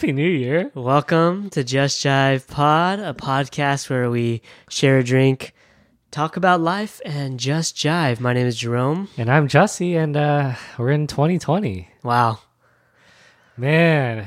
Happy 0.00 0.12
New 0.12 0.30
Year. 0.30 0.70
Welcome 0.74 1.50
to 1.50 1.62
Just 1.62 2.02
Jive 2.02 2.48
Pod, 2.48 3.00
a 3.00 3.12
podcast 3.12 3.90
where 3.90 4.08
we 4.08 4.40
share 4.70 4.96
a 4.96 5.04
drink, 5.04 5.52
talk 6.10 6.38
about 6.38 6.62
life, 6.62 7.02
and 7.04 7.38
just 7.38 7.76
jive. 7.76 8.18
My 8.18 8.32
name 8.32 8.46
is 8.46 8.56
Jerome. 8.56 9.10
And 9.18 9.30
I'm 9.30 9.46
Jussie, 9.46 10.02
and 10.02 10.16
uh, 10.16 10.54
we're 10.78 10.88
in 10.92 11.06
2020. 11.06 11.86
Wow. 12.02 12.38
Man, 13.58 14.26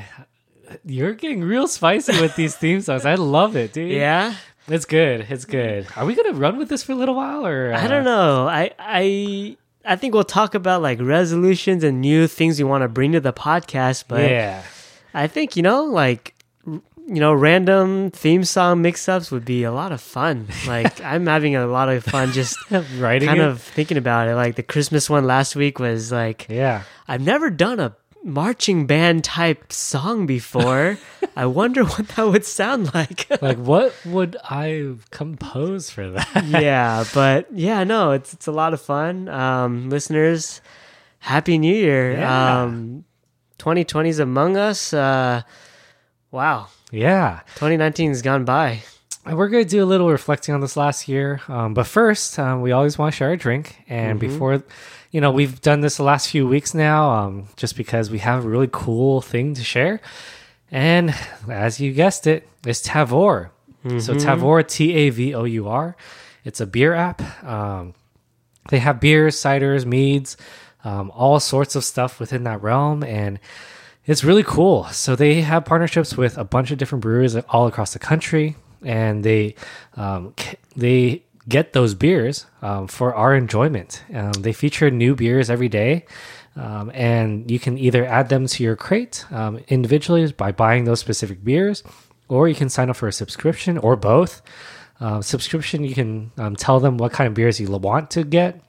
you're 0.86 1.16
getting 1.16 1.44
real 1.44 1.66
spicy 1.68 2.22
with 2.22 2.36
these 2.36 2.56
theme 2.56 2.82
songs. 2.82 3.04
I 3.04 3.16
love 3.16 3.56
it, 3.56 3.74
dude. 3.74 3.94
Yeah? 3.94 4.36
It's 4.68 4.86
good. 4.86 5.26
It's 5.28 5.46
good. 5.46 5.88
Are 5.96 6.06
we 6.06 6.14
gonna 6.14 6.34
run 6.34 6.60
with 6.60 6.70
this 6.70 6.84
for 6.84 6.92
a 6.92 6.96
little 6.96 7.16
while, 7.16 7.48
or 7.48 7.74
uh, 7.74 7.84
I 7.84 7.88
don't 7.88 8.04
know. 8.04 8.48
I 8.48 8.70
I 8.78 9.58
I 9.84 9.96
think 9.96 10.14
we'll 10.14 10.24
talk 10.24 10.54
about 10.54 10.84
like 10.84 11.02
resolutions 11.02 11.84
and 11.84 12.00
new 12.00 12.28
things 12.28 12.60
we 12.60 12.64
want 12.64 12.84
to 12.84 12.88
bring 12.88 13.14
to 13.14 13.20
the 13.20 13.34
podcast, 13.34 14.04
but 14.08 14.30
Yeah, 14.30 14.62
I 15.14 15.28
think, 15.28 15.56
you 15.56 15.64
know, 15.64 15.86
like 15.86 16.36
you 17.06 17.20
know, 17.20 17.34
random 17.34 18.12
theme 18.12 18.46
song 18.46 18.82
mix-ups 18.82 19.30
would 19.30 19.44
be 19.44 19.64
a 19.64 19.72
lot 19.74 19.92
of 19.92 20.00
fun. 20.00 20.48
Like 20.68 21.02
I'm 21.02 21.26
having 21.28 21.56
a 21.56 21.68
lot 21.68 21.90
of 21.90 22.04
fun 22.04 22.32
just 22.32 22.58
writing 22.98 23.28
kind 23.28 23.42
it? 23.42 23.46
of 23.48 23.62
thinking 23.62 23.98
about 23.98 24.30
it. 24.30 24.36
Like 24.36 24.56
the 24.56 24.64
Christmas 24.64 25.10
one 25.10 25.26
last 25.28 25.56
week 25.56 25.80
was 25.80 26.12
like 26.12 26.48
Yeah, 26.50 26.84
I've 27.08 27.22
never 27.22 27.50
done 27.50 27.80
a 27.82 27.96
marching 28.24 28.88
band 28.88 29.26
type 29.26 29.74
song 29.74 30.26
before. 30.26 30.98
I 31.36 31.46
wonder 31.46 31.84
what 31.84 32.08
that 32.16 32.24
would 32.24 32.46
sound 32.46 32.94
like. 32.94 33.28
like 33.42 33.58
what 33.58 33.94
would 34.06 34.38
I 34.42 34.94
compose 35.12 35.90
for 35.90 36.10
that? 36.12 36.46
yeah, 36.46 37.04
but 37.14 37.52
yeah, 37.52 37.84
no, 37.84 38.12
it's 38.12 38.34
it's 38.34 38.48
a 38.48 38.54
lot 38.54 38.74
of 38.74 38.80
fun. 38.82 39.28
Um, 39.28 39.90
listeners, 39.90 40.62
happy 41.20 41.58
New 41.58 41.76
Year. 41.76 42.14
Yeah. 42.14 42.62
Um, 42.64 43.04
2020 43.64 44.10
is 44.10 44.20
among 44.20 44.58
us. 44.58 44.94
Uh, 44.94 45.42
wow, 46.32 46.68
yeah, 46.92 47.40
2019 47.56 48.10
has 48.10 48.22
gone 48.22 48.44
by. 48.44 48.82
And 49.26 49.38
we're 49.38 49.48
gonna 49.48 49.64
do 49.64 49.82
a 49.82 49.86
little 49.86 50.10
reflecting 50.10 50.54
on 50.54 50.60
this 50.60 50.76
last 50.76 51.08
year. 51.08 51.40
Um, 51.48 51.74
but 51.74 51.88
first, 51.88 52.38
um, 52.38 52.62
we 52.62 52.74
always 52.74 52.98
want 52.98 53.14
to 53.14 53.18
share 53.18 53.32
a 53.32 53.38
drink, 53.38 53.78
and 53.88 54.20
before. 54.20 54.64
You 55.12 55.22
know, 55.22 55.32
we've 55.32 55.62
done 55.62 55.80
this 55.80 55.96
the 55.96 56.04
last 56.04 56.28
few 56.28 56.46
weeks 56.46 56.74
now, 56.74 57.10
um, 57.12 57.48
just 57.56 57.78
because 57.78 58.10
we 58.10 58.18
have 58.18 58.44
a 58.44 58.50
really 58.50 58.68
cool 58.70 59.22
thing 59.22 59.54
to 59.54 59.64
share. 59.64 60.02
And 60.70 61.16
as 61.48 61.80
you 61.80 61.94
guessed 61.94 62.28
it, 62.28 62.46
it's 62.66 62.82
Tavour. 62.86 63.52
So 64.02 64.16
Tavour, 64.16 64.68
T 64.68 64.94
A 64.94 65.10
V 65.10 65.36
O 65.36 65.44
U 65.46 65.70
R. 65.70 65.96
It's 66.44 66.60
a 66.60 66.66
beer 66.66 66.94
app. 66.96 67.22
Um, 67.46 67.94
they 68.70 68.80
have 68.80 69.00
beers, 69.00 69.36
ciders, 69.38 69.86
meads, 69.86 70.36
um, 70.84 71.12
all 71.16 71.40
sorts 71.40 71.76
of 71.76 71.84
stuff 71.84 72.20
within 72.20 72.44
that 72.44 72.62
realm, 72.62 73.04
and 73.04 73.40
it's 74.06 74.24
really 74.24 74.44
cool. 74.44 74.86
So 74.86 75.16
they 75.16 75.42
have 75.42 75.66
partnerships 75.66 76.18
with 76.18 76.38
a 76.38 76.44
bunch 76.44 76.72
of 76.72 76.78
different 76.78 77.02
breweries 77.02 77.36
all 77.36 77.68
across 77.68 77.94
the 77.94 78.00
country, 78.00 78.56
and 78.84 79.24
they 79.24 79.56
um, 79.96 80.34
they 80.76 81.24
get 81.48 81.74
those 81.74 81.94
beers 81.94 82.46
um, 82.62 82.88
for 82.88 83.14
our 83.14 83.36
enjoyment. 83.36 84.04
Um, 84.14 84.32
they 84.34 84.54
feature 84.54 84.90
new 84.90 85.16
beers 85.16 85.50
every 85.50 85.70
day. 85.70 86.06
Um, 86.56 86.92
and 86.94 87.50
you 87.50 87.60
can 87.60 87.80
either 87.80 88.06
add 88.06 88.30
them 88.30 88.46
to 88.46 88.64
your 88.64 88.76
crate 88.76 89.26
um, 89.32 89.60
individually 89.70 90.32
by 90.32 90.52
buying 90.52 90.84
those 90.84 91.00
specific 91.00 91.44
beers, 91.44 91.84
or 92.28 92.48
you 92.48 92.54
can 92.54 92.70
sign 92.70 92.92
up 92.92 92.96
for 92.96 93.08
a 93.08 93.12
subscription 93.12 93.78
or 93.80 93.96
both. 93.96 94.42
Uh, 95.00 95.22
subscription, 95.22 95.84
you 95.84 95.96
can 95.96 96.32
tell 96.58 96.80
them 96.80 96.98
what 96.98 97.12
kind 97.12 97.28
of 97.28 97.34
beers 97.34 97.60
you 97.60 97.70
want 97.72 98.12
to 98.12 98.24
get, 98.24 98.62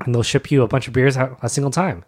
and 0.00 0.14
they'll 0.14 0.22
ship 0.22 0.50
you 0.50 0.62
a 0.62 0.68
bunch 0.68 0.88
of 0.88 0.92
beers 0.92 1.16
a 1.16 1.48
single 1.48 1.70
time. 1.70 2.04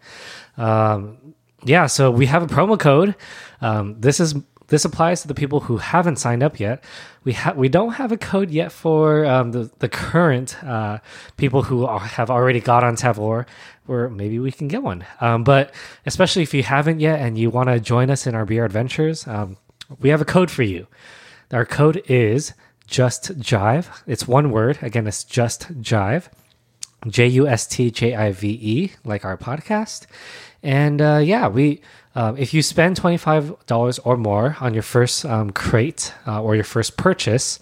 Um, 0.57 1.35
yeah, 1.65 1.87
so 1.87 2.11
we 2.11 2.27
have 2.27 2.43
a 2.43 2.47
promo 2.47 2.79
code. 2.79 3.15
Um, 3.61 4.01
this 4.01 4.21
is 4.21 4.35
this 4.69 4.85
applies 4.85 5.23
to 5.23 5.29
the 5.29 5.35
people 5.35 5.61
who 5.61 5.77
haven't 5.77 6.17
signed 6.17 6.43
up 6.43 6.59
yet. 6.59 6.83
We 7.25 7.33
have 7.35 7.57
we 7.57 7.69
don't 7.69 7.93
have 7.93 8.13
a 8.13 8.17
code 8.17 8.51
yet 8.51 8.73
for 8.73 9.25
um, 9.25 9.53
the 9.53 9.71
the 9.79 9.89
current 9.89 10.63
uh, 10.65 10.99
people 11.37 11.63
who 11.63 11.85
are, 11.85 12.01
have 12.01 12.31
already 12.31 12.61
got 12.61 12.83
on 12.83 12.97
Tavour, 12.97 13.47
or 13.87 14.09
maybe 14.11 14.39
we 14.39 14.53
can 14.53 14.69
get 14.69 14.83
one. 14.83 15.05
Um, 15.21 15.45
but 15.45 15.73
especially 16.05 16.43
if 16.43 16.53
you 16.53 16.63
haven't 16.63 17.01
yet 17.01 17.21
and 17.21 17.39
you 17.39 17.51
want 17.51 17.69
to 17.69 17.81
join 17.81 18.11
us 18.11 18.27
in 18.27 18.35
our 18.35 18.45
beer 18.45 18.65
adventures, 18.65 19.27
um, 19.27 19.57
we 20.01 20.09
have 20.09 20.21
a 20.21 20.27
code 20.27 20.51
for 20.51 20.63
you. 20.63 20.87
Our 21.53 21.65
code 21.65 22.03
is 22.07 22.53
just 22.87 23.39
jive. 23.39 23.87
It's 24.07 24.27
one 24.27 24.51
word. 24.51 24.79
Again, 24.83 25.07
it's 25.07 25.25
just 25.25 25.81
jive. 25.81 26.29
J 27.09 27.27
U 27.29 27.47
S 27.49 27.67
T 27.67 27.91
J 27.91 28.15
I 28.15 28.33
V 28.33 28.49
E, 28.61 28.93
like 29.05 29.25
our 29.25 29.37
podcast. 29.37 30.07
And 30.63 31.01
uh, 31.01 31.21
yeah, 31.23 31.49
we 31.49 31.81
um, 32.15 32.37
if 32.37 32.53
you 32.55 32.63
spend 32.63 32.97
twenty 32.97 33.17
five 33.17 33.55
dollars 33.67 33.99
or 34.01 34.17
more 34.17 34.57
on 34.61 34.75
your 34.75 34.83
first 34.83 35.25
um, 35.25 35.51
crate 35.51 36.13
uh, 36.27 36.43
or 36.43 36.55
your 36.55 36.65
first 36.65 36.97
purchase, 36.97 37.59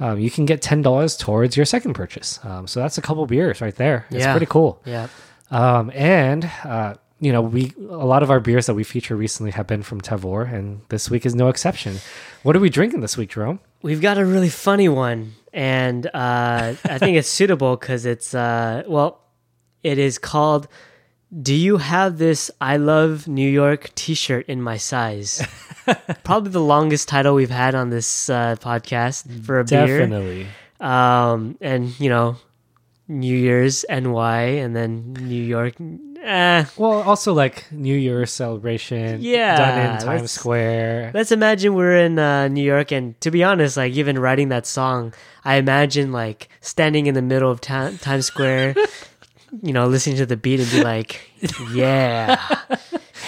um, 0.00 0.18
you 0.18 0.30
can 0.30 0.46
get 0.46 0.62
ten 0.62 0.80
dollars 0.82 1.16
towards 1.16 1.56
your 1.56 1.66
second 1.66 1.94
purchase. 1.94 2.38
Um, 2.44 2.66
so 2.66 2.80
that's 2.80 2.98
a 2.98 3.02
couple 3.02 3.26
beers 3.26 3.60
right 3.60 3.74
there. 3.74 4.06
It's 4.10 4.20
Yeah. 4.24 4.32
pretty 4.32 4.46
cool. 4.46 4.80
Yeah. 4.84 5.08
Um, 5.50 5.90
and 5.94 6.50
uh, 6.64 6.94
you 7.20 7.32
know, 7.32 7.42
we 7.42 7.72
a 7.90 8.06
lot 8.06 8.22
of 8.22 8.30
our 8.30 8.40
beers 8.40 8.66
that 8.66 8.74
we 8.74 8.84
feature 8.84 9.16
recently 9.16 9.50
have 9.52 9.66
been 9.66 9.82
from 9.82 10.00
Tavour, 10.00 10.50
and 10.52 10.80
this 10.88 11.10
week 11.10 11.26
is 11.26 11.34
no 11.34 11.48
exception. 11.48 11.96
What 12.42 12.54
are 12.56 12.60
we 12.60 12.70
drinking 12.70 13.00
this 13.00 13.16
week, 13.16 13.30
Jerome? 13.30 13.58
We've 13.86 14.00
got 14.00 14.18
a 14.18 14.24
really 14.24 14.48
funny 14.48 14.88
one, 14.88 15.36
and 15.52 16.06
uh, 16.08 16.74
I 16.84 16.98
think 16.98 17.16
it's 17.16 17.28
suitable 17.28 17.76
because 17.76 18.04
it's 18.04 18.34
uh, 18.34 18.82
well, 18.88 19.20
it 19.84 19.96
is 19.96 20.18
called. 20.18 20.66
Do 21.30 21.54
you 21.54 21.76
have 21.76 22.18
this 22.18 22.50
"I 22.60 22.78
love 22.78 23.28
New 23.28 23.48
York" 23.48 23.94
T-shirt 23.94 24.46
in 24.48 24.60
my 24.60 24.76
size? 24.76 25.40
Probably 26.24 26.50
the 26.50 26.58
longest 26.58 27.06
title 27.06 27.36
we've 27.36 27.48
had 27.48 27.76
on 27.76 27.90
this 27.90 28.28
uh, 28.28 28.56
podcast 28.58 29.44
for 29.44 29.60
a 29.60 29.64
beer. 29.64 30.00
Definitely. 30.00 30.48
Um, 30.80 31.56
and 31.60 31.94
you 32.00 32.10
know, 32.10 32.38
New 33.06 33.36
Year's 33.36 33.84
NY, 33.88 34.40
and 34.42 34.74
then 34.74 35.12
New 35.12 35.40
York. 35.40 35.74
Eh, 36.26 36.64
Well, 36.76 37.02
also 37.02 37.32
like 37.32 37.70
New 37.70 37.94
Year's 37.94 38.32
celebration, 38.32 39.20
Yeah, 39.22 39.56
done 39.56 39.78
in 39.78 40.00
Times 40.04 40.32
Square. 40.32 41.12
Let's 41.14 41.30
imagine 41.30 41.74
we're 41.74 41.96
in 41.98 42.18
uh, 42.18 42.48
New 42.48 42.64
York, 42.64 42.90
and 42.90 43.14
to 43.20 43.30
be 43.30 43.44
honest, 43.44 43.76
like 43.76 43.92
even 43.92 44.18
writing 44.18 44.48
that 44.48 44.66
song, 44.66 45.14
I 45.44 45.54
imagine 45.56 46.10
like 46.10 46.48
standing 46.60 47.06
in 47.06 47.14
the 47.14 47.22
middle 47.22 47.50
of 47.50 47.60
ta- 47.60 47.92
Times 48.00 48.26
Square, 48.26 48.74
you 49.62 49.72
know, 49.72 49.86
listening 49.86 50.16
to 50.16 50.26
the 50.26 50.36
beat 50.36 50.58
and 50.58 50.70
be 50.72 50.82
like, 50.82 51.20
"Yeah, 51.72 52.42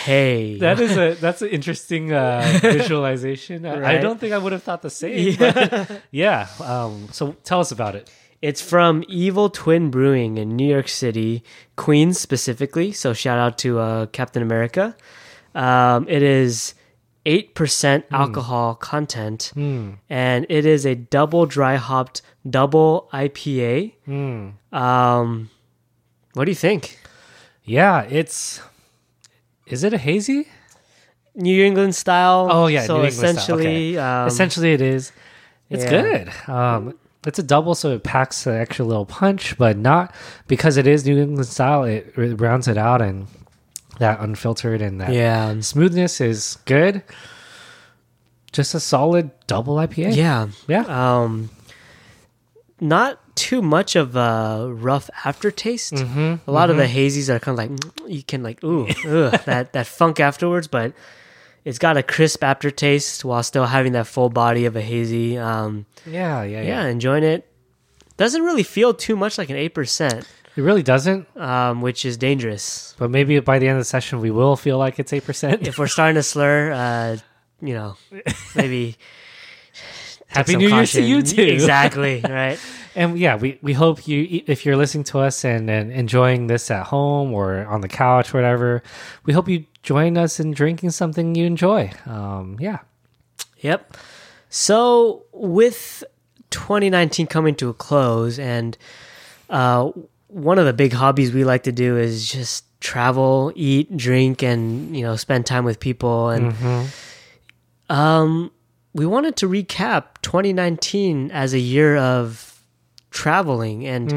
hey." 0.05 0.58
That 0.58 0.81
is 0.81 0.96
a 0.99 1.14
that's 1.14 1.40
an 1.43 1.50
interesting 1.50 2.12
uh, 2.12 2.58
visualization. 2.62 3.64
I- 3.64 3.94
I 3.94 3.99
don't 3.99 4.19
think 4.19 4.32
I 4.32 4.38
would 4.38 4.50
have 4.50 4.64
thought 4.64 4.82
the 4.82 4.90
same. 4.90 5.37
but 5.38 6.02
yeah. 6.11 6.49
Um, 6.58 7.06
so 7.12 7.37
tell 7.44 7.61
us 7.61 7.70
about 7.70 7.94
it. 7.94 8.11
It's 8.40 8.62
from 8.62 9.05
Evil 9.08 9.50
Twin 9.50 9.90
Brewing 9.90 10.38
in 10.38 10.55
New 10.56 10.69
York 10.69 10.88
City, 10.88 11.43
Queens 11.76 12.20
specifically. 12.20 12.93
So 12.93 13.12
shout 13.12 13.38
out 13.38 13.58
to 13.58 13.79
uh, 13.81 14.06
Captain 14.06 14.43
America. 14.43 14.96
Um, 15.55 16.06
it 16.08 16.23
is 16.23 16.75
eight 17.26 17.55
percent 17.56 18.05
alcohol 18.12 18.75
content, 18.76 19.52
and 19.56 20.46
it 20.49 20.64
is 20.67 20.87
a 20.87 20.94
double 20.94 21.46
dry 21.46 21.76
hopped 21.76 22.23
double 22.49 23.08
IPA. 23.12 23.94
Um, 24.73 25.50
what 26.35 26.44
do 26.44 26.50
you 26.50 26.55
think? 26.56 27.00
Yeah, 27.64 28.02
it's. 28.02 28.61
Is 29.67 29.82
it 29.85 29.93
a 29.93 29.99
hazy? 29.99 30.46
New 31.35 31.64
England 31.64 31.94
style. 31.94 32.49
Oh 32.50 32.67
yeah, 32.69 32.82
So 32.87 32.99
New 32.99 33.08
England 33.08 33.14
style. 33.40 33.58
essentially, 33.58 33.99
Okay. 33.99 33.99
um, 33.99 34.26
essentially 34.29 34.73
it 34.75 34.81
is. 34.81 35.12
It's 35.70 35.85
yeah. 35.85 35.90
good. 35.90 36.49
Um, 36.49 36.99
it's 37.26 37.38
a 37.38 37.43
double, 37.43 37.75
so 37.75 37.91
it 37.93 38.05
packs 38.05 38.47
an 38.47 38.55
extra 38.56 38.85
little 38.85 39.06
punch, 39.06 39.59
but 39.59 39.76
not 39.76 40.15
because 40.47 40.76
it 40.76 40.87
is 40.87 41.05
New 41.05 41.20
England 41.20 41.47
style. 41.47 41.85
It, 41.85 42.12
it 42.17 42.41
rounds 42.41 42.69
it 42.69 42.79
out, 42.79 43.03
and 43.03 43.26
that 43.99 44.20
unfiltered 44.20 44.81
and 44.81 45.00
that 45.00 45.12
yeah, 45.12 45.61
smoothness 45.61 46.20
is 46.20 46.59
good. 46.65 47.03
Just 48.53 48.75
a 48.75 48.81
solid 48.81 49.31
double 49.47 49.76
IPA. 49.76 50.17
yeah. 50.17 50.49
yeah. 50.69 50.85
um 51.23 51.50
not 52.81 53.19
too 53.35 53.61
much 53.61 53.97
of 53.97 54.14
a 54.17 54.69
rough 54.73 55.11
aftertaste 55.25 55.94
Mm-hmm, 55.94 56.49
a 56.49 56.53
lot 56.53 56.71
of 56.71 56.76
the 56.76 56.85
hazies 56.87 57.29
are 57.29 57.38
kind 57.41 57.59
of 57.59 57.71
like 57.71 58.11
you 58.11 58.23
can 58.23 58.43
like 58.43 58.62
ooh 58.64 58.87
ugh, 59.06 59.32
that 59.44 59.73
that 59.73 59.87
funk 59.87 60.19
afterwards 60.21 60.67
but 60.69 60.93
it's 61.64 61.78
got 61.78 61.96
a 61.96 62.02
crisp 62.02 62.43
aftertaste 62.44 63.25
while 63.25 63.43
still 63.43 63.66
having 63.66 63.93
that 63.93 64.06
full 64.06 64.31
body 64.31 64.64
of 64.66 64.76
a 64.76 64.81
hazy 64.82 65.37
um 65.38 65.87
yeah, 66.06 66.43
yeah, 66.43 66.62
yeah 66.62 66.66
yeah. 66.82 66.87
enjoying 66.87 67.25
it 67.25 67.46
doesn't 68.16 68.43
really 68.43 68.62
feel 68.64 68.93
too 68.94 69.14
much 69.16 69.38
like 69.38 69.49
an 69.50 69.56
8% 69.56 70.26
It 70.56 70.62
really 70.62 70.82
doesn't, 70.82 71.28
um, 71.37 71.82
which 71.82 72.05
is 72.05 72.16
dangerous 72.16 72.94
but 72.99 73.10
maybe 73.10 73.38
by 73.40 73.58
the 73.58 73.69
end 73.69 73.76
of 73.78 73.81
the 73.81 73.84
session 73.88 74.20
we 74.20 74.31
will 74.31 74.56
feel 74.56 74.78
like 74.78 74.99
it's 74.99 75.12
eight 75.12 75.25
percent. 75.25 75.66
if 75.69 75.78
we're 75.78 75.87
starting 75.87 76.14
to 76.16 76.22
slur 76.22 76.72
uh 76.84 77.16
you 77.61 77.75
know 77.75 77.96
maybe 78.54 78.96
Happy 80.28 80.56
New 80.56 80.69
Year 80.69 80.84
to 80.84 81.00
you 81.02 81.22
too. 81.22 81.43
exactly 81.43 82.20
right 82.28 82.58
and 82.99 83.17
yeah, 83.17 83.37
we, 83.37 83.61
we 83.62 83.75
hope 83.75 84.09
you, 84.09 84.43
if 84.49 84.67
you're 84.67 84.77
listening 84.77 85.05
to 85.05 85.21
us 85.21 85.45
and, 85.45 85.71
and 85.71 85.93
enjoying 85.93 86.49
this 86.49 86.69
at 86.69 86.85
home 86.85 87.33
or 87.33 87.65
on 87.67 87.81
the 87.81 87.87
couch, 87.87 88.35
or 88.35 88.39
whatever, 88.39 88.83
we 89.25 89.33
hope 89.33 89.49
you 89.49 89.67
join 89.85 90.19
us 90.19 90.41
in 90.41 90.50
drinking 90.50 90.91
something 90.91 91.37
you 91.37 91.47
enjoy. 91.47 91.93
Um, 92.06 92.56
yeah. 92.59 92.81
Yep. 93.59 93.97
So 94.50 95.23
with 95.33 96.03
2019 96.50 97.29
coming 97.29 97.55
to 97.55 97.69
a 97.69 97.75
close, 97.75 98.37
and 98.37 98.77
uh, 99.49 99.93
one 100.27 100.59
of 100.59 100.67
the 100.67 100.73
big 100.73 100.93
hobbies 100.93 101.33
we 101.33 101.45
like 101.45 101.62
to 101.62 101.73
do 101.73 101.97
is 101.97 102.29
just 102.29 102.65
travel, 102.81 103.53
eat, 103.55 103.97
drink, 103.97 104.43
and 104.43 104.97
you 104.97 105.05
know 105.05 105.15
spend 105.15 105.47
time 105.47 105.65
with 105.65 105.79
people. 105.79 106.31
And 106.31 106.91
um, 107.89 108.50
we 108.93 109.06
wanted 109.06 109.37
to 109.37 109.49
recap 109.49 110.21
2019 110.23 111.31
as 111.31 111.55
a 111.55 111.61
year 111.61 111.97
of 111.97 112.57
traveling, 113.10 113.87
and 113.87 114.12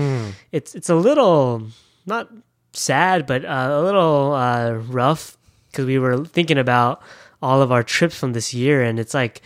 it's 0.51 0.75
it's 0.75 0.89
a 0.89 0.95
little 0.95 1.63
not 2.05 2.29
sad, 2.73 3.25
but 3.25 3.45
uh, 3.45 3.69
a 3.71 3.81
little 3.81 4.33
uh, 4.33 4.71
rough 4.89 5.37
because 5.71 5.85
we 5.85 5.99
were 5.99 6.25
thinking 6.25 6.57
about 6.57 7.01
all 7.41 7.61
of 7.61 7.71
our 7.71 7.83
trips 7.83 8.17
from 8.17 8.33
this 8.33 8.53
year, 8.53 8.81
and 8.83 8.99
it's 8.99 9.13
like 9.13 9.41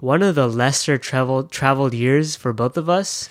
one 0.00 0.22
of 0.22 0.34
the 0.34 0.46
lesser 0.48 0.98
traveled 0.98 1.50
traveled 1.50 1.94
years 1.94 2.36
for 2.36 2.52
both 2.52 2.76
of 2.76 2.88
us. 2.88 3.28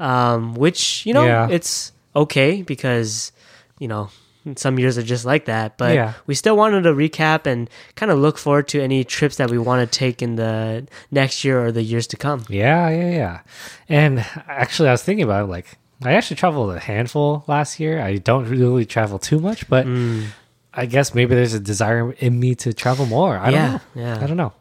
Um, 0.00 0.54
which 0.54 1.04
you 1.04 1.12
know 1.12 1.26
Yeah. 1.26 1.48
it's 1.50 1.92
okay 2.16 2.62
because 2.62 3.32
you 3.78 3.86
know 3.86 4.08
some 4.56 4.78
years 4.78 4.96
are 4.96 5.02
just 5.02 5.24
like 5.24 5.44
that, 5.46 5.76
but 5.76 5.94
Yeah. 5.94 6.12
we 6.26 6.34
still 6.34 6.56
wanted 6.56 6.82
to 6.82 6.92
recap 6.94 7.46
and 7.46 7.68
kind 7.94 8.10
of 8.10 8.18
look 8.18 8.38
forward 8.38 8.68
to 8.68 8.80
any 8.82 9.04
trips 9.04 9.36
that 9.36 9.50
we 9.50 9.58
want 9.58 9.80
to 9.90 9.98
take 9.98 10.22
in 10.22 10.36
the 10.36 10.86
next 11.10 11.44
year 11.44 11.64
or 11.64 11.70
the 11.72 11.82
years 11.82 12.06
to 12.08 12.16
come. 12.16 12.44
Yeah, 12.48 12.88
yeah, 12.90 13.10
yeah. 13.10 13.40
And 13.88 14.24
actually, 14.48 14.88
I 14.88 14.92
was 14.92 15.02
thinking 15.02 15.24
about 15.24 15.44
it, 15.44 15.48
like 15.48 15.76
I 16.02 16.12
actually 16.14 16.36
traveled 16.36 16.74
a 16.74 16.80
handful 16.80 17.44
last 17.46 17.78
year. 17.78 18.00
I 18.00 18.16
don't 18.16 18.46
really 18.48 18.86
travel 18.86 19.18
too 19.18 19.38
much, 19.38 19.68
but 19.68 19.86
Mm. 19.86 20.26
I 20.72 20.86
guess 20.86 21.14
maybe 21.14 21.34
there's 21.34 21.52
a 21.54 21.60
desire 21.60 22.12
in 22.20 22.38
me 22.40 22.54
to 22.54 22.72
travel 22.72 23.04
more. 23.04 23.36
I 23.36 23.50
Yeah, 23.50 23.62
don't 23.66 23.72
know. 23.96 24.02
yeah. 24.02 24.18
I 24.22 24.26
don't 24.26 24.36
know. 24.36 24.52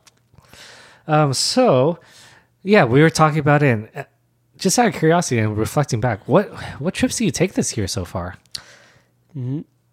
Um, 1.08 1.34
so 1.34 2.00
yeah, 2.64 2.84
we 2.84 3.02
were 3.02 3.10
talking 3.10 3.40
about 3.40 3.64
it. 3.64 3.68
And 3.68 3.90
uh, 3.96 4.04
just 4.58 4.78
out 4.78 4.88
of 4.88 4.94
curiosity 4.96 5.40
and 5.40 5.58
reflecting 5.58 6.02
back, 6.02 6.28
what 6.28 6.50
what 6.82 6.94
trips 6.94 7.16
do 7.18 7.26
you 7.26 7.32
take 7.32 7.54
this 7.54 7.78
year 7.78 7.88
so 7.88 8.04
far? 8.06 8.36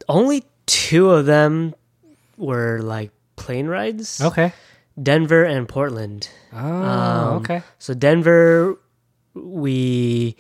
Only 0.09 0.45
two 0.67 1.11
of 1.11 1.27
them 1.27 1.75
were 2.37 2.81
like 2.83 3.11
plane 3.37 3.67
rides. 3.67 4.21
Okay. 4.21 4.53
Denver 5.01 5.45
and 5.45 5.69
Portland. 5.69 6.29
Oh, 6.53 6.59
Um, 6.59 7.35
okay. 7.39 7.63
So 7.79 7.93
Denver, 7.95 8.79
we 9.35 10.37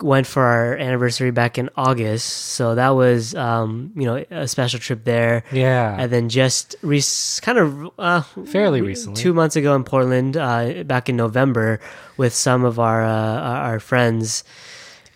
went 0.00 0.26
for 0.26 0.42
our 0.44 0.76
anniversary 0.76 1.30
back 1.30 1.58
in 1.58 1.68
August. 1.76 2.26
So 2.56 2.74
that 2.76 2.90
was, 2.90 3.34
um, 3.34 3.92
you 3.96 4.04
know, 4.06 4.24
a 4.30 4.46
special 4.48 4.78
trip 4.78 5.04
there. 5.04 5.42
Yeah. 5.52 5.96
And 5.98 6.10
then 6.10 6.28
just 6.28 6.76
re- 6.82 7.02
kind 7.42 7.58
of 7.58 7.90
uh, 7.98 8.22
Fairly 8.46 8.80
recently. 8.80 9.20
two 9.20 9.34
months 9.34 9.56
ago 9.56 9.74
in 9.74 9.84
Portland, 9.84 10.36
uh, 10.36 10.84
back 10.84 11.08
in 11.08 11.16
November, 11.16 11.80
with 12.16 12.32
some 12.32 12.64
of 12.64 12.78
our 12.78 13.04
uh, 13.04 13.40
our 13.68 13.80
friends, 13.80 14.44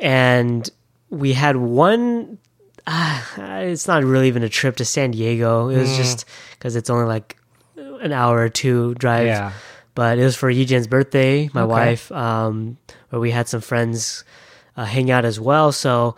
and 0.00 0.68
we 1.10 1.32
had 1.32 1.56
one. 1.56 2.38
Uh, 2.86 3.20
it's 3.64 3.86
not 3.86 4.02
really 4.04 4.28
even 4.28 4.42
a 4.42 4.48
trip 4.48 4.76
to 4.76 4.84
San 4.84 5.12
Diego. 5.12 5.68
It 5.68 5.76
was 5.78 5.92
Mm. 5.92 5.96
just 5.96 6.24
because 6.58 6.74
it's 6.76 6.90
only 6.90 7.06
like 7.06 7.36
an 7.76 8.12
hour 8.12 8.38
or 8.38 8.48
two 8.48 8.94
drive. 8.94 9.26
yeah. 9.26 9.52
But 9.94 10.18
it 10.18 10.24
was 10.24 10.34
for 10.36 10.50
Yijan's 10.50 10.86
birthday, 10.86 11.50
my 11.52 11.62
Okay. 11.62 11.70
wife, 11.70 12.10
um, 12.12 12.78
where 13.10 13.20
we 13.20 13.30
had 13.30 13.46
some 13.48 13.60
friends 13.60 14.24
uh, 14.76 14.84
hang 14.86 15.10
out 15.10 15.24
as 15.26 15.38
well. 15.38 15.70
So, 15.70 16.16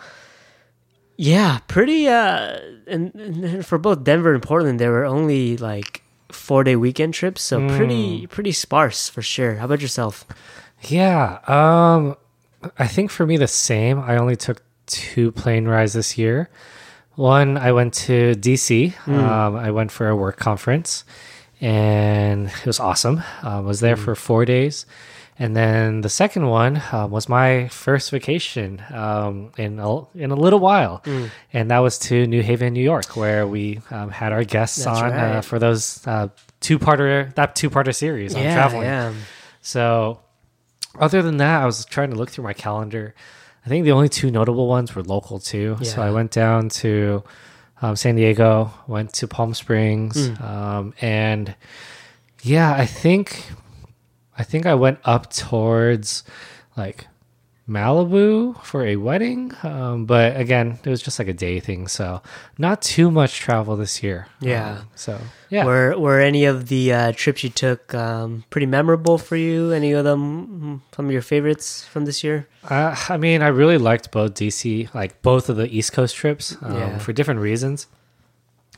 yeah, 1.17 1.59
pretty. 1.69 2.09
Uh, 2.09 2.57
and, 2.87 3.15
and 3.15 3.67
for 3.67 3.79
both 3.79 4.05
Denver 4.05 4.33
and 4.33 4.43
Portland, 4.43 4.79
there 4.81 4.91
were 4.93 5.05
only 5.05 5.57
like 5.57 6.03
four 6.31 6.65
day 6.65 6.77
weekend 6.77 7.15
trips, 7.15 7.43
so 7.43 7.61
Hmm. 7.61 7.77
pretty 7.77 8.27
pretty 8.29 8.53
sparse 8.53 9.09
for 9.09 9.23
sure. 9.23 9.57
How 9.57 9.67
about 9.67 9.81
yourself? 9.83 10.25
Yeah. 10.83 11.39
Um 11.47 12.17
I 12.79 12.87
think 12.87 13.11
for 13.11 13.27
me 13.27 13.37
the 13.37 13.47
same. 13.49 13.99
I 14.01 14.17
only 14.17 14.37
took 14.37 14.63
two 14.87 15.33
plane 15.33 15.67
rides 15.67 15.93
this 15.93 16.19
year. 16.19 16.49
One 17.15 17.57
I 17.57 17.73
went 17.73 17.95
to 18.07 18.35
DC. 18.35 18.95
Um 19.09 19.57
I 19.57 19.71
went 19.71 19.93
for 19.93 20.09
a 20.09 20.17
work 20.17 20.37
conference 20.37 21.05
and 21.61 22.49
it 22.49 22.67
was 22.67 22.81
awesome. 22.81 23.23
I 23.43 23.61
was 23.61 23.81
there 23.81 23.97
for 23.97 24.15
4 24.15 24.45
days. 24.45 24.87
And 25.39 25.57
then 25.57 26.03
the 26.03 26.09
second 26.09 26.47
one 26.47 26.77
uh, 26.93 27.09
was 27.11 27.29
my 27.29 27.67
first 27.69 28.11
vacation 28.13 28.81
um, 28.93 29.51
in 29.59 29.81
a, 29.81 30.03
in 30.17 30.31
a 30.31 30.37
little 30.37 30.61
while, 30.61 31.03
and 31.53 31.71
that 31.73 31.79
was 31.81 31.99
to 32.01 32.27
New 32.29 32.41
Haven, 32.43 32.73
New 32.73 32.83
York, 32.83 33.17
where 33.17 33.45
we 33.45 33.81
um, 33.91 34.11
had 34.11 34.33
our 34.33 34.45
guests 34.45 34.85
That's 34.85 35.01
on 35.01 35.13
uh, 35.13 35.41
for 35.41 35.59
those 35.59 36.07
uh, 36.07 36.29
two 36.61 36.79
parter 36.79 37.35
that 37.35 37.57
two 37.57 37.69
parter 37.69 37.93
series 37.93 38.37
on 38.37 38.43
yeah, 38.43 38.55
traveling. 38.55 38.85
yeah. 38.85 39.13
So, 39.61 40.21
other 41.01 41.21
than 41.21 41.39
that, 41.39 41.63
I 41.63 41.67
was 41.67 41.85
trying 41.85 42.11
to 42.11 42.17
look 42.17 42.31
through 42.31 42.45
my 42.45 42.55
calendar. 42.55 43.15
I 43.65 43.69
think 43.69 43.85
the 43.85 43.93
only 43.93 44.09
two 44.09 44.31
notable 44.31 44.69
ones 44.69 44.95
were 44.95 45.03
local 45.03 45.39
too. 45.39 45.79
So 45.83 46.03
I 46.03 46.11
went 46.11 46.31
down 46.31 46.69
to 46.81 47.23
um, 47.81 47.97
San 47.97 48.15
Diego, 48.17 48.71
went 48.87 49.13
to 49.15 49.27
Palm 49.29 49.55
Springs, 49.55 50.29
um, 50.41 50.93
and 51.01 51.55
yeah, 52.43 52.73
I 52.75 52.87
think 52.87 53.45
I 54.37 54.43
think 54.45 54.67
I 54.67 54.75
went 54.75 54.99
up 55.05 55.31
towards 55.33 56.25
like 56.77 57.07
Malibu 57.69 58.63
for 58.63 58.85
a 58.85 58.97
wedding. 58.97 59.53
Um, 59.63 60.05
but 60.05 60.37
again, 60.37 60.79
it 60.85 60.91
was 60.91 61.01
just 61.01 61.19
like 61.19 61.29
a 61.29 61.33
day 61.33 61.61
thing, 61.61 61.89
so 61.89 62.21
not 62.59 62.83
too 62.83 63.11
much 63.11 63.39
travel 63.39 63.75
this 63.77 64.03
year. 64.03 64.27
Yeah. 64.41 64.81
Um, 64.81 64.89
so 64.95 65.19
yeah. 65.49 65.65
Were 65.65 65.97
were 65.99 66.21
any 66.21 66.45
of 66.45 66.69
the 66.69 66.93
uh, 66.93 67.13
trips 67.17 67.43
you 67.43 67.49
took 67.51 67.95
um, 67.95 68.45
pretty 68.51 68.67
memorable 68.67 69.17
for 69.17 69.37
you? 69.37 69.73
Any 69.73 69.93
of 69.93 70.05
them 70.05 70.83
some 70.95 71.07
of 71.07 71.13
your 71.13 71.23
favorites 71.23 71.87
from 71.87 72.05
this 72.05 72.23
year? 72.23 72.47
Uh, 72.69 72.95
I 73.09 73.17
mean, 73.17 73.41
I 73.43 73.49
really 73.49 73.79
liked 73.79 74.11
both 74.11 74.35
DC, 74.35 74.93
like 74.95 75.23
both 75.23 75.49
of 75.49 75.57
the 75.57 75.69
East 75.75 75.93
Coast 75.93 76.15
trips, 76.17 76.57
um, 76.61 76.75
Yeah. 76.77 76.99
for 76.99 77.13
different 77.15 77.41
reasons. 77.41 77.87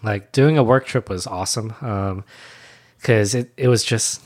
Like 0.03 0.31
doing 0.31 0.59
a 0.59 0.63
work 0.63 0.87
trip 0.87 1.09
was 1.09 1.27
awesome 1.27 1.75
because 2.99 3.35
it 3.35 3.51
it 3.57 3.67
was 3.67 3.83
just 3.83 4.23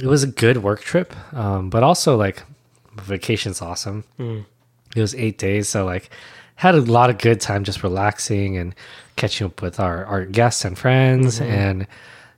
it 0.00 0.06
was 0.06 0.22
a 0.22 0.26
good 0.28 0.58
work 0.62 0.80
trip, 0.80 1.12
um, 1.34 1.68
but 1.68 1.82
also 1.82 2.16
like 2.16 2.42
vacation's 3.02 3.60
awesome. 3.62 4.04
It 4.18 5.00
was 5.00 5.14
eight 5.14 5.38
days, 5.38 5.68
so 5.68 5.84
like 5.84 6.10
had 6.56 6.74
a 6.74 6.80
lot 6.80 7.10
of 7.10 7.18
good 7.18 7.40
time 7.40 7.64
just 7.64 7.82
relaxing 7.82 8.56
and 8.56 8.74
catching 9.16 9.46
up 9.46 9.60
with 9.62 9.78
our 9.80 10.04
our 10.06 10.24
guests 10.24 10.64
and 10.64 10.78
friends 10.78 11.40
and 11.40 11.86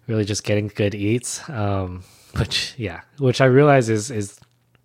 really 0.09 0.25
just 0.25 0.45
getting 0.45 0.69
good 0.75 0.95
eats. 0.95 1.49
Um, 1.49 2.03
which 2.37 2.75
yeah, 2.77 3.01
which 3.19 3.41
I 3.41 3.45
realize 3.47 3.89
is 3.89 4.11
is 4.11 4.39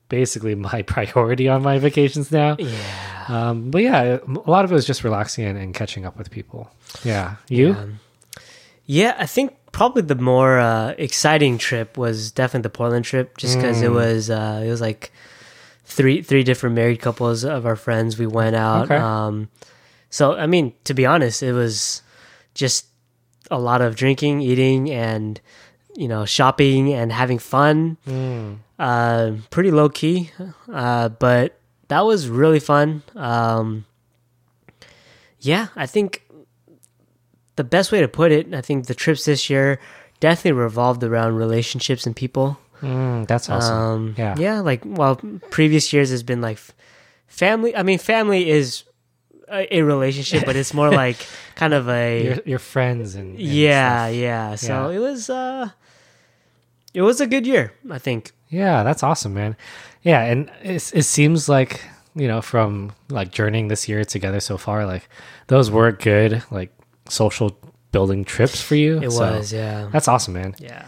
basically 0.09 0.53
my 0.55 0.81
priority 0.87 1.47
on 1.49 1.63
my 1.63 1.79
vacations 1.79 2.31
now. 2.31 2.55
Yeah. 2.59 3.25
Um, 3.29 3.71
but 3.71 3.81
yeah, 3.81 4.19
a 4.45 4.49
lot 4.51 4.65
of 4.65 4.71
it 4.71 4.75
was 4.75 4.85
just 4.85 5.03
relaxing 5.03 5.45
and, 5.45 5.57
and 5.57 5.73
catching 5.73 6.05
up 6.05 6.17
with 6.17 6.29
people. 6.29 6.69
Yeah, 7.03 7.35
you? 7.49 7.71
Um, 7.73 7.99
yeah, 8.85 9.15
I 9.17 9.25
think 9.25 9.55
probably 9.71 10.01
the 10.01 10.15
more 10.15 10.59
uh, 10.59 10.93
exciting 10.97 11.57
trip 11.57 11.97
was 11.97 12.31
definitely 12.31 12.63
the 12.63 12.69
Portland 12.69 13.05
trip, 13.05 13.37
just 13.37 13.55
because 13.55 13.77
Mm. 13.81 13.83
it 13.85 13.89
was 13.89 14.29
uh, 14.29 14.61
it 14.63 14.69
was 14.69 14.81
like 14.81 15.11
three 15.83 16.21
three 16.21 16.43
different 16.43 16.75
married 16.75 16.99
couples 16.99 17.43
of 17.43 17.65
our 17.65 17.75
friends. 17.75 18.17
We 18.17 18.27
went 18.27 18.55
out. 18.55 18.85
Okay. 18.85 18.95
Um, 18.95 19.49
so 20.09 20.33
I 20.33 20.47
mean, 20.47 20.73
to 20.85 20.93
be 20.93 21.05
honest, 21.05 21.43
it 21.43 21.53
was 21.53 22.01
just 22.53 22.87
a 23.51 23.59
lot 23.59 23.81
of 23.81 23.95
drinking, 23.95 24.41
eating, 24.41 24.89
and 24.91 25.39
you 25.95 26.07
know, 26.07 26.25
shopping 26.25 26.93
and 26.93 27.11
having 27.11 27.39
fun. 27.39 27.97
Mm. 28.07 28.57
Uh, 28.79 29.33
pretty 29.49 29.71
low 29.71 29.89
key, 29.89 30.31
uh, 30.71 31.09
but 31.09 31.57
that 31.87 32.01
was 32.01 32.27
really 32.27 32.59
fun. 32.59 33.03
Um, 33.15 33.85
yeah, 35.39 35.67
I 35.75 35.85
think 35.85 36.23
the 37.55 37.63
best 37.63 37.91
way 37.91 38.01
to 38.01 38.07
put 38.07 38.31
it, 38.31 38.53
I 38.53 38.61
think 38.61 38.87
the 38.87 38.95
trips 38.95 39.25
this 39.25 39.49
year 39.49 39.79
definitely 40.19 40.53
revolved 40.53 41.03
around 41.03 41.35
relationships 41.35 42.05
and 42.05 42.15
people. 42.15 42.57
Mm, 42.83 43.25
that's 43.27 43.49
awesome. 43.49 43.77
Um, 43.77 44.15
Yeah. 44.17 44.35
yeah, 44.37 44.59
like 44.59 44.81
well, 44.85 45.15
previous 45.49 45.93
years 45.93 46.09
has 46.11 46.21
been 46.23 46.41
like 46.41 46.59
family. 47.27 47.75
I 47.75 47.83
mean, 47.83 47.97
family 47.99 48.49
is 48.49 48.83
a, 49.49 49.77
a 49.77 49.81
relationship, 49.83 50.45
but 50.45 50.55
it's 50.55 50.73
more 50.73 50.89
like 51.03 51.17
kind 51.55 51.73
of 51.73 51.87
a 51.89 52.23
your, 52.23 52.37
your 52.45 52.59
friends 52.59 53.15
and, 53.15 53.35
and 53.35 53.39
yeah, 53.39 54.07
stuff. 54.07 54.15
yeah. 54.15 54.55
So 54.55 54.89
Yeah. 54.89 54.95
it 54.97 54.99
was 54.99 55.29
uh, 55.29 55.69
it 56.93 57.01
was 57.01 57.21
a 57.21 57.27
good 57.27 57.47
year, 57.47 57.73
I 57.89 57.99
think. 57.99 58.31
Yeah, 58.49 58.83
that's 58.83 59.01
awesome, 59.03 59.33
man. 59.33 59.55
Yeah, 60.03 60.21
and 60.23 60.51
it, 60.61 60.91
it 60.93 61.03
seems 61.03 61.47
like 61.49 61.81
you 62.15 62.27
know 62.27 62.41
from 62.41 62.91
like 63.09 63.31
journeying 63.31 63.69
this 63.69 63.87
year 63.87 64.03
together 64.05 64.39
so 64.39 64.57
far, 64.57 64.85
like 64.85 65.07
those 65.47 65.71
were 65.71 65.91
good 65.91 66.43
like 66.51 66.71
social 67.09 67.57
building 67.91 68.25
trips 68.25 68.61
for 68.61 68.75
you. 68.75 68.99
It 69.01 69.11
So 69.11 69.37
was, 69.37 69.53
yeah, 69.53 69.89
That's 69.91 70.07
awesome, 70.07 70.33
man. 70.33 70.55
yeah. 70.59 70.85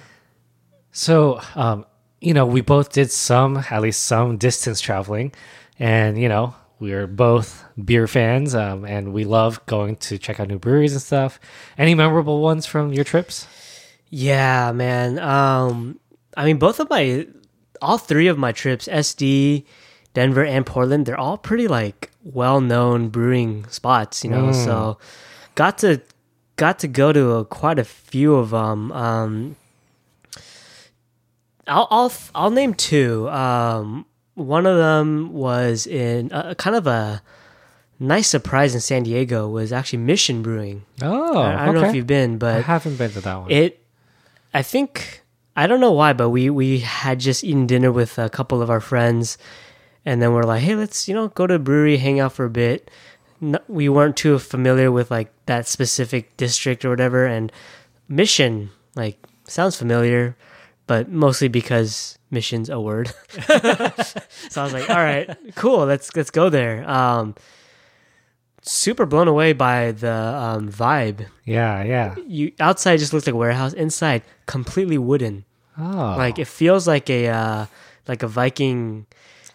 So, 0.95 1.41
um, 1.55 1.85
you 2.21 2.33
know, 2.33 2.45
we 2.45 2.61
both 2.61 2.93
did 2.93 3.11
some, 3.11 3.57
at 3.69 3.81
least 3.81 4.03
some 4.03 4.37
distance 4.37 4.79
traveling. 4.79 5.33
and 5.77 6.17
you 6.17 6.29
know 6.29 6.55
we're 6.79 7.07
both 7.07 7.63
beer 7.83 8.07
fans, 8.07 8.53
um, 8.53 8.85
and 8.85 9.13
we 9.13 9.23
love 9.23 9.65
going 9.65 9.95
to 9.97 10.17
check 10.17 10.39
out 10.39 10.47
new 10.47 10.59
breweries 10.59 10.93
and 10.93 11.01
stuff. 11.01 11.39
Any 11.77 11.95
memorable 11.95 12.41
ones 12.41 12.65
from 12.65 12.91
your 12.93 13.03
trips? 13.03 13.47
Yeah, 14.09 14.71
man. 14.73 15.19
Um, 15.19 15.99
I 16.35 16.45
mean, 16.45 16.57
both 16.57 16.79
of 16.79 16.89
my, 16.89 17.27
all 17.81 17.97
three 17.97 18.27
of 18.27 18.37
my 18.37 18.51
trips, 18.51 18.87
SD, 18.87 19.65
Denver, 20.13 20.43
and 20.45 20.65
Portland, 20.65 21.05
they're 21.05 21.19
all 21.19 21.37
pretty 21.37 21.67
like 21.67 22.11
well-known 22.23 23.09
brewing 23.09 23.65
spots. 23.69 24.23
You 24.23 24.31
know, 24.31 24.51
so 24.51 24.97
got 25.55 25.77
to 25.79 26.01
got 26.57 26.79
to 26.79 26.87
go 26.87 27.13
to 27.13 27.31
a, 27.31 27.45
quite 27.45 27.79
a 27.79 27.85
few 27.85 28.35
of 28.35 28.49
them. 28.49 28.91
Um, 28.91 29.55
I'll 31.67 31.87
I'll 31.89 32.13
I'll 32.33 32.51
name 32.51 32.73
two. 32.73 33.29
Um, 33.29 34.05
one 34.35 34.65
of 34.65 34.77
them 34.77 35.33
was 35.33 35.87
in 35.87 36.31
a, 36.31 36.55
kind 36.55 36.75
of 36.75 36.87
a 36.87 37.21
nice 37.99 38.27
surprise 38.27 38.75
in 38.75 38.81
San 38.81 39.03
Diego 39.03 39.47
was 39.47 39.71
actually 39.71 39.99
Mission 39.99 40.41
Brewing. 40.41 40.83
Oh, 41.01 41.37
I, 41.37 41.63
I 41.63 41.65
don't 41.65 41.75
know 41.75 41.85
if 41.85 41.95
you've 41.95 42.07
been, 42.07 42.37
but 42.37 42.57
I 42.57 42.61
haven't 42.61 42.97
been 42.97 43.11
to 43.11 43.21
that 43.21 43.35
one. 43.35 43.51
it 43.51 43.81
i 44.55 44.61
think 44.61 45.21
i 45.55 45.67
don't 45.67 45.81
know 45.81 45.91
why 45.91 46.13
but 46.13 46.29
we 46.29 46.49
we 46.49 46.79
had 46.79 47.19
just 47.19 47.43
eaten 47.43 47.67
dinner 47.67 47.91
with 47.91 48.17
a 48.17 48.29
couple 48.29 48.61
of 48.61 48.69
our 48.69 48.79
friends 48.79 49.37
and 50.05 50.21
then 50.21 50.31
we're 50.31 50.43
like 50.43 50.63
hey 50.63 50.75
let's 50.75 51.07
you 51.09 51.13
know 51.13 51.27
go 51.27 51.45
to 51.45 51.55
a 51.55 51.59
brewery 51.59 51.97
hang 51.97 52.19
out 52.21 52.31
for 52.31 52.45
a 52.45 52.49
bit 52.49 52.89
no, 53.41 53.59
we 53.67 53.89
weren't 53.89 54.15
too 54.15 54.39
familiar 54.39 54.89
with 54.91 55.11
like 55.11 55.29
that 55.45 55.67
specific 55.67 56.35
district 56.37 56.85
or 56.85 56.89
whatever 56.89 57.25
and 57.25 57.51
mission 58.07 58.69
like 58.95 59.17
sounds 59.43 59.75
familiar 59.75 60.37
but 60.87 61.09
mostly 61.09 61.47
because 61.47 62.17
mission's 62.31 62.69
a 62.69 62.79
word 62.79 63.07
so 63.47 64.61
i 64.61 64.63
was 64.63 64.73
like 64.73 64.89
all 64.89 64.97
right 64.97 65.29
cool 65.55 65.85
let's 65.85 66.15
let's 66.15 66.31
go 66.31 66.49
there 66.49 66.87
um 66.89 67.33
super 68.61 69.05
blown 69.05 69.27
away 69.27 69.53
by 69.53 69.91
the 69.91 70.11
um, 70.11 70.69
vibe 70.69 71.27
yeah, 71.45 71.83
yeah. 71.83 72.15
you 72.27 72.51
outside 72.59 72.97
just 72.97 73.13
looks 73.13 73.27
like 73.27 73.35
a 73.35 73.37
warehouse. 73.37 73.73
Inside, 73.73 74.23
completely 74.47 74.97
wooden. 74.97 75.45
Oh, 75.77 76.15
Like 76.17 76.39
it 76.39 76.47
feels 76.47 76.87
like 76.87 77.07
a 77.11 77.27
uh, 77.27 77.65
like 78.07 78.23
a 78.23 78.27
Viking, 78.27 79.05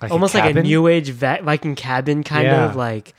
Like 0.01 0.11
a 0.11 0.15
almost 0.15 0.35
like 0.35 0.55
a 0.55 0.63
new 0.63 0.87
age 0.87 1.09
va- 1.11 1.41
Viking 1.43 1.75
cabin 1.75 2.23
kind 2.23 2.45
Yeah. 2.47 2.67
of 2.67 2.77
like. 2.77 3.13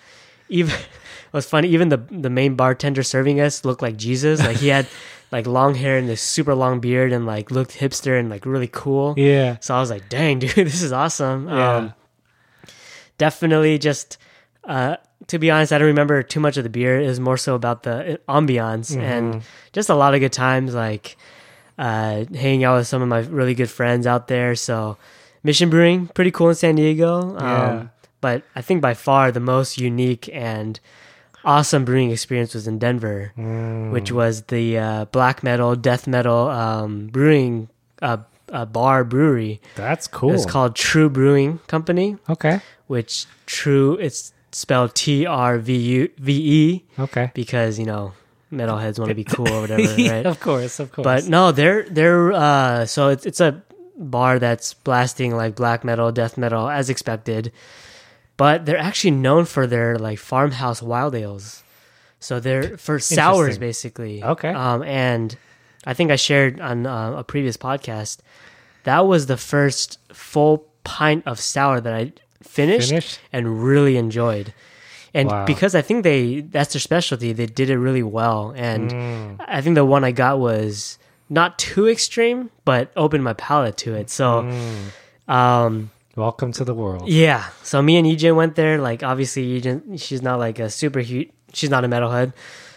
Even 0.48 0.74
it 0.76 1.34
was 1.34 1.46
funny. 1.46 1.68
Even 1.68 1.90
the 1.90 1.98
the 2.10 2.30
main 2.30 2.56
bartender 2.56 3.04
serving 3.04 3.42
us 3.42 3.66
looked 3.66 3.82
like 3.82 3.98
Jesus. 3.98 4.40
Like 4.40 4.56
he 4.58 4.70
had 4.70 4.88
like 5.32 5.48
long 5.48 5.76
hair 5.76 5.98
and 5.98 6.10
this 6.10 6.22
super 6.22 6.54
long 6.54 6.80
beard 6.80 7.12
and 7.14 7.26
like 7.26 7.52
looked 7.52 7.72
hipster 7.80 8.20
and 8.20 8.30
like 8.30 8.46
really 8.46 8.68
cool. 8.68 9.14
yeah, 9.18 9.58
So 9.62 9.74
I 9.76 9.80
was 9.80 9.90
like, 9.90 10.10
dang, 10.10 10.40
dude, 10.44 10.52
this 10.54 10.82
is 10.84 10.92
awesome. 10.92 11.48
Yeah. 11.48 11.76
Um, 11.76 11.94
definitely 13.18 13.78
just, 13.78 14.18
uh, 14.64 14.98
to 15.28 15.40
be 15.40 15.50
honest, 15.52 15.72
I 15.72 15.78
don't 15.78 15.88
remember 15.88 16.24
too 16.24 16.40
much 16.40 16.58
of 16.58 16.64
the 16.64 16.70
beer. 16.70 17.00
It 17.00 17.08
was 17.08 17.20
more 17.20 17.38
so 17.38 17.56
about 17.56 17.84
the 17.84 18.14
uh, 18.28 18.40
ambiance 18.40 18.92
Mm-hmm. 18.92 19.00
and 19.02 19.44
just 19.74 19.90
a 19.90 19.96
lot 19.96 20.14
of 20.14 20.20
good 20.20 20.34
times, 20.34 20.74
like 20.74 21.16
uh, 21.78 22.26
hanging 22.34 22.64
out 22.64 22.78
with 22.78 22.88
some 22.88 23.02
of 23.02 23.08
my 23.08 23.20
really 23.20 23.54
good 23.54 23.70
friends 23.70 24.06
out 24.06 24.28
there. 24.28 24.56
So, 24.56 24.98
Mission 25.44 25.70
Brewing, 25.70 26.08
pretty 26.08 26.32
cool 26.32 26.50
in 26.50 26.56
San 26.56 26.76
Diego. 26.76 27.22
Um, 27.22 27.38
Yeah. 27.38 27.88
But 28.20 28.44
I 28.56 28.62
think 28.62 28.82
by 28.82 28.94
far 28.94 29.32
the 29.32 29.40
most 29.40 29.80
unique 29.80 30.30
and 30.32 30.80
awesome 31.46 31.86
brewing 31.86 32.12
experience 32.12 32.54
was 32.54 32.68
in 32.68 32.80
Denver, 32.80 33.34
Mm. 33.38 33.92
which 33.92 34.12
was 34.12 34.44
the 34.44 34.78
uh, 34.78 35.06
black 35.06 35.44
metal, 35.44 35.76
death 35.76 36.08
metal 36.08 36.50
um, 36.50 37.08
brewing 37.08 37.70
uh, 38.02 38.18
uh, 38.52 38.66
bar 38.66 39.04
brewery. 39.04 39.62
that's 39.76 40.08
cool. 40.08 40.34
It's 40.34 40.46
called 40.46 40.76
TRVE 40.76 41.14
Brewing 41.14 41.60
Company, 41.68 42.18
okay, 42.30 42.60
which 42.88 43.26
True 43.46 43.96
it's 43.96 44.34
spelled 44.52 44.94
T 44.96 45.26
R 45.26 45.58
V 45.58 45.76
U 45.76 46.10
V 46.18 46.32
E 46.34 46.84
okay. 47.00 47.32
because 47.34 47.80
you 47.80 47.86
know 47.86 48.14
metalheads 48.52 49.00
want 49.00 49.10
to 49.10 49.16
be 49.16 49.24
cool 49.24 49.48
or 49.48 49.62
whatever, 49.66 49.82
Yeah, 50.00 50.12
right? 50.12 50.26
of 50.26 50.40
course, 50.42 50.80
of 50.80 50.92
course. 50.92 51.04
But 51.06 51.28
no, 51.28 51.52
they're 51.54 51.84
they're 51.90 52.34
uh, 52.34 52.86
so 52.86 53.08
it's 53.10 53.26
it's 53.26 53.40
a 53.40 53.62
bar 53.98 54.40
that's 54.40 54.74
blasting 54.74 55.36
like 55.36 55.56
black 55.56 55.84
metal, 55.84 56.12
death 56.12 56.38
metal 56.38 56.68
as 56.70 56.90
expected, 56.90 57.52
but 58.42 58.58
they're 58.66 58.86
actually 58.90 59.16
known 59.26 59.44
for 59.56 59.64
their 59.74 59.90
like 60.08 60.20
farmhouse 60.32 60.82
wild 60.92 61.14
ales. 61.24 61.46
So 62.28 62.34
they're 62.46 62.78
for 62.88 62.98
sours 63.00 63.56
basically. 63.70 64.16
Okay. 64.34 64.54
Um, 64.66 64.80
and 65.08 65.28
I 65.92 65.94
think 65.98 66.08
I 66.12 66.18
shared 66.30 66.54
on 66.70 66.86
uh, 66.86 67.22
a 67.24 67.24
previous 67.34 67.58
podcast 67.68 68.14
that 68.90 69.02
was 69.12 69.22
the 69.34 69.38
first 69.38 69.88
full 70.14 70.56
pint 70.84 71.22
of 71.32 71.36
sour 71.40 71.78
that 71.86 71.94
I 72.02 72.04
finished, 72.60 72.90
Finished? 72.90 73.20
and 73.36 73.44
really 73.70 73.96
enjoyed. 74.06 74.48
And 75.14 75.28
Wow. 75.30 75.46
because 75.46 75.74
I 75.76 75.84
think 75.88 75.98
they 76.04 76.42
that's 76.56 76.72
their 76.74 76.80
specialty, 76.92 77.30
they 77.34 77.46
did 77.60 77.70
it 77.70 77.78
really 77.88 78.06
well. 78.20 78.42
And 78.70 78.84
Mm. 78.92 79.36
I 79.58 79.60
think 79.62 79.76
the 79.76 79.86
one 79.96 80.04
I 80.12 80.14
got 80.26 80.40
was 80.40 80.98
not 81.30 81.50
too 81.60 81.86
extreme, 81.96 82.50
but 82.70 82.84
opened 82.96 83.24
my 83.24 83.34
palate 83.48 83.78
to 83.86 83.90
it. 84.00 84.10
So, 84.10 84.26
Mm. 84.42 85.34
um, 85.40 85.74
Welcome 86.16 86.52
to 86.54 86.66
the 86.66 86.74
world. 86.74 87.08
yeah. 87.08 87.50
So 87.64 87.82
me 87.82 87.98
and 87.98 88.06
EJ 88.06 88.36
went 88.36 88.56
there. 88.56 88.80
Like, 88.80 89.02
obviously, 89.04 89.62
EJ, 89.62 90.02
she's 90.02 90.22
not 90.22 90.40
like 90.40 90.60
a 90.60 90.70
super 90.70 91.00
huge. 91.00 91.32
She's 91.54 91.70
not 91.70 91.86
a 91.86 91.88
metalhead. 91.88 92.34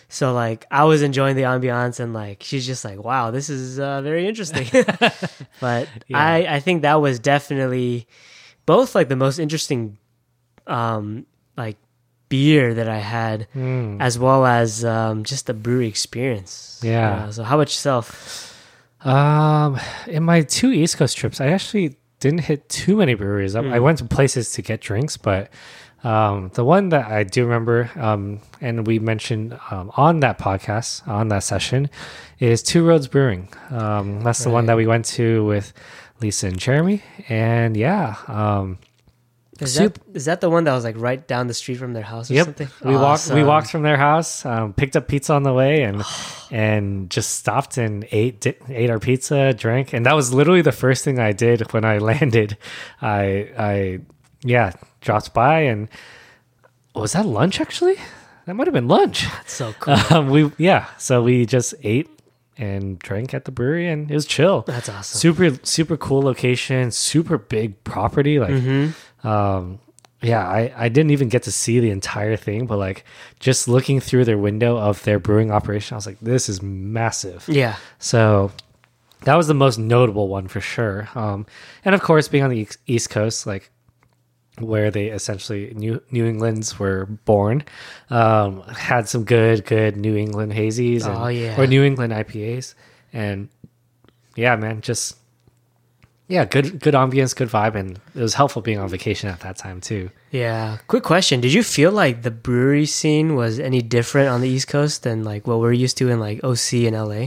So 0.08 0.32
like, 0.32 0.66
I 0.70 0.84
was 0.84 1.02
enjoying 1.02 1.34
the 1.34 1.42
ambiance, 1.42 1.98
and 1.98 2.14
like, 2.14 2.42
she's 2.44 2.64
just 2.66 2.84
like, 2.84 3.02
"Wow, 3.02 3.32
this 3.32 3.50
is 3.50 3.80
uh, 3.80 4.02
very 4.02 4.28
interesting." 4.28 4.66
but 5.60 5.88
Yeah. 6.06 6.18
I, 6.18 6.46
I 6.56 6.60
think 6.60 6.82
that 6.82 7.00
was 7.00 7.18
definitely 7.18 8.06
both 8.66 8.94
like 8.94 9.08
the 9.08 9.16
most 9.16 9.38
interesting, 9.40 9.98
um, 10.68 11.26
like 11.56 11.76
beer 12.28 12.74
that 12.74 12.88
I 12.88 12.98
had, 12.98 13.48
Mm. 13.56 14.00
as 14.00 14.16
well 14.18 14.46
as 14.46 14.84
um, 14.84 15.24
just 15.24 15.46
the 15.46 15.54
brewery 15.54 15.88
experience. 15.88 16.80
Yeah. 16.84 17.24
Uh, 17.26 17.32
so 17.32 17.42
how 17.42 17.56
about 17.56 17.68
yourself? 17.68 18.54
Um, 19.04 19.78
in 20.06 20.22
my 20.22 20.42
two 20.42 20.70
East 20.70 20.96
Coast 20.98 21.16
trips, 21.16 21.40
I 21.40 21.48
actually 21.48 21.96
didn't 22.24 22.44
hit 22.44 22.70
too 22.70 22.96
many 22.96 23.12
breweries. 23.12 23.54
I, 23.54 23.62
I 23.76 23.80
went 23.80 23.98
to 23.98 24.06
places 24.06 24.52
to 24.52 24.62
get 24.62 24.80
drinks, 24.80 25.18
but 25.18 25.50
um, 26.02 26.50
the 26.54 26.64
one 26.64 26.88
that 26.88 27.06
I 27.06 27.22
do 27.22 27.44
remember, 27.44 27.90
um, 27.96 28.40
and 28.62 28.86
we 28.86 28.98
mentioned 28.98 29.58
um, 29.70 29.92
on 29.94 30.20
that 30.20 30.38
podcast, 30.38 31.06
on 31.06 31.28
that 31.28 31.40
session, 31.40 31.90
is 32.38 32.62
Two 32.62 32.86
Roads 32.86 33.08
Brewing. 33.08 33.48
Um, 33.68 34.22
that's 34.22 34.42
the 34.42 34.48
one 34.48 34.64
that 34.66 34.76
we 34.78 34.86
went 34.86 35.04
to 35.16 35.44
with 35.44 35.74
Lisa 36.22 36.46
and 36.46 36.58
Jeremy, 36.58 37.02
and 37.28 37.76
yeah, 37.76 38.16
um, 38.26 38.78
Is 39.60 39.74
that 39.76 39.98
is 40.12 40.24
that 40.24 40.40
the 40.40 40.50
one 40.50 40.64
that 40.64 40.72
was 40.72 40.82
like 40.82 40.96
right 40.98 41.24
down 41.28 41.46
the 41.46 41.54
street 41.54 41.76
from 41.76 41.92
their 41.92 42.02
house 42.02 42.28
or 42.30 42.34
Yep. 42.34 42.44
something? 42.46 42.68
We 42.84 42.96
walked. 42.96 43.30
We 43.30 43.44
walked 43.44 43.70
from 43.70 43.82
their 43.82 43.96
house, 43.96 44.44
um, 44.44 44.72
picked 44.72 44.96
up 44.96 45.06
pizza 45.06 45.32
on 45.32 45.44
the 45.44 45.52
way, 45.52 45.82
and 45.82 46.02
and 46.50 47.08
just 47.08 47.30
stopped 47.36 47.76
and 47.78 48.04
ate 48.10 48.40
di- 48.40 48.56
ate 48.68 48.90
our 48.90 48.98
pizza, 48.98 49.52
drank, 49.54 49.92
and 49.92 50.04
that 50.06 50.16
was 50.16 50.34
literally 50.34 50.62
the 50.62 50.72
first 50.72 51.04
thing 51.04 51.18
I 51.20 51.32
did 51.32 51.60
when 51.72 51.84
I 51.84 51.98
landed. 51.98 52.58
I 53.00 53.50
I 53.56 54.00
yeah 54.42 54.72
dropped 55.00 55.32
by 55.34 55.60
and 55.60 55.88
was 56.94 57.12
that 57.12 57.26
lunch 57.26 57.60
actually? 57.60 57.96
That 58.46 58.54
might 58.54 58.66
have 58.66 58.74
been 58.74 58.88
lunch. 58.88 59.24
That's 59.24 59.52
so 59.54 59.72
cool. 59.78 59.96
Um, 60.10 60.30
we 60.30 60.50
yeah, 60.58 60.86
so 60.98 61.22
we 61.22 61.46
just 61.46 61.74
ate 61.82 62.08
and 62.56 62.98
drank 62.98 63.34
at 63.34 63.44
the 63.46 63.50
brewery, 63.50 63.88
and 63.88 64.10
it 64.10 64.14
was 64.14 64.26
chill. 64.26 64.62
That's 64.62 64.88
awesome. 64.88 65.18
Super 65.18 65.58
super 65.64 65.96
cool 65.96 66.22
location, 66.22 66.90
super 66.90 67.38
big 67.38 67.82
property. 67.84 68.38
Like, 68.38 68.50
Mm-hmm. 68.50 68.90
Um, 69.24 69.78
yeah, 70.22 70.46
I 70.46 70.72
I 70.76 70.88
didn't 70.88 71.10
even 71.10 71.28
get 71.28 71.42
to 71.44 71.52
see 71.52 71.80
the 71.80 71.90
entire 71.90 72.36
thing, 72.36 72.66
but 72.66 72.78
like 72.78 73.04
just 73.40 73.68
looking 73.68 74.00
through 74.00 74.24
their 74.24 74.38
window 74.38 74.78
of 74.78 75.02
their 75.02 75.18
brewing 75.18 75.50
operation, 75.50 75.94
I 75.94 75.98
was 75.98 76.06
like, 76.06 76.18
this 76.20 76.48
is 76.48 76.62
massive. 76.62 77.44
Yeah. 77.48 77.76
So 77.98 78.52
that 79.24 79.34
was 79.36 79.48
the 79.48 79.54
most 79.54 79.78
notable 79.78 80.28
one 80.28 80.48
for 80.48 80.60
sure. 80.60 81.08
Um, 81.14 81.46
and 81.84 81.94
of 81.94 82.02
course, 82.02 82.28
being 82.28 82.44
on 82.44 82.50
the 82.50 82.68
East 82.86 83.10
Coast, 83.10 83.46
like 83.46 83.70
where 84.60 84.90
they 84.90 85.06
essentially 85.08 85.72
New 85.74 86.00
New 86.10 86.24
England's 86.26 86.78
were 86.78 87.06
born, 87.06 87.64
um, 88.08 88.62
had 88.62 89.08
some 89.08 89.24
good 89.24 89.66
good 89.66 89.96
New 89.96 90.16
England 90.16 90.52
hazies, 90.52 91.04
and, 91.06 91.16
Oh, 91.16 91.26
yeah. 91.28 91.60
or 91.60 91.66
New 91.66 91.82
England 91.82 92.12
IPAs, 92.12 92.74
and 93.12 93.48
yeah, 94.36 94.56
man, 94.56 94.80
just 94.80 95.16
yeah, 96.28 96.44
good 96.44 96.80
good 96.80 96.94
ambience, 96.94 97.34
good 97.36 97.48
vibe, 97.48 97.74
and 97.74 98.00
it 98.14 98.20
was 98.20 98.34
helpful 98.34 98.62
being 98.62 98.78
on 98.78 98.88
vacation 98.88 99.28
at 99.28 99.40
that 99.40 99.56
time 99.56 99.80
too. 99.80 100.10
Yeah. 100.30 100.78
Quick 100.86 101.02
question. 101.04 101.40
Did 101.40 101.52
you 101.52 101.62
feel 101.62 101.92
like 101.92 102.22
the 102.22 102.30
brewery 102.30 102.86
scene 102.86 103.34
was 103.36 103.60
any 103.60 103.82
different 103.82 104.28
on 104.30 104.40
the 104.40 104.48
East 104.48 104.68
Coast 104.68 105.02
than 105.02 105.22
like 105.24 105.46
what 105.46 105.60
we're 105.60 105.72
used 105.72 105.98
to 105.98 106.08
in 106.08 106.20
like 106.20 106.42
OC 106.42 106.84
and 106.86 106.96
LA? 106.96 107.26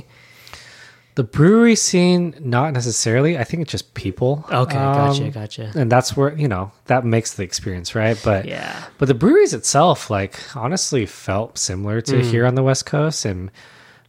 The 1.16 1.24
brewery 1.24 1.76
scene, 1.76 2.36
not 2.40 2.74
necessarily. 2.74 3.40
I 3.40 3.44
think 3.44 3.64
it's 3.64 3.72
just 3.72 3.96
people. 3.96 4.46
Okay, 4.52 4.76
gotcha, 4.76 5.24
Um, 5.24 5.32
gotcha. 5.32 5.72
and 5.76 5.92
that's 5.92 6.16
where 6.16 6.38
you 6.38 6.48
know 6.48 6.72
that 6.86 7.06
makes 7.06 7.34
the 7.34 7.42
experience 7.44 7.96
right 7.96 8.20
but 8.24 8.46
Yeah. 8.46 8.72
but 9.00 9.08
the 9.08 9.16
breweries 9.16 9.54
itself 9.54 10.10
like 10.12 10.38
honestly 10.56 11.06
felt 11.08 11.58
similar 11.58 12.02
to 12.02 12.18
Mm. 12.18 12.32
here 12.32 12.46
on 12.46 12.54
the 12.56 12.62
west 12.64 12.86
coast 12.86 13.26
and 13.26 13.50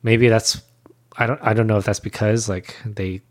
maybe 0.03 0.29
that's 0.29 0.61
i 1.17 1.27
don't 1.27 1.41
i 1.43 1.55
don't 1.55 1.67
know 1.67 1.79
if 1.79 1.85
that's 1.87 1.99
because 2.01 2.47
like 2.49 2.77
they 2.85 3.23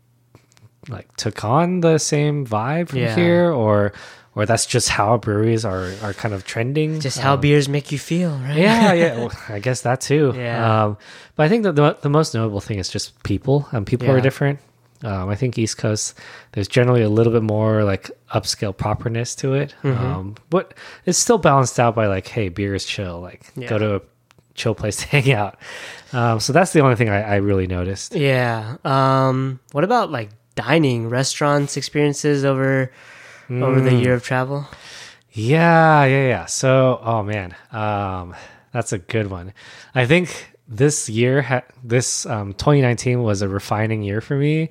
like 0.88 1.14
took 1.16 1.44
on 1.44 1.80
the 1.80 1.98
same 1.98 2.46
vibe 2.46 2.88
from 2.90 2.98
Yeah. 3.00 3.14
here 3.14 3.50
or 3.52 3.92
or 4.34 4.46
that's 4.46 4.66
just 4.66 4.88
how 4.90 5.16
breweries 5.18 5.64
are 5.64 5.92
are 6.02 6.12
kind 6.14 6.32
of 6.34 6.44
trending. 6.44 7.00
Just 7.00 7.18
how 7.18 7.34
Um, 7.34 7.40
beers 7.40 7.68
make 7.68 7.90
you 7.90 7.98
feel, 7.98 8.30
right? 8.38 8.56
yeah, 8.56 8.92
yeah. 8.92 9.16
Well, 9.18 9.32
I 9.48 9.58
guess 9.58 9.80
that 9.82 10.00
too. 10.00 10.32
Yeah. 10.36 10.84
Um, 10.84 10.96
but 11.34 11.44
I 11.46 11.48
think 11.48 11.64
that 11.64 11.74
the, 11.74 11.96
the 12.02 12.08
most 12.08 12.34
notable 12.34 12.60
thing 12.60 12.78
is 12.78 12.88
just 12.88 13.20
people. 13.24 13.66
Um, 13.72 13.84
people 13.84 14.08
are 14.10 14.20
different. 14.20 14.60
Um, 15.04 15.28
I 15.28 15.34
think 15.36 15.56
East 15.58 15.78
Coast, 15.78 16.18
there's 16.52 16.66
generally 16.68 17.02
a 17.02 17.08
little 17.08 17.32
bit 17.32 17.42
more 17.44 17.84
like 17.84 18.10
upscale 18.34 18.76
properness 18.76 19.34
to 19.36 19.54
it. 19.54 19.74
Mm-hmm. 19.84 20.04
Um, 20.04 20.34
but 20.50 20.74
it's 21.06 21.18
still 21.18 21.38
balanced 21.38 21.78
out 21.80 21.94
by 21.94 22.06
like, 22.06 22.26
hey, 22.28 22.48
beer 22.48 22.74
is 22.74 22.84
chill. 22.84 23.20
Like, 23.20 23.42
Yeah. 23.56 23.68
go 23.68 23.78
to 23.78 23.96
a 23.96 24.00
chill 24.54 24.74
place 24.74 24.96
to 25.02 25.06
hang 25.06 25.30
out. 25.32 25.56
Um, 26.12 26.40
so 26.40 26.52
that's 26.52 26.72
the 26.72 26.80
only 26.80 26.96
thing 26.96 27.08
I, 27.08 27.22
I 27.22 27.36
really 27.36 27.66
noticed. 27.68 28.14
Yeah. 28.14 28.76
Um, 28.84 29.60
what 29.72 29.84
about 29.84 30.10
like 30.10 30.30
dining, 30.58 31.08
restaurants, 31.08 31.76
experiences 31.76 32.44
over 32.44 32.90
over 33.50 33.80
Mm. 33.80 33.84
the 33.84 33.94
year 33.94 34.14
of 34.14 34.22
travel? 34.24 34.66
Yeah, 35.32 36.04
yeah, 36.04 36.26
yeah. 36.28 36.44
So, 36.46 37.00
oh 37.02 37.22
man, 37.22 37.54
um, 37.72 38.34
that's 38.72 38.92
a 38.92 38.98
good 38.98 39.30
one. 39.30 39.52
I 39.94 40.04
think 40.06 40.28
this 40.66 41.08
year, 41.08 41.42
ha- 41.42 41.62
this 41.84 42.26
um, 42.26 42.52
2019 42.54 43.22
was 43.22 43.40
a 43.42 43.48
refining 43.48 44.02
year 44.02 44.20
for 44.20 44.36
me. 44.36 44.68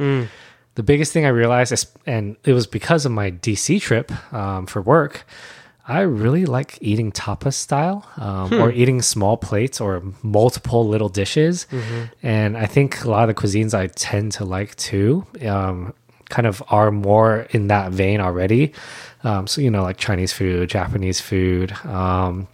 The 0.76 0.84
biggest 0.84 1.12
thing 1.12 1.26
I 1.26 1.30
realized, 1.30 1.72
is, 1.72 1.88
and 2.06 2.36
it 2.44 2.54
was 2.54 2.68
because 2.68 3.06
of 3.06 3.12
my 3.12 3.32
DC 3.32 3.82
trip 3.82 4.12
um, 4.34 4.68
for 4.68 4.82
work. 4.82 5.26
I 5.88 6.02
really 6.02 6.46
like 6.46 6.78
eating 6.82 7.12
tapas 7.14 7.54
style 7.54 8.06
um, 8.18 8.54
or 8.54 8.72
eating 8.72 9.02
small 9.02 9.38
plates 9.38 9.80
or 9.80 10.04
multiple 10.22 10.86
little 10.86 11.08
dishes. 11.08 11.66
And 12.22 12.58
I 12.58 12.66
think 12.66 13.06
a 13.06 13.10
lot 13.10 13.30
of 13.30 13.34
the 13.34 13.42
cuisines 13.42 13.74
I 13.74 13.88
tend 13.88 14.34
to 14.34 14.46
like 14.46 14.76
too 14.76 15.26
um, 15.48 15.94
kind 16.30 16.46
of 16.46 16.62
are 16.68 16.92
more 16.92 17.48
in 17.52 17.68
that 17.68 17.92
vein 17.94 18.20
already. 18.20 18.74
Um, 19.24 19.48
so, 19.48 19.62
you 19.62 19.72
know, 19.72 19.82
like 19.84 19.98
Chinese 19.98 20.34
food, 20.34 20.70
Japanese 20.70 21.22
food. 21.22 21.72
Um, 21.86 22.48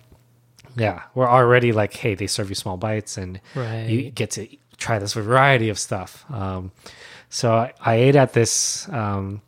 yeah, 0.75 1.01
we're 1.15 1.27
already 1.29 1.71
like, 1.71 1.93
hey, 1.93 2.13
they 2.15 2.27
serve 2.27 2.49
you 2.49 2.55
small 2.55 2.77
bites 2.77 3.17
and 3.17 3.41
you 3.89 4.11
get 4.11 4.29
to 4.31 4.47
try 4.77 4.99
this 4.99 5.13
variety 5.13 5.69
of 5.69 5.79
stuff. 5.79 6.23
Um, 6.31 6.71
so 7.29 7.53
I, 7.53 7.73
I 7.79 7.95
ate 7.95 8.15
at 8.15 8.33
this, 8.33 8.87
um, 8.89 9.41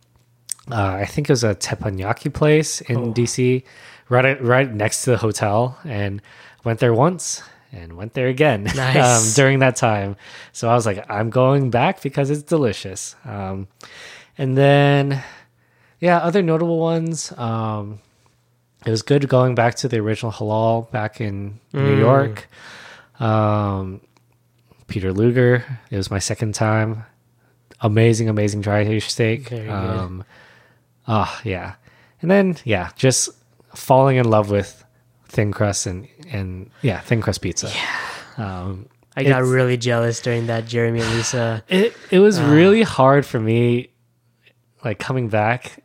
uh, 0.71 0.75
I 1.01 1.05
think 1.05 1.29
it 1.29 1.33
was 1.33 1.43
a 1.43 1.55
teppanyaki 1.55 2.33
place 2.33 2.81
in 2.81 2.97
Oh. 2.97 3.13
DC, 3.13 3.63
right 4.09 4.41
right 4.41 4.71
next 4.73 5.03
to 5.03 5.11
the 5.11 5.17
hotel, 5.17 5.77
and 5.85 6.21
went 6.63 6.79
there 6.79 6.93
once 6.93 7.43
and 7.71 7.97
went 7.97 8.13
there 8.13 8.27
again 8.27 8.63
Nice. 8.75 8.95
um, 9.29 9.33
during 9.35 9.59
that 9.59 9.75
time. 9.75 10.15
So 10.53 10.69
I 10.69 10.73
was 10.75 10.85
like, 10.85 11.05
I'm 11.09 11.29
going 11.29 11.69
back 11.71 12.01
because 12.01 12.29
it's 12.29 12.43
delicious. 12.43 13.15
Um, 13.25 13.67
and 14.37 14.57
then, 14.57 15.21
yeah, 15.99 16.17
other 16.19 16.41
notable 16.41 16.79
ones. 16.79 17.31
Um, 17.37 17.99
it 18.85 18.91
was 18.91 19.01
good 19.01 19.27
going 19.27 19.55
back 19.55 19.75
to 19.75 19.87
the 19.87 19.97
original 19.99 20.31
halal 20.31 20.89
back 20.91 21.19
in 21.19 21.59
Mm. 21.73 21.83
New 21.85 21.97
York. 21.99 22.47
Um, 23.19 24.01
Peter 24.87 25.11
Luger. 25.11 25.63
It 25.91 25.97
was 25.97 26.09
my 26.11 26.19
second 26.19 26.53
time. 26.55 27.05
Amazing, 27.81 28.29
amazing 28.29 28.61
dry 28.61 28.85
fish 28.85 29.11
steak. 29.11 29.51
Oh 31.07 31.39
yeah, 31.43 31.75
and 32.21 32.29
then 32.31 32.57
yeah, 32.63 32.89
just 32.95 33.29
falling 33.75 34.17
in 34.17 34.25
love 34.29 34.49
with 34.49 34.83
thin 35.27 35.51
crust 35.51 35.85
and 35.85 36.07
and 36.31 36.69
yeah, 36.81 36.99
thin 37.01 37.21
crust 37.21 37.41
pizza. 37.41 37.69
Yeah. 37.73 37.99
Um, 38.37 38.87
I 39.17 39.23
got 39.23 39.43
really 39.43 39.77
jealous 39.77 40.19
during 40.19 40.47
that 40.47 40.65
Jeremy 40.67 40.99
and 41.01 41.09
Lisa. 41.15 41.63
it 41.69 41.95
it 42.11 42.19
was 42.19 42.37
Ah. 42.39 42.51
really 42.51 42.81
hard 42.83 43.25
for 43.25 43.39
me, 43.39 43.89
like 44.83 44.99
coming 44.99 45.29
back, 45.29 45.83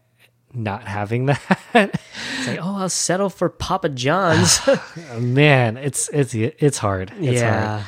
not 0.53 0.85
having 0.85 1.27
that. 1.27 1.41
It's 1.75 2.47
like, 2.49 2.59
oh, 2.61 2.77
I'll 2.79 2.89
settle 2.89 3.31
for 3.31 3.49
Papa 3.49 3.89
John's. 3.91 4.61
Man, 5.19 5.77
it's 5.77 6.09
it's 6.13 6.35
it's 6.35 6.79
hard. 6.79 7.13
It's 7.21 7.41
hard. 7.41 7.55
yeah. 7.55 7.85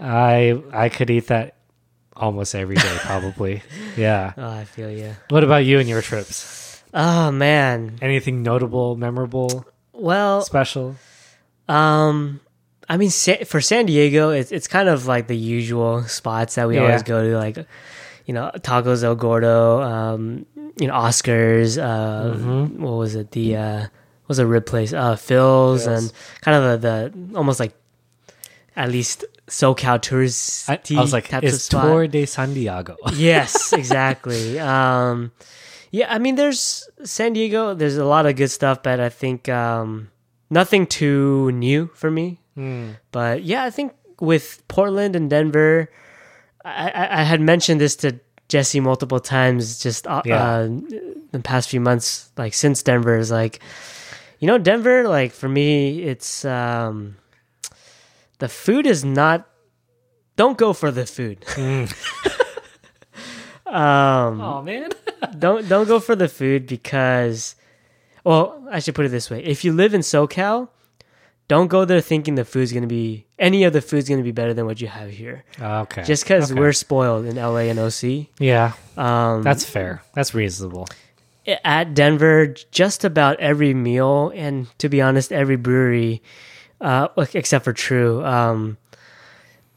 I 0.00 0.60
I 0.72 0.88
could 0.88 1.08
eat 1.10 1.28
that 1.28 1.53
almost 2.16 2.54
every 2.54 2.76
day, 2.76 2.96
probably. 3.00 3.62
yeah. 3.96 4.32
Oh, 4.38 4.48
I 4.50 4.64
feel 4.64 4.90
you. 4.90 5.14
What 5.30 5.44
about 5.44 5.64
you 5.64 5.78
and 5.78 5.88
your 5.88 6.02
trips? 6.02 6.82
Oh 6.92 7.30
man. 7.32 7.98
Anything 8.02 8.42
notable, 8.42 8.96
memorable, 8.96 9.66
Well, 9.92 10.42
special? 10.42 10.96
um, 11.68 12.40
I 12.88 12.96
mean, 12.98 13.10
for 13.10 13.60
San 13.60 13.86
Diego, 13.86 14.30
it's 14.30 14.52
it's 14.52 14.68
kind 14.68 14.88
of 14.88 15.06
like 15.06 15.26
the 15.26 15.36
usual 15.36 16.02
spots 16.04 16.54
that 16.56 16.68
we 16.68 16.74
Yeah. 16.76 16.82
always 16.82 17.02
go 17.02 17.22
to, 17.22 17.36
like 17.38 17.56
you 18.26 18.32
know, 18.34 18.50
Tacos 18.58 19.02
El 19.04 19.16
Gordo, 19.16 19.82
um, 19.82 20.46
you 20.78 20.86
know, 20.86 20.94
Oscars. 20.94 21.76
Uh, 21.82 22.34
Mm-hmm. 22.34 22.82
What 22.82 22.92
was 22.92 23.14
it? 23.14 23.30
The 23.32 23.56
uh, 23.56 23.80
what 23.80 24.28
was 24.28 24.38
a 24.38 24.46
rib 24.46 24.66
place? 24.66 24.92
Uh, 24.92 25.16
Phil's, 25.16 25.84
Phil's. 25.84 26.04
and 26.04 26.12
kind 26.42 26.56
of 26.62 26.80
the, 26.82 27.10
the 27.32 27.36
almost 27.38 27.58
like 27.60 27.74
at 28.76 28.90
least 28.90 29.24
SoCal 29.54 30.00
tourist. 30.02 30.68
I, 30.68 30.80
I 30.96 31.00
was 31.00 31.12
like, 31.12 31.28
types 31.28 31.46
it's. 31.46 31.68
Tour 31.68 32.06
de 32.08 32.26
San 32.26 32.54
Diego. 32.54 32.96
yes, 33.14 33.72
exactly. 33.72 34.58
Um, 34.58 35.30
yeah, 35.90 36.12
I 36.12 36.18
mean, 36.18 36.34
there's 36.34 36.88
San 37.04 37.32
Diego. 37.34 37.74
There's 37.74 37.96
a 37.96 38.04
lot 38.04 38.26
of 38.26 38.34
good 38.34 38.50
stuff, 38.50 38.82
but 38.82 38.98
I 38.98 39.08
think 39.10 39.48
um, 39.48 40.10
nothing 40.50 40.86
too 40.86 41.52
new 41.52 41.86
for 41.94 42.10
me. 42.10 42.40
But 43.12 43.42
yeah, 43.44 43.64
I 43.64 43.70
think 43.70 43.92
with 44.20 44.62
Portland 44.68 45.14
and 45.16 45.28
Denver, 45.30 45.90
I, 46.64 46.90
I, 46.90 47.20
I 47.20 47.22
had 47.22 47.40
mentioned 47.40 47.80
this 47.80 47.96
to 47.96 48.18
Jesse 48.48 48.80
multiple 48.80 49.18
times. 49.20 49.78
Just 49.82 50.06
uh, 50.06 50.22
Yeah. 50.24 50.42
uh, 50.42 50.68
the 51.32 51.40
past 51.42 51.68
few 51.68 51.80
months, 51.80 52.30
like 52.36 52.54
since 52.54 52.82
Denver 52.82 53.18
is 53.18 53.30
like, 53.30 53.58
you 54.38 54.46
know, 54.46 54.58
Denver. 54.58 55.08
Like 55.08 55.32
for 55.32 55.48
me, 55.48 56.02
it's 56.02 56.44
um, 56.44 57.16
the 58.38 58.48
food 58.48 58.86
is 58.86 59.04
not. 59.04 59.48
Don't 60.36 60.58
go 60.58 60.72
for 60.72 60.90
the 60.90 61.06
food. 61.06 61.44
um, 63.66 64.40
Oh 64.40 64.62
man. 64.62 64.90
don't 65.38 65.68
don't 65.68 65.86
go 65.88 65.98
for 66.00 66.14
the 66.14 66.28
food 66.28 66.66
because 66.66 67.54
well 68.24 68.62
i 68.70 68.78
should 68.78 68.94
put 68.94 69.06
it 69.06 69.08
this 69.08 69.30
way 69.30 69.42
if 69.42 69.64
you 69.64 69.72
live 69.72 69.94
in 69.94 70.02
socal 70.02 70.68
don't 71.48 71.68
go 71.68 71.84
there 71.86 72.00
thinking 72.02 72.34
the 72.34 72.44
food's 72.44 72.72
going 72.72 72.82
to 72.82 72.86
be 72.88 73.26
any 73.38 73.64
of 73.64 73.72
the 73.72 73.80
food's 73.80 74.06
going 74.08 74.20
to 74.20 74.24
be 74.24 74.32
better 74.32 74.52
than 74.52 74.66
what 74.66 74.80
you 74.82 74.86
have 74.86 75.08
here 75.10 75.44
okay. 75.58 76.02
just 76.04 76.24
because 76.24 76.50
Okay. 76.52 76.60
we're 76.60 76.72
spoiled 76.74 77.24
in 77.24 77.36
la 77.36 77.56
and 77.56 77.78
oc 77.78 78.02
yeah, 78.38 78.72
um, 78.98 79.42
that's 79.42 79.64
fair. 79.64 80.02
That's 80.14 80.34
reasonable. 80.34 80.86
at 81.46 81.94
denver 81.94 82.48
just 82.70 83.02
about 83.04 83.40
every 83.40 83.72
meal 83.72 84.30
and 84.34 84.66
to 84.78 84.88
be 84.90 85.00
honest 85.00 85.32
every 85.32 85.56
brewery 85.56 86.22
uh, 86.84 87.08
except 87.34 87.64
for 87.64 87.72
true 87.72 88.22
um, 88.24 88.76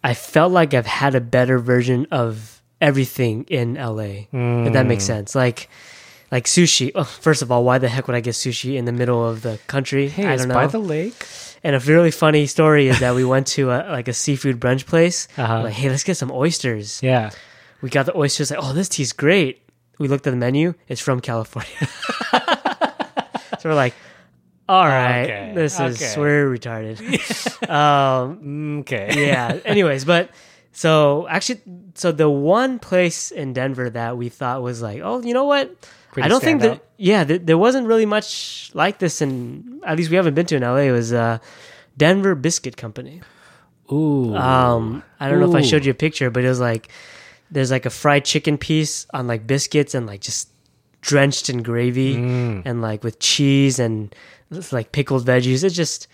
i 0.03 0.13
felt 0.13 0.51
like 0.51 0.73
i've 0.73 0.85
had 0.85 1.15
a 1.15 1.21
better 1.21 1.57
version 1.57 2.05
of 2.11 2.61
everything 2.81 3.43
in 3.49 3.73
la 3.75 3.97
if 4.67 4.73
that 4.73 4.85
makes 4.85 5.03
sense. 5.03 5.33
Like 5.33 5.69
like 6.29 6.43
sushi. 6.45 6.91
Oh, 6.93 7.05
first 7.05 7.41
of 7.41 7.51
all 7.51 7.63
why 7.63 7.77
the 7.79 7.87
heck 7.87 8.05
would 8.07 8.15
i 8.15 8.19
get 8.19 8.35
sushi 8.35 8.75
in 8.75 8.83
the 8.85 8.91
middle 8.91 9.23
of 9.27 9.41
the 9.41 9.57
country? 9.67 10.09
Hey, 10.09 10.27
i 10.27 10.35
don't 10.35 10.49
know. 10.49 10.53
by 10.53 10.67
the 10.67 10.77
lake. 10.77 11.15
and 11.63 11.73
a 11.75 11.79
really 11.79 12.11
funny 12.11 12.45
story 12.45 12.87
is 12.89 12.99
that 12.99 13.15
we 13.15 13.23
went 13.25 13.47
to 13.57 13.71
a, 13.71 13.79
like 13.89 14.07
a 14.07 14.13
seafood 14.13 14.59
brunch 14.59 14.85
place. 14.85 15.27
Uh-huh. 15.37 15.63
like 15.63 15.73
hey 15.73 15.89
let's 15.89 16.03
get 16.03 16.17
some 16.17 16.31
oysters. 16.31 17.01
Yeah. 17.01 17.31
we 17.81 17.89
got 17.89 18.05
the 18.05 18.15
oysters 18.15 18.51
like 18.51 18.59
oh 18.61 18.73
this 18.73 18.89
tastes 18.89 19.13
great. 19.13 19.63
We 19.97 20.07
looked 20.07 20.27
at 20.27 20.31
the 20.31 20.37
menu. 20.37 20.75
It's 20.87 21.01
from 21.01 21.19
california. 21.21 21.87
So 23.59 23.69
we're 23.69 23.75
like 23.75 23.95
all 24.69 24.85
right. 24.85 25.23
Okay, 25.23 25.51
this 25.55 25.79
is 25.79 26.01
okay. 26.01 26.19
we're 26.19 26.47
retarded. 26.49 26.97
Um 27.69 28.79
Okay. 28.81 29.27
yeah. 29.27 29.59
Anyways 29.65 30.05
but 30.05 30.29
so 30.71 31.27
actually 31.29 31.61
so 31.95 32.11
the 32.11 32.29
one 32.29 32.77
place 32.79 33.31
in 33.31 33.51
denver 33.53 33.89
that 33.89 34.15
we 34.17 34.29
thought 34.29 34.61
was 34.61 34.81
like 34.81 35.01
oh 35.03 35.21
you 35.21 35.33
know 35.33 35.45
what? 35.45 35.73
Pretty 36.11 36.25
i 36.25 36.29
don't 36.29 36.41
think 36.43 36.61
that 36.61 36.81
yeah 36.97 37.23
th- 37.23 37.41
there 37.45 37.57
wasn't 37.57 37.87
really 37.87 38.05
much 38.05 38.71
like 38.73 38.99
this 38.99 39.21
and 39.21 39.81
at 39.85 39.97
least 39.97 40.09
we 40.09 40.15
haven't 40.15 40.33
been 40.35 40.45
to 40.47 40.55
in 40.55 40.63
la 40.63 40.75
it 40.77 40.91
was 40.91 41.11
uh 41.13 41.37
denver 41.97 42.33
biscuit 42.35 42.77
company. 42.77 43.21
Ooh. 43.91 44.35
um 44.35 45.01
i 45.19 45.29
don't 45.29 45.39
know 45.39 45.49
if 45.49 45.55
i 45.55 45.61
showed 45.61 45.85
you 45.85 45.91
a 45.91 45.95
picture 45.95 46.29
but 46.29 46.43
it 46.43 46.49
was 46.49 46.59
like 46.59 46.89
there's 47.51 47.71
like 47.71 47.85
a 47.85 47.89
fried 47.89 48.25
chicken 48.25 48.57
piece 48.57 49.07
on 49.13 49.27
like 49.27 49.47
biscuits 49.47 49.95
and 49.95 50.05
like 50.07 50.19
just 50.21 50.49
drenched 51.01 51.49
in 51.49 51.63
gravy 51.63 52.15
Mm. 52.17 52.63
and 52.65 52.81
like 52.81 53.03
with 53.03 53.19
cheese 53.19 53.79
and 53.79 54.13
it's 54.51 54.71
like 54.73 54.91
pickled 54.91 55.25
veggies 55.25 55.63
it's 55.63 55.75
just 55.75 56.07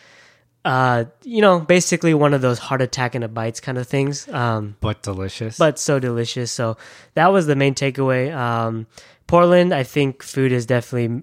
uh 0.66 1.04
you 1.24 1.42
know 1.42 1.60
basically 1.60 2.14
one 2.14 2.34
of 2.34 2.42
those 2.42 2.58
heart 2.60 2.82
attack 2.82 3.16
in 3.16 3.24
a 3.24 3.28
bites 3.28 3.60
kind 3.60 3.78
of 3.78 3.88
things 3.88 4.28
um 4.30 4.76
but 4.80 5.02
delicious. 5.02 5.58
but 5.58 5.78
so 5.78 6.00
delicious 6.00 6.52
so 6.52 6.78
that 7.16 7.28
was 7.34 7.48
the 7.48 7.56
main 7.56 7.74
takeaway 7.74 8.34
um 8.34 8.88
portland 9.28 9.74
i 9.74 9.84
think 9.84 10.24
food 10.24 10.52
is 10.52 10.66
definitely 10.66 11.22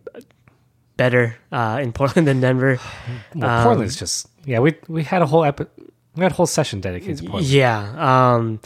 better 0.96 1.36
uh 1.52 1.78
in 1.82 1.92
portland 1.98 2.28
than 2.28 2.40
denver 2.40 2.78
well, 3.34 3.50
um, 3.50 3.64
Portland's 3.64 3.96
just 3.96 4.26
yeah. 4.44 4.58
We 4.60 4.74
we 4.88 5.02
had 5.04 5.22
a 5.22 5.26
whole 5.26 5.44
epi- 5.44 5.66
we 6.16 6.22
had 6.22 6.32
a 6.32 6.34
whole 6.34 6.46
session 6.46 6.80
dedicated 6.80 7.18
to 7.18 7.24
Portland. 7.24 7.46
Yeah. 7.46 8.34
Um, 8.34 8.60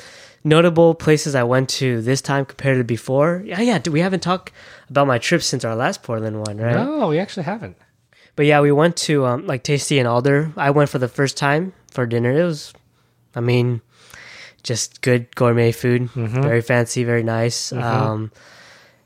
notable 0.45 0.95
places 0.95 1.35
I 1.35 1.43
went 1.43 1.69
to 1.71 2.01
this 2.03 2.21
time 2.21 2.45
compared 2.45 2.79
to 2.79 2.85
before. 2.85 3.43
Yeah, 3.45 3.61
yeah. 3.61 3.81
We 3.91 4.01
haven't 4.01 4.21
talked 4.21 4.53
about 4.89 5.07
my 5.07 5.19
trip 5.19 5.43
since 5.43 5.65
our 5.65 5.75
last 5.75 6.03
Portland 6.03 6.43
one, 6.47 6.59
right? 6.59 6.75
No, 6.75 7.09
we 7.09 7.19
actually 7.19 7.45
haven't. 7.45 7.77
But 8.37 8.47
yeah, 8.47 8.61
we 8.61 8.73
went 8.73 8.97
to 9.09 9.25
um, 9.27 9.47
like 9.47 9.63
Tasty 9.63 9.99
and 9.99 10.09
Alder. 10.09 10.53
I 10.57 10.71
went 10.71 10.91
for 10.91 10.99
the 10.99 11.09
first 11.09 11.37
time 11.37 11.73
for 11.91 12.05
dinner. 12.07 12.33
It 12.33 12.45
was, 12.45 12.73
I 13.35 13.41
mean, 13.41 13.81
just 14.63 15.03
good 15.03 15.35
gourmet 15.37 15.71
food, 15.73 16.11
very 16.43 16.61
fancy, 16.63 17.05
very 17.05 17.23
nice. 17.23 17.73
Um, 17.73 18.33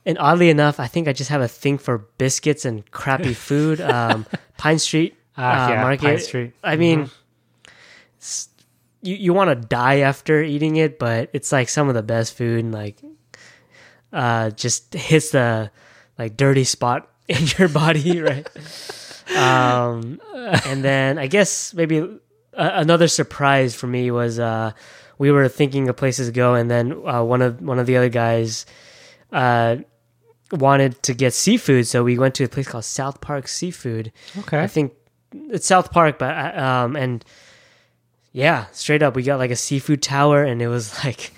and 0.06 0.16
oddly 0.18 0.48
enough, 0.48 0.80
I 0.80 0.86
think 0.86 1.08
I 1.08 1.12
just 1.12 1.28
have 1.30 1.42
a 1.42 1.48
thing 1.48 1.76
for 1.76 1.98
biscuits 2.16 2.64
and 2.64 2.88
crappy 2.90 3.34
food. 3.48 3.80
Um, 3.82 4.24
Pine 4.56 4.78
Street 4.78 5.14
Ah, 5.36 5.66
uh, 5.66 5.70
yeah, 5.72 5.82
Market. 5.82 6.00
Pine 6.00 6.18
Street. 6.20 6.52
I 6.64 6.76
mean, 6.76 7.10
s- 8.20 8.48
you 9.02 9.14
you 9.14 9.32
want 9.34 9.50
to 9.50 9.54
die 9.68 9.98
after 10.00 10.42
eating 10.42 10.76
it, 10.76 10.98
but 10.98 11.28
it's 11.34 11.52
like 11.52 11.68
some 11.68 11.88
of 11.88 11.94
the 11.94 12.02
best 12.02 12.34
food. 12.34 12.64
And 12.64 12.72
like, 12.72 12.96
uh, 14.12 14.50
just 14.50 14.94
hits 14.94 15.30
the 15.30 15.70
like 16.18 16.36
dirty 16.36 16.64
spot 16.64 17.10
in 17.28 17.44
your 17.58 17.68
body, 17.68 18.20
right? 18.20 18.48
um, 19.36 20.20
and 20.66 20.82
then 20.84 21.18
I 21.18 21.26
guess 21.26 21.74
maybe 21.74 21.98
a- 21.98 22.18
another 22.54 23.08
surprise 23.08 23.74
for 23.74 23.86
me 23.86 24.10
was 24.10 24.38
uh, 24.38 24.72
we 25.18 25.30
were 25.30 25.48
thinking 25.48 25.88
of 25.88 25.96
places 25.96 26.28
to 26.28 26.32
go, 26.32 26.54
and 26.54 26.70
then 26.70 26.92
uh, 27.06 27.22
one 27.22 27.42
of 27.42 27.60
one 27.60 27.78
of 27.78 27.86
the 27.86 27.96
other 27.96 28.08
guys 28.08 28.66
uh, 29.32 29.76
wanted 30.52 31.02
to 31.02 31.14
get 31.14 31.34
seafood, 31.34 31.86
so 31.86 32.02
we 32.04 32.18
went 32.18 32.34
to 32.36 32.44
a 32.44 32.48
place 32.48 32.68
called 32.68 32.84
South 32.84 33.20
Park 33.20 33.48
Seafood. 33.48 34.12
Okay. 34.38 34.60
I 34.60 34.66
think 34.66 34.92
it's 35.32 35.66
South 35.66 35.90
Park, 35.92 36.18
but 36.18 36.34
uh, 36.34 36.60
um, 36.62 36.96
and 36.96 37.24
yeah, 38.32 38.66
straight 38.72 39.02
up, 39.02 39.14
we 39.16 39.22
got 39.22 39.38
like 39.38 39.50
a 39.50 39.56
seafood 39.56 40.02
tower, 40.02 40.42
and 40.44 40.62
it 40.62 40.68
was 40.68 40.92
like 41.04 41.32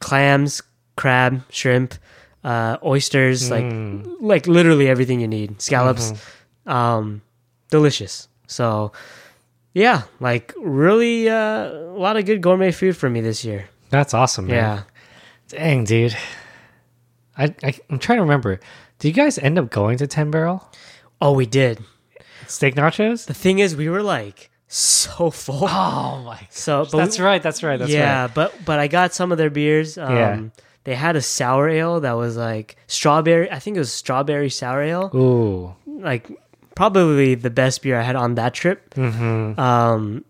clams, 0.00 0.62
crab, 0.96 1.42
shrimp, 1.50 1.94
uh, 2.44 2.76
oysters, 2.84 3.50
like 3.50 3.64
like 4.20 4.46
literally 4.46 4.88
everything 4.88 5.20
you 5.20 5.28
need, 5.28 5.60
scallops, 5.60 6.12
um, 6.66 7.22
delicious. 7.70 8.28
So 8.46 8.92
yeah, 9.74 10.02
like 10.20 10.54
really 10.56 11.28
uh, 11.28 11.68
a 11.68 11.98
lot 11.98 12.16
of 12.16 12.24
good 12.26 12.40
gourmet 12.40 12.72
food 12.72 12.96
for 12.96 13.08
me 13.10 13.20
this 13.20 13.44
year. 13.44 13.68
That's 13.90 14.14
awesome, 14.14 14.46
man. 14.46 14.54
Yeah. 14.56 14.82
Dang, 15.48 15.84
dude. 15.84 16.16
I, 17.38 17.54
I 17.62 17.74
I'm 17.90 17.98
trying 17.98 18.18
to 18.18 18.22
remember. 18.22 18.60
Did 18.98 19.08
you 19.08 19.14
guys 19.14 19.38
end 19.38 19.58
up 19.58 19.70
going 19.70 19.98
to 19.98 20.06
Ten 20.06 20.30
Barrel 20.30 20.66
Oh, 21.20 21.32
we 21.32 21.46
did. 21.46 21.78
steak 22.46 22.74
nachos? 22.74 23.26
The 23.26 23.34
thing 23.34 23.58
is, 23.58 23.76
we 23.76 23.88
were 23.88 24.02
like 24.02 24.50
so 24.68 25.30
full. 25.30 25.64
Oh 25.68 26.22
my! 26.24 26.40
So, 26.50 26.84
but 26.90 26.96
That's 26.98 27.18
we- 27.18 27.24
right. 27.24 27.42
That's 27.42 27.62
right. 27.62 27.78
That's 27.78 27.90
yeah, 27.92 28.22
right. 28.22 28.34
but 28.34 28.54
but 28.64 28.78
I 28.78 28.88
got 28.88 29.12
some 29.14 29.32
of 29.32 29.38
their 29.38 29.50
beers. 29.50 29.98
Um, 29.98 30.16
Yeah. 30.16 30.40
They 30.84 30.94
had 30.94 31.16
a 31.16 31.20
sour 31.22 31.68
ale 31.68 31.98
that 32.00 32.12
was 32.12 32.36
like 32.36 32.76
strawberry. 32.86 33.50
I 33.50 33.58
think 33.58 33.76
it 33.76 33.80
was 33.80 33.92
strawberry 33.92 34.48
sour 34.50 34.82
ale. 34.82 35.10
Ooh. 35.16 35.74
Like 35.84 36.30
probably 36.76 37.34
the 37.34 37.50
best 37.50 37.82
beer 37.82 37.98
I 37.98 38.02
had 38.02 38.14
on 38.14 38.36
that 38.36 38.54
trip. 38.54 38.94
Mm-hmm. 38.94 39.58
Um, 39.58 40.24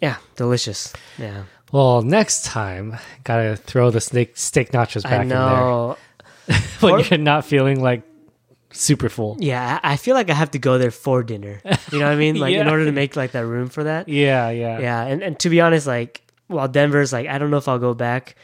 yeah, 0.00 0.16
delicious. 0.36 0.94
Yeah, 1.18 1.44
Well, 1.72 2.00
next 2.00 2.44
time, 2.46 2.96
gotta 3.24 3.56
throw 3.56 3.90
the 3.90 4.00
steak 4.00 4.36
steak 4.38 4.70
nachos 4.72 5.02
back 5.02 5.22
in 5.22 5.28
there 5.28 5.96
when 6.80 6.94
Or- 6.94 7.00
you're 7.00 7.18
not 7.18 7.44
feeling 7.44 7.82
like 7.82 8.02
super 8.70 9.08
full. 9.08 9.36
Yeah, 9.38 9.78
I 9.82 9.96
feel 9.96 10.14
like 10.14 10.30
I 10.30 10.34
have 10.34 10.50
to 10.52 10.58
go 10.58 10.78
there 10.78 10.90
for 10.90 11.22
dinner. 11.22 11.60
You 11.92 11.98
know 12.00 12.06
what 12.06 12.12
I 12.12 12.16
mean? 12.16 12.36
Like 12.40 12.54
in 12.54 12.66
order 12.68 12.84
to 12.86 12.92
make 12.92 13.14
like 13.16 13.32
that 13.32 13.46
room 13.46 13.68
for 13.68 13.84
that. 13.84 14.08
Yeah, 14.08 14.50
yeah, 14.50 14.78
Yeah, 14.80 15.02
and, 15.04 15.22
and 15.22 15.38
to 15.40 15.48
be 15.50 15.60
honest, 15.60 15.86
like 15.86 16.22
while 16.48 16.68
Denver's 16.68 17.12
like 17.12 17.26
I 17.28 17.38
don't 17.38 17.50
know 17.50 17.58
if 17.58 17.68
I'll 17.68 17.78
go 17.78 17.94
back. 17.94 18.36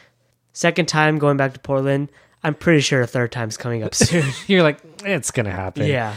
Second 0.52 0.86
time 0.88 1.18
going 1.18 1.36
back 1.36 1.52
to 1.54 1.60
Portland, 1.60 2.10
I'm 2.42 2.54
pretty 2.54 2.80
sure 2.80 3.00
a 3.02 3.06
third 3.06 3.30
time's 3.32 3.56
coming 3.56 3.82
up 3.84 3.94
soon. 4.06 4.24
You're 4.46 4.62
like, 4.64 4.78
it's 5.04 5.30
gonna 5.30 5.52
happen. 5.52 5.86
yeah. 5.86 6.16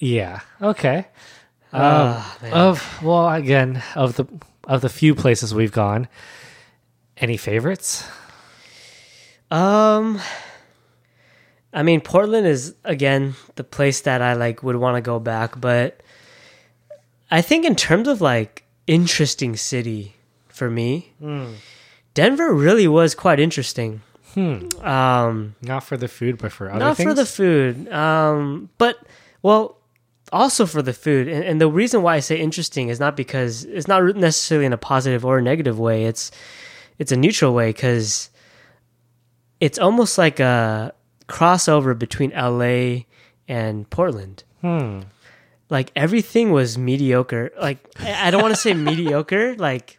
Yeah. 0.00 0.40
Okay. 0.60 1.06
Um, 1.72 1.82
Ah, 1.82 2.38
of 2.52 3.02
well, 3.02 3.28
again, 3.28 3.80
of 3.94 4.16
the 4.16 4.26
of 4.64 4.80
the 4.80 4.88
few 4.88 5.14
places 5.14 5.54
we've 5.54 5.70
gone, 5.72 6.08
any 7.16 7.36
favorites? 7.36 8.04
Um, 9.52 10.20
I 11.72 11.82
mean, 11.82 12.00
Portland 12.00 12.46
is 12.46 12.74
again 12.84 13.34
the 13.54 13.64
place 13.64 14.00
that 14.02 14.20
I 14.22 14.34
like 14.34 14.62
would 14.62 14.76
want 14.76 14.96
to 14.96 15.00
go 15.00 15.18
back, 15.20 15.60
but 15.60 16.00
I 17.30 17.40
think 17.42 17.64
in 17.64 17.76
terms 17.76 18.08
of 18.08 18.20
like 18.20 18.64
interesting 18.86 19.56
city 19.56 20.14
for 20.48 20.68
me, 20.70 21.12
Denver 22.14 22.52
really 22.52 22.88
was 22.88 23.14
quite 23.14 23.38
interesting. 23.38 24.02
Hmm. 24.34 24.66
Um, 24.84 25.54
Not 25.62 25.82
for 25.84 25.96
the 25.96 26.06
food, 26.08 26.38
but 26.38 26.52
for 26.52 26.70
other 26.70 26.78
not 26.78 26.96
things. 26.96 27.08
for 27.08 27.14
the 27.14 27.26
food, 27.26 27.88
um, 27.92 28.70
but 28.78 28.96
well, 29.42 29.76
also 30.32 30.66
for 30.66 30.82
the 30.82 30.92
food. 30.92 31.28
And, 31.28 31.44
and 31.44 31.60
the 31.60 31.68
reason 31.68 32.02
why 32.02 32.16
I 32.16 32.20
say 32.20 32.38
interesting 32.40 32.88
is 32.88 32.98
not 33.00 33.16
because 33.16 33.64
it's 33.64 33.88
not 33.88 34.16
necessarily 34.16 34.66
in 34.66 34.72
a 34.72 34.78
positive 34.78 35.24
or 35.24 35.38
a 35.38 35.42
negative 35.42 35.78
way. 35.78 36.04
It's 36.04 36.30
it's 36.98 37.12
a 37.12 37.16
neutral 37.16 37.54
way 37.54 37.70
because 37.70 38.30
it's 39.60 39.78
almost 39.78 40.18
like 40.18 40.40
a 40.40 40.92
crossover 41.28 41.98
between 41.98 42.30
LA 42.30 43.04
and 43.48 43.88
Portland. 43.90 44.44
Hmm. 44.60 45.00
Like 45.68 45.92
everything 45.94 46.50
was 46.50 46.76
mediocre. 46.76 47.50
Like 47.60 47.78
I 48.00 48.30
don't 48.30 48.42
want 48.42 48.54
to 48.54 48.60
say 48.60 48.74
mediocre, 48.90 49.54
like, 49.56 49.98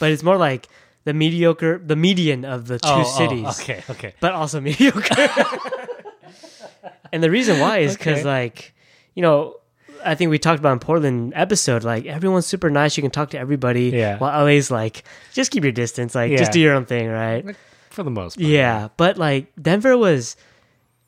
but 0.00 0.10
it's 0.10 0.22
more 0.22 0.36
like 0.36 0.68
the 1.04 1.14
mediocre, 1.14 1.78
the 1.78 1.96
median 1.96 2.44
of 2.44 2.66
the 2.66 2.78
two 2.78 2.88
Oh, 2.88 3.04
oh, 3.06 3.18
cities 3.18 3.60
okay, 3.60 3.82
okay. 3.88 4.14
but 4.20 4.32
also 4.34 4.60
mediocre. 4.68 5.28
and 7.12 7.22
the 7.22 7.30
reason 7.30 7.60
why 7.60 7.78
is 7.78 7.96
because, 7.96 8.18
Okay. 8.20 8.28
like, 8.28 8.74
you 9.18 9.22
know, 9.26 9.56
I 10.04 10.14
think 10.14 10.30
we 10.30 10.38
talked 10.38 10.60
about 10.60 10.74
in 10.74 10.78
Portland 10.78 11.32
episode, 11.34 11.82
like 11.82 12.06
everyone's 12.06 12.46
super 12.46 12.70
nice. 12.70 12.96
You 12.96 13.02
can 13.02 13.10
talk 13.10 13.30
to 13.30 13.38
everybody. 13.38 13.86
Yeah. 13.90 14.16
While 14.18 14.44
LA's 14.44 14.70
like, 14.70 15.02
just 15.34 15.50
keep 15.50 15.64
your 15.64 15.72
distance. 15.74 16.14
Like, 16.14 16.30
Yeah. 16.30 16.38
just 16.38 16.52
do 16.52 16.60
your 16.60 16.74
own 16.74 16.86
thing, 16.86 17.08
right? 17.08 17.44
For 17.90 18.04
the 18.04 18.10
most 18.10 18.36
part. 18.36 18.46
Yeah. 18.46 18.88
But 18.96 19.18
like 19.18 19.50
Denver 19.60 19.98
was, 19.98 20.36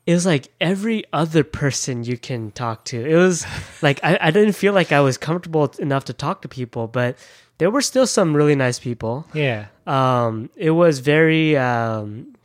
it 0.05 0.13
was 0.13 0.25
like 0.25 0.49
every 0.59 1.05
other 1.13 1.43
person 1.45 2.03
you 2.03 2.17
can 2.17 2.51
talk 2.51 2.83
to. 2.91 2.97
It 2.99 3.15
was 3.15 3.45
like 3.81 3.99
I, 4.03 4.17
I 4.19 4.31
didn't 4.31 4.53
feel 4.59 4.73
like 4.73 4.91
I 4.91 4.99
was 4.99 5.17
comfortable 5.17 5.71
enough 5.79 6.03
to 6.11 6.13
talk 6.13 6.41
to 6.41 6.49
people, 6.49 6.87
but 6.87 7.15
there 7.59 7.71
were 7.71 7.81
still 7.81 8.07
some 8.07 8.35
really 8.35 8.55
nice 8.55 8.79
people 8.79 9.25
Yeah. 9.33 9.67
um 9.87 10.49
it 10.57 10.71
was 10.71 10.99
very 10.99 11.55
um 11.55 12.35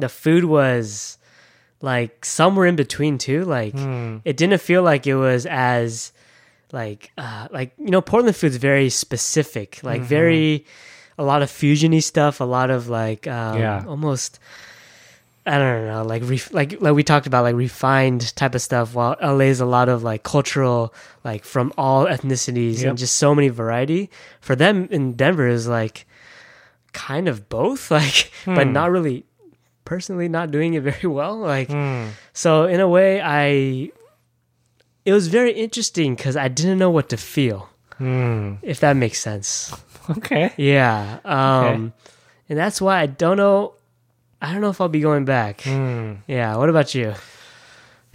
the 0.00 0.08
food 0.08 0.44
was 0.44 1.16
like 1.80 2.24
somewhere 2.24 2.66
in 2.66 2.76
between 2.76 3.18
too 3.18 3.44
like 3.44 3.72
Hmm. 3.74 4.16
it 4.24 4.36
didn't 4.36 4.60
feel 4.60 4.82
like 4.82 5.06
it 5.06 5.14
was 5.14 5.46
as 5.46 6.12
like 6.72 7.10
uh 7.16 7.48
like 7.50 7.72
you 7.78 7.90
know 7.90 8.00
portland 8.00 8.34
food's 8.36 8.56
very 8.56 8.90
specific 8.90 9.80
like 9.82 10.00
Mm-hmm. 10.00 10.08
very 10.08 10.64
a 11.18 11.24
lot 11.24 11.40
of 11.42 11.50
fusiony 11.50 12.02
stuff 12.02 12.40
a 12.40 12.44
lot 12.44 12.70
of 12.70 12.88
like 12.88 13.26
um 13.26 13.58
Yeah. 13.58 13.84
almost 13.86 14.38
I 15.46 15.56
don't 15.56 15.86
know, 15.86 16.02
like 16.04 16.22
ref- 16.28 16.52
like 16.52 16.76
like 16.82 16.92
we 16.94 17.02
talked 17.02 17.26
about, 17.26 17.42
like 17.42 17.54
refined 17.54 18.36
type 18.36 18.54
of 18.54 18.60
stuff. 18.60 18.92
While 18.94 19.16
LA 19.22 19.46
is 19.48 19.60
a 19.60 19.64
lot 19.64 19.88
of 19.88 20.02
like 20.02 20.22
cultural, 20.22 20.92
like 21.24 21.42
from 21.42 21.72
all 21.78 22.04
ethnicities 22.04 22.80
Yep. 22.82 22.88
and 22.90 22.98
just 22.98 23.14
so 23.16 23.34
many 23.34 23.48
variety. 23.48 24.10
For 24.42 24.54
them 24.54 24.88
in 24.90 25.14
Denver 25.14 25.46
is 25.48 25.66
like 25.66 26.04
kind 26.92 27.28
of 27.28 27.48
both, 27.48 27.90
like, 27.98 28.30
but 28.44 28.66
Hmm. 28.66 28.72
not 28.74 28.90
really. 28.90 29.24
Personally, 29.88 30.28
not 30.28 30.50
doing 30.50 30.74
it 30.74 30.82
very 30.92 31.08
well. 31.08 31.36
Like, 31.38 31.68
Hmm. 31.70 32.08
so 32.32 32.64
in 32.68 32.78
a 32.80 32.88
way, 32.88 33.20
I 33.24 33.90
it 35.08 35.12
was 35.12 35.28
very 35.28 35.52
interesting 35.52 36.14
because 36.14 36.36
I 36.36 36.48
didn't 36.48 36.78
know 36.78 36.90
what 36.90 37.08
to 37.08 37.16
feel, 37.16 37.60
Hmm. 37.96 38.56
if 38.62 38.80
that 38.80 38.94
makes 38.96 39.18
sense. 39.20 39.72
Okay. 40.18 40.52
Yeah. 40.56 41.20
Um, 41.24 41.92
and 42.48 42.56
that's 42.58 42.80
why 42.80 42.96
I 43.04 43.06
don't 43.06 43.36
know. 43.36 43.74
I 44.40 44.52
don't 44.52 44.62
know 44.62 44.70
if 44.70 44.80
I'll 44.80 44.88
be 44.88 45.00
going 45.04 45.26
back. 45.26 45.60
Hmm. 45.68 46.24
Yeah. 46.26 46.56
What 46.56 46.70
about 46.70 46.94
you? 46.94 47.12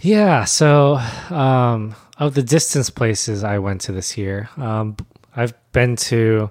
Yeah. 0.00 0.42
So, 0.44 0.98
um, 1.30 1.94
of 2.18 2.34
the 2.34 2.42
distance 2.42 2.90
places 2.90 3.44
I 3.44 3.58
went 3.58 3.80
to 3.86 3.92
this 3.92 4.18
year, 4.18 4.48
um, 4.56 4.96
I've 5.36 5.54
been 5.70 5.94
to, 6.10 6.50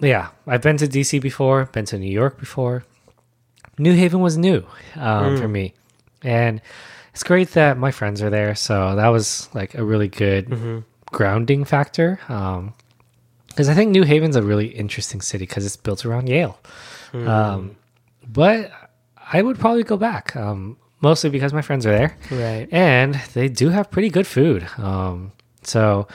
yeah, 0.00 0.28
I've 0.46 0.60
been 0.62 0.76
to 0.78 0.86
DC 0.86 1.18
before, 1.20 1.64
been 1.72 1.86
to 1.86 1.98
New 1.98 2.12
York 2.12 2.38
before. 2.38 2.84
New 3.80 3.94
Haven 3.94 4.20
was 4.20 4.36
new 4.36 4.64
um, 4.96 5.36
for 5.38 5.48
me. 5.48 5.74
And 6.22 6.60
it's 7.14 7.22
great 7.24 7.50
that 7.52 7.78
my 7.78 7.90
friends 7.90 8.22
are 8.22 8.30
there. 8.30 8.54
So 8.54 8.94
that 8.96 9.08
was 9.08 9.48
like 9.54 9.74
a 9.74 9.82
really 9.84 10.08
good 10.08 10.84
grounding 11.10 11.64
factor. 11.64 12.20
Um, 12.28 12.74
because 13.48 13.68
I 13.68 13.74
think 13.74 13.90
New 13.90 14.04
Haven's 14.04 14.36
a 14.36 14.42
really 14.42 14.68
interesting 14.68 15.20
city 15.20 15.44
because 15.44 15.66
it's 15.66 15.76
built 15.76 16.06
around 16.06 16.28
Yale. 16.28 16.58
Um, 17.12 17.76
but 18.26 18.70
I 19.32 19.42
would 19.42 19.58
probably 19.58 19.82
go 19.82 19.96
back, 19.96 20.36
um, 20.36 20.76
mostly 21.00 21.30
because 21.30 21.52
my 21.52 21.62
friends 21.62 21.84
are 21.84 21.90
there 21.90 22.16
Right. 22.30 22.68
and 22.70 23.14
they 23.34 23.48
do 23.48 23.70
have 23.70 23.90
pretty 23.90 24.08
good 24.10 24.26
food. 24.26 24.68
Um, 24.78 25.32
so, 25.62 26.06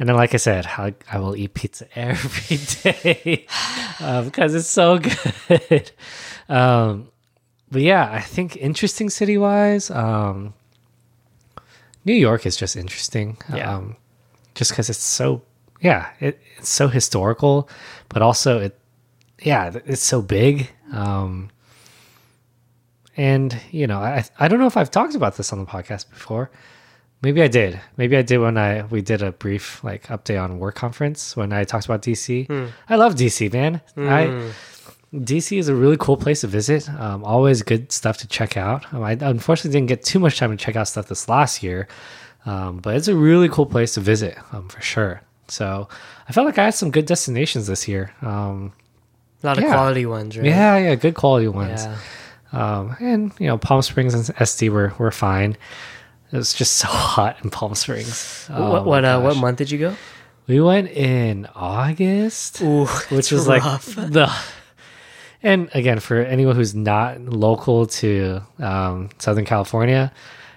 and 0.00 0.08
then 0.08 0.16
like 0.16 0.32
I 0.32 0.38
said, 0.38 0.66
I, 0.66 0.94
I 1.12 1.18
will 1.18 1.36
eat 1.36 1.52
pizza 1.52 1.86
every 1.94 2.56
day. 2.82 3.46
uh, 4.00 4.22
because 4.22 4.54
it's 4.54 4.66
so 4.66 4.98
good. 4.98 5.92
um, 6.48 7.08
but 7.70 7.82
yeah, 7.82 8.10
I 8.10 8.20
think 8.20 8.56
interesting 8.56 9.10
city 9.10 9.36
wise, 9.36 9.90
um, 9.90 10.54
New 12.06 12.14
York 12.14 12.46
is 12.46 12.56
just 12.56 12.76
interesting. 12.76 13.36
Yeah. 13.54 13.76
Um, 13.76 13.96
just 14.54 14.70
because 14.70 14.88
it's 14.88 14.98
so, 14.98 15.42
yeah, 15.82 16.08
it, 16.18 16.40
it's 16.56 16.70
so 16.70 16.88
historical, 16.88 17.68
but 18.08 18.22
also 18.22 18.58
it, 18.58 18.80
yeah, 19.42 19.70
it's 19.84 20.02
so 20.02 20.22
big. 20.22 20.70
Um, 20.92 21.50
and 23.18 23.54
you 23.70 23.86
know, 23.86 23.98
I 23.98 24.24
I 24.38 24.48
don't 24.48 24.60
know 24.60 24.66
if 24.66 24.78
I've 24.78 24.90
talked 24.90 25.14
about 25.14 25.36
this 25.36 25.52
on 25.52 25.58
the 25.58 25.66
podcast 25.66 26.08
before. 26.08 26.50
Maybe 27.22 27.42
I 27.42 27.48
did. 27.48 27.78
Maybe 27.96 28.16
I 28.16 28.22
did 28.22 28.38
when 28.38 28.56
I 28.56 28.82
we 28.86 29.02
did 29.02 29.20
a 29.22 29.32
brief 29.32 29.84
like 29.84 30.06
update 30.06 30.42
on 30.42 30.58
work 30.58 30.74
conference 30.74 31.36
when 31.36 31.52
I 31.52 31.64
talked 31.64 31.84
about 31.84 32.02
DC. 32.02 32.48
I 32.88 32.96
love 32.96 33.14
DC, 33.14 33.52
man. 33.52 33.80
I 33.96 34.52
DC 35.14 35.58
is 35.58 35.68
a 35.68 35.74
really 35.74 35.96
cool 35.98 36.16
place 36.16 36.42
to 36.42 36.46
visit. 36.46 36.88
Um, 36.88 37.24
always 37.24 37.62
good 37.62 37.90
stuff 37.92 38.16
to 38.18 38.28
check 38.28 38.56
out. 38.56 38.86
Um, 38.94 39.02
I 39.02 39.12
unfortunately 39.20 39.72
didn't 39.78 39.88
get 39.88 40.02
too 40.04 40.18
much 40.18 40.38
time 40.38 40.50
to 40.50 40.56
check 40.56 40.76
out 40.76 40.86
stuff 40.88 41.08
this 41.08 41.28
last 41.28 41.62
year, 41.62 41.88
um, 42.46 42.78
but 42.78 42.96
it's 42.96 43.08
a 43.08 43.14
really 43.16 43.48
cool 43.48 43.66
place 43.66 43.94
to 43.94 44.00
visit 44.00 44.38
um, 44.52 44.68
for 44.68 44.80
sure. 44.80 45.20
So 45.48 45.88
I 46.28 46.32
felt 46.32 46.46
like 46.46 46.58
I 46.58 46.64
had 46.66 46.74
some 46.74 46.90
good 46.92 47.06
destinations 47.06 47.66
this 47.66 47.88
year. 47.88 48.14
Um, 48.22 48.72
A 49.42 49.46
lot 49.48 49.58
of 49.58 49.64
quality 49.64 50.06
ones, 50.06 50.36
right? 50.38 50.46
yeah, 50.46 50.78
yeah, 50.78 50.94
good 50.94 51.14
quality 51.16 51.48
ones. 51.48 51.84
Yeah. 51.84 51.96
Um, 52.52 52.96
and 53.00 53.32
you 53.40 53.46
know, 53.48 53.58
Palm 53.58 53.82
Springs 53.82 54.14
and 54.14 54.24
SD 54.36 54.70
were 54.70 54.94
were 54.98 55.10
fine. 55.10 55.56
It 56.32 56.36
was 56.36 56.52
just 56.54 56.74
so 56.74 56.86
hot 56.90 57.38
in 57.42 57.50
Palm 57.50 57.74
Springs. 57.74 58.46
Oh 58.50 58.70
what 58.72 58.84
what, 58.84 59.04
uh, 59.04 59.20
what 59.20 59.36
month 59.36 59.58
did 59.58 59.70
you 59.70 59.78
go? 59.78 59.96
We 60.46 60.60
went 60.60 60.88
in 60.90 61.46
August, 61.54 62.60
Ooh, 62.62 62.86
which 63.10 63.30
was 63.32 63.46
rough. 63.46 63.96
like 63.96 64.12
the. 64.12 64.32
And 65.42 65.70
again, 65.74 66.00
for 66.00 66.16
anyone 66.18 66.54
who's 66.54 66.74
not 66.74 67.18
local 67.20 67.86
to 67.86 68.42
um, 68.58 69.08
Southern 69.18 69.44
California, 69.46 70.12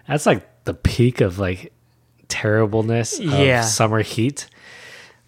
that's 0.07 0.25
like 0.25 0.45
the 0.65 0.73
peak 0.73 1.21
of 1.21 1.39
like 1.39 1.71
terribleness 2.27 3.19
of 3.19 3.25
Yeah. 3.25 3.61
summer 3.61 4.01
heat. 4.01 4.47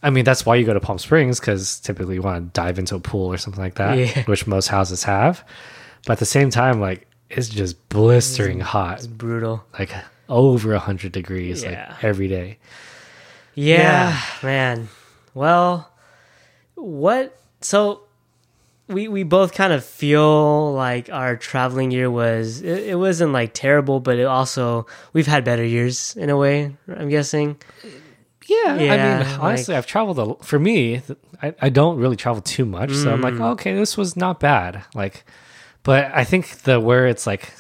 I 0.03 0.09
mean, 0.09 0.25
that's 0.25 0.45
why 0.45 0.55
you 0.55 0.65
go 0.65 0.73
to 0.73 0.79
Palm 0.79 0.99
Springs 0.99 1.39
because 1.39 1.79
typically 1.79 2.15
you 2.15 2.21
want 2.21 2.53
to 2.53 2.59
dive 2.59 2.77
into 2.79 2.95
a 2.95 2.99
pool 2.99 3.27
or 3.31 3.37
something 3.37 3.61
like 3.63 3.75
that, 3.75 3.97
Yeah. 3.97 4.23
which 4.25 4.45
most 4.45 4.67
houses 4.67 5.03
have. 5.03 5.43
But 6.05 6.13
at 6.13 6.19
the 6.19 6.25
same 6.25 6.49
time, 6.49 6.79
like 6.81 7.07
it's 7.29 7.49
just 7.49 7.87
blistering 7.89 8.59
Mm. 8.59 8.63
hot, 8.63 8.97
It's 8.99 9.07
brutal. 9.07 9.63
like 9.79 9.91
over 10.29 10.73
a 10.73 10.79
hundred 10.79 11.11
degrees, 11.11 11.63
Yeah. 11.63 11.89
like 11.89 12.03
every 12.03 12.27
day. 12.27 12.57
Yeah, 13.53 14.19
man. 14.43 14.89
Well, 15.33 15.91
what? 16.75 17.37
So 17.61 18.01
we 18.87 19.07
we 19.07 19.23
both 19.23 19.53
kind 19.53 19.73
of 19.73 19.83
feel 19.83 20.73
like 20.73 21.09
our 21.09 21.35
traveling 21.35 21.91
year 21.91 22.11
was 22.11 22.61
it, 22.61 22.89
it 22.89 22.95
wasn't 22.99 23.31
like 23.31 23.53
terrible, 23.53 23.99
but 23.99 24.17
it 24.19 24.25
also 24.25 24.85
we've 25.13 25.27
had 25.27 25.43
better 25.43 25.63
years 25.63 26.15
in 26.17 26.29
a 26.29 26.37
way. 26.37 26.75
I'm 26.87 27.09
guessing. 27.09 27.57
Yeah, 28.47 28.75
Yeah, 28.77 28.93
I 28.93 28.97
mean, 29.23 29.39
honestly, 29.41 29.75
I've 29.75 29.87
traveled 29.87 30.19
a, 30.19 30.43
for 30.43 30.59
me. 30.59 31.01
I, 31.41 31.55
I 31.63 31.69
don't 31.69 31.97
really 31.97 32.15
travel 32.15 32.43
too 32.43 32.63
much, 32.65 32.91
so 32.93 33.11
I'm 33.11 33.19
Mm. 33.21 33.23
like, 33.23 33.39
okay, 33.39 33.73
this 33.73 33.97
was 33.97 34.15
not 34.15 34.39
bad. 34.39 34.83
Like, 34.93 35.25
but 35.81 36.11
I 36.13 36.23
think 36.25 36.59
the 36.59 36.79
where 36.79 37.07
it's 37.07 37.25
like, 37.25 37.51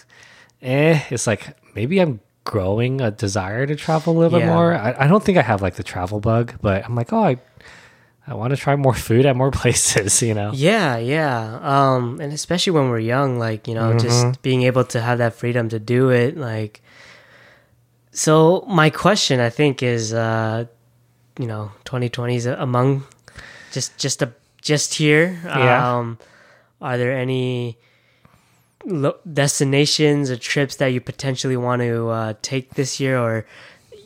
eh, 0.61 1.01
it's 1.09 1.25
like 1.25 1.57
maybe 1.73 1.99
I'm 1.99 2.19
growing 2.45 3.01
a 3.01 3.11
desire 3.11 3.65
to 3.67 3.75
travel 3.75 4.13
a 4.13 4.17
little 4.17 4.39
bit 4.39 4.45
more. 4.47 4.73
I, 4.73 4.95
I 4.99 5.07
don't 5.07 5.21
think 5.23 5.37
I 5.37 5.41
have 5.41 5.61
like 5.61 5.75
the 5.75 5.83
travel 5.83 6.21
bug, 6.21 6.53
but 6.61 6.85
I'm 6.85 6.95
like, 6.95 7.11
oh, 7.11 7.21
I, 7.23 7.37
I 8.27 8.33
want 8.35 8.51
to 8.51 8.57
try 8.57 8.75
more 8.77 8.93
food 8.93 9.25
at 9.25 9.35
more 9.35 9.51
places. 9.61 10.21
You 10.21 10.33
know? 10.33 10.51
Yeah, 10.53 10.97
yeah. 10.97 11.59
Um, 11.61 12.21
and 12.21 12.31
especially 12.31 12.71
when 12.71 12.89
we're 12.89 12.99
young, 12.99 13.37
like 13.37 13.67
you 13.67 13.73
know, 13.75 13.89
Mm-hmm. 13.89 13.99
just 13.99 14.41
being 14.41 14.63
able 14.63 14.85
to 14.85 15.01
have 15.01 15.17
that 15.17 15.33
freedom 15.33 15.67
to 15.69 15.79
do 15.79 16.09
it, 16.09 16.37
like. 16.37 16.81
So 18.11 18.63
my 18.69 18.89
question, 18.89 19.41
I 19.41 19.49
think, 19.49 19.83
is, 19.83 20.13
uh, 20.13 20.65
you 21.37 21.47
know, 21.47 21.71
2020 21.83 22.35
is 22.37 22.45
among 22.45 23.03
just 23.73 23.97
just 23.97 24.21
a 24.21 24.31
just 24.61 24.93
here. 24.93 25.37
Yeah. 25.43 25.97
Um, 25.97 26.17
are 26.81 26.97
there 26.97 27.11
any 27.11 27.77
lo- 28.85 29.17
destinations 29.31 30.29
or 30.31 30.37
trips 30.37 30.77
that 30.77 30.87
you 30.87 31.01
potentially 31.01 31.57
want 31.57 31.81
to 31.81 32.09
uh, 32.09 32.33
take 32.41 32.75
this 32.75 32.99
year, 32.99 33.17
or 33.17 33.45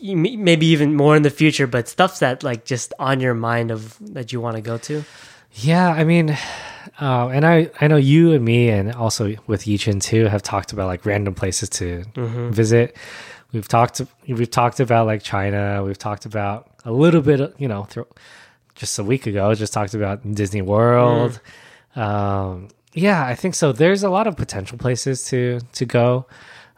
maybe 0.02 0.66
even 0.66 0.96
more 0.96 1.16
in 1.16 1.24
the 1.24 1.30
future? 1.30 1.68
But 1.68 1.88
stuff 1.88 2.20
that 2.20 2.44
like 2.44 2.66
just 2.66 2.94
on 3.00 3.20
your 3.20 3.34
mind 3.34 3.72
of 3.72 3.98
that 4.14 4.32
you 4.32 4.42
want 4.42 4.56
to 4.56 4.62
go 4.62 4.78
to. 4.78 5.04
Yeah, 5.54 5.90
I 5.90 6.04
mean, 6.04 6.38
uh, 7.02 7.28
and 7.30 7.46
I 7.46 7.72
I 7.82 7.88
know 7.88 7.98
you 7.98 8.34
and 8.34 8.46
me, 8.46 8.70
and 8.70 8.94
also 8.94 9.36
with 9.48 9.64
Yichin 9.64 10.02
too, 10.02 10.26
have 10.26 10.44
talked 10.44 10.74
about 10.74 10.88
like 10.88 11.06
random 11.06 11.34
places 11.34 11.70
to 11.70 12.04
visit. 12.52 12.96
We've 13.52 13.68
talked 13.68 14.02
we've 14.28 14.52
talked 14.52 14.80
about 14.80 15.08
like 15.08 15.24
China. 15.24 15.84
We've 15.84 15.98
talked 15.98 16.26
about 16.26 16.68
a 16.86 16.92
little 16.92 17.22
bit, 17.22 17.42
of, 17.42 17.54
you 17.58 17.68
know, 17.68 17.88
just 18.76 19.00
a 19.00 19.04
week 19.04 19.26
ago, 19.26 19.54
just 19.56 19.74
talked 19.74 19.94
about 19.94 20.22
Disney 20.34 20.62
World. 20.62 21.42
Um, 21.96 22.70
yeah, 23.00 23.26
I 23.26 23.36
think 23.36 23.56
so. 23.56 23.72
There's 23.72 24.04
a 24.04 24.10
lot 24.10 24.28
of 24.28 24.36
potential 24.36 24.78
places 24.78 25.26
to 25.30 25.60
to 25.74 25.86
go. 25.86 26.26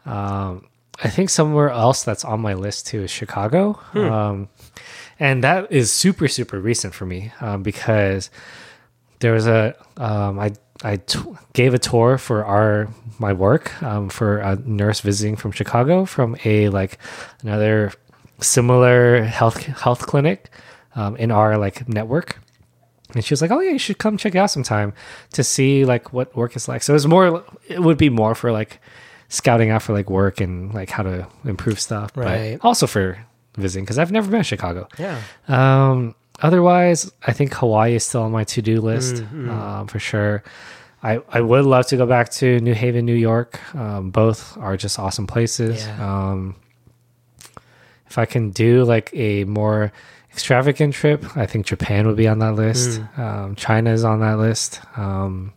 Um, 0.06 0.66
I 1.02 1.08
think 1.08 1.30
somewhere 1.30 1.70
else 1.70 2.04
that's 2.04 2.24
on 2.24 2.40
my 2.40 2.54
list 2.54 2.86
too 2.86 3.02
is 3.02 3.10
Chicago. 3.10 3.78
Um, 4.10 4.48
and 5.18 5.42
that 5.44 5.70
is 5.70 5.92
super 5.92 6.28
super 6.28 6.58
recent 6.60 6.94
for 6.94 7.06
me 7.06 7.32
um, 7.40 7.62
because 7.62 8.30
there 9.20 9.32
was 9.32 9.46
a 9.46 9.74
um, 9.96 10.38
I 10.38 10.52
I 10.84 10.96
t- 10.96 11.20
gave 11.52 11.74
a 11.74 11.78
tour 11.78 12.18
for 12.18 12.44
our 12.44 12.88
my 13.18 13.32
work 13.32 13.82
um, 13.82 14.08
for 14.08 14.38
a 14.38 14.56
nurse 14.56 15.00
visiting 15.00 15.36
from 15.36 15.52
Chicago 15.52 16.04
from 16.04 16.36
a 16.44 16.68
like 16.70 16.98
another 17.42 17.92
similar 18.40 19.22
health 19.22 19.62
health 19.62 20.06
clinic 20.06 20.50
um, 20.94 21.16
in 21.16 21.30
our 21.30 21.56
like 21.58 21.88
network. 21.88 22.38
And 23.14 23.24
she 23.24 23.32
was 23.32 23.42
like, 23.42 23.50
"Oh 23.50 23.60
yeah, 23.60 23.72
you 23.72 23.78
should 23.78 23.98
come 23.98 24.16
check 24.16 24.34
it 24.34 24.38
out 24.38 24.50
sometime 24.50 24.92
to 25.32 25.44
see 25.44 25.84
like 25.84 26.12
what 26.12 26.34
work 26.36 26.56
is 26.56 26.68
like." 26.68 26.82
So 26.82 26.92
it 26.92 26.96
was 26.96 27.06
more. 27.06 27.44
It 27.68 27.80
would 27.82 27.98
be 27.98 28.08
more 28.10 28.34
for 28.34 28.52
like 28.52 28.80
scouting 29.28 29.70
out 29.70 29.82
for 29.82 29.92
like 29.92 30.08
work 30.10 30.40
and 30.40 30.72
like 30.74 30.90
how 30.90 31.02
to 31.02 31.26
improve 31.44 31.78
stuff, 31.80 32.10
Right. 32.16 32.58
but 32.60 32.66
also 32.66 32.86
for 32.86 33.18
visiting 33.56 33.84
because 33.84 33.98
I've 33.98 34.12
never 34.12 34.30
been 34.30 34.40
to 34.40 34.44
Chicago. 34.44 34.88
Yeah. 34.98 35.20
Um, 35.48 36.14
otherwise, 36.42 37.10
I 37.26 37.32
think 37.32 37.54
Hawaii 37.54 37.94
is 37.94 38.04
still 38.04 38.22
on 38.22 38.32
my 38.32 38.44
to 38.44 38.60
do 38.62 38.80
list 38.80 39.16
Mm-hmm. 39.16 39.50
um, 39.50 39.86
for 39.88 39.98
sure. 39.98 40.42
I, 41.02 41.20
I 41.30 41.40
would 41.40 41.64
love 41.64 41.86
to 41.88 41.96
go 41.96 42.06
back 42.06 42.30
to 42.40 42.60
New 42.60 42.74
Haven, 42.74 43.04
New 43.04 43.14
York. 43.14 43.58
Um, 43.74 44.10
both 44.10 44.56
are 44.58 44.76
just 44.76 44.98
awesome 44.98 45.26
places. 45.26 45.84
Yeah. 45.84 46.28
Um, 46.30 46.54
if 48.08 48.18
I 48.18 48.26
can 48.26 48.50
do 48.50 48.84
like 48.84 49.10
a 49.14 49.44
more 49.44 49.92
extravagant 50.32 50.94
trip, 50.94 51.24
I 51.36 51.46
think 51.46 51.66
Japan 51.66 52.06
would 52.06 52.16
be 52.16 52.26
on 52.28 52.38
that 52.40 52.54
list. 52.54 53.00
Mm. 53.00 53.18
Um, 53.18 53.54
China 53.56 53.92
is 53.92 54.04
on 54.04 54.20
that 54.20 54.38
list. 54.38 54.80
Um, 54.96 55.52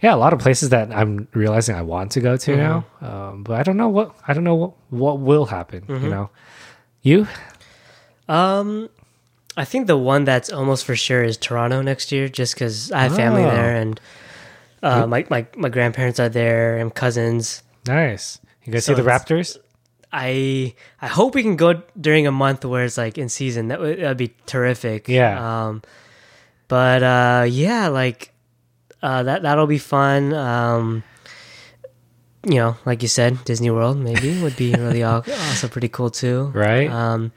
yeah, 0.00 0.14
a 0.14 0.16
lot 0.16 0.32
of 0.32 0.38
places 0.40 0.70
that 0.70 0.90
I'm 0.92 1.28
realizing 1.32 1.76
I 1.76 1.82
want 1.82 2.12
to 2.12 2.20
go 2.20 2.36
to 2.36 2.56
now, 2.56 2.84
Mm-hmm. 3.00 3.04
um, 3.04 3.42
but 3.44 3.58
I 3.58 3.62
don't 3.62 3.76
know 3.76 3.88
what 3.88 4.14
I 4.26 4.32
don't 4.34 4.44
know 4.44 4.54
what, 4.54 4.72
what 4.90 5.18
will 5.20 5.46
happen. 5.46 5.82
Mm-hmm. 5.82 6.04
You 6.04 6.10
know, 6.10 6.30
you 7.02 7.26
Um, 8.28 8.88
I 9.56 9.64
think 9.64 9.86
the 9.86 9.96
one 9.98 10.24
that's 10.24 10.50
almost 10.50 10.84
for 10.84 10.96
sure 10.96 11.22
is 11.22 11.36
Toronto 11.36 11.82
next 11.82 12.10
year, 12.12 12.28
just 12.28 12.54
because 12.54 12.90
I 12.92 13.02
have 13.04 13.14
family 13.16 13.44
Oh. 13.44 13.50
there 13.50 13.76
and 13.76 14.00
uh, 14.82 15.06
my, 15.06 15.24
my 15.30 15.46
my 15.56 15.68
grandparents 15.68 16.18
are 16.18 16.28
there 16.28 16.76
and 16.78 16.92
cousins. 16.94 17.62
nice. 17.86 18.38
You 18.64 18.72
guys 18.72 18.84
So 18.84 18.94
see 18.94 19.02
the 19.02 19.08
Raptors? 19.08 19.56
I 20.12 20.74
I 21.00 21.06
hope 21.06 21.34
we 21.34 21.42
can 21.42 21.56
go 21.56 21.82
during 21.98 22.26
a 22.26 22.32
month 22.32 22.64
where 22.64 22.84
it's 22.84 22.98
like 22.98 23.16
in 23.16 23.28
season. 23.28 23.68
That 23.68 23.80
would 23.80 23.98
that'd 23.98 24.16
be 24.16 24.34
terrific. 24.46 25.08
Yeah. 25.08 25.38
Um, 25.40 25.82
but 26.68 27.02
uh, 27.02 27.46
yeah, 27.48 27.88
like 27.88 28.32
uh, 29.02 29.22
that 29.22 29.42
that'll 29.42 29.66
be 29.66 29.78
fun. 29.78 30.34
Um, 30.34 31.02
you 32.44 32.56
know, 32.56 32.76
like 32.84 33.02
you 33.02 33.08
said, 33.08 33.44
Disney 33.44 33.70
World 33.70 33.98
maybe 33.98 34.40
would 34.42 34.56
be 34.56 34.74
really 34.74 35.02
also 35.04 35.68
pretty 35.68 35.88
cool 35.88 36.10
too. 36.10 36.50
Right. 36.54 36.90
Um, 36.90 37.32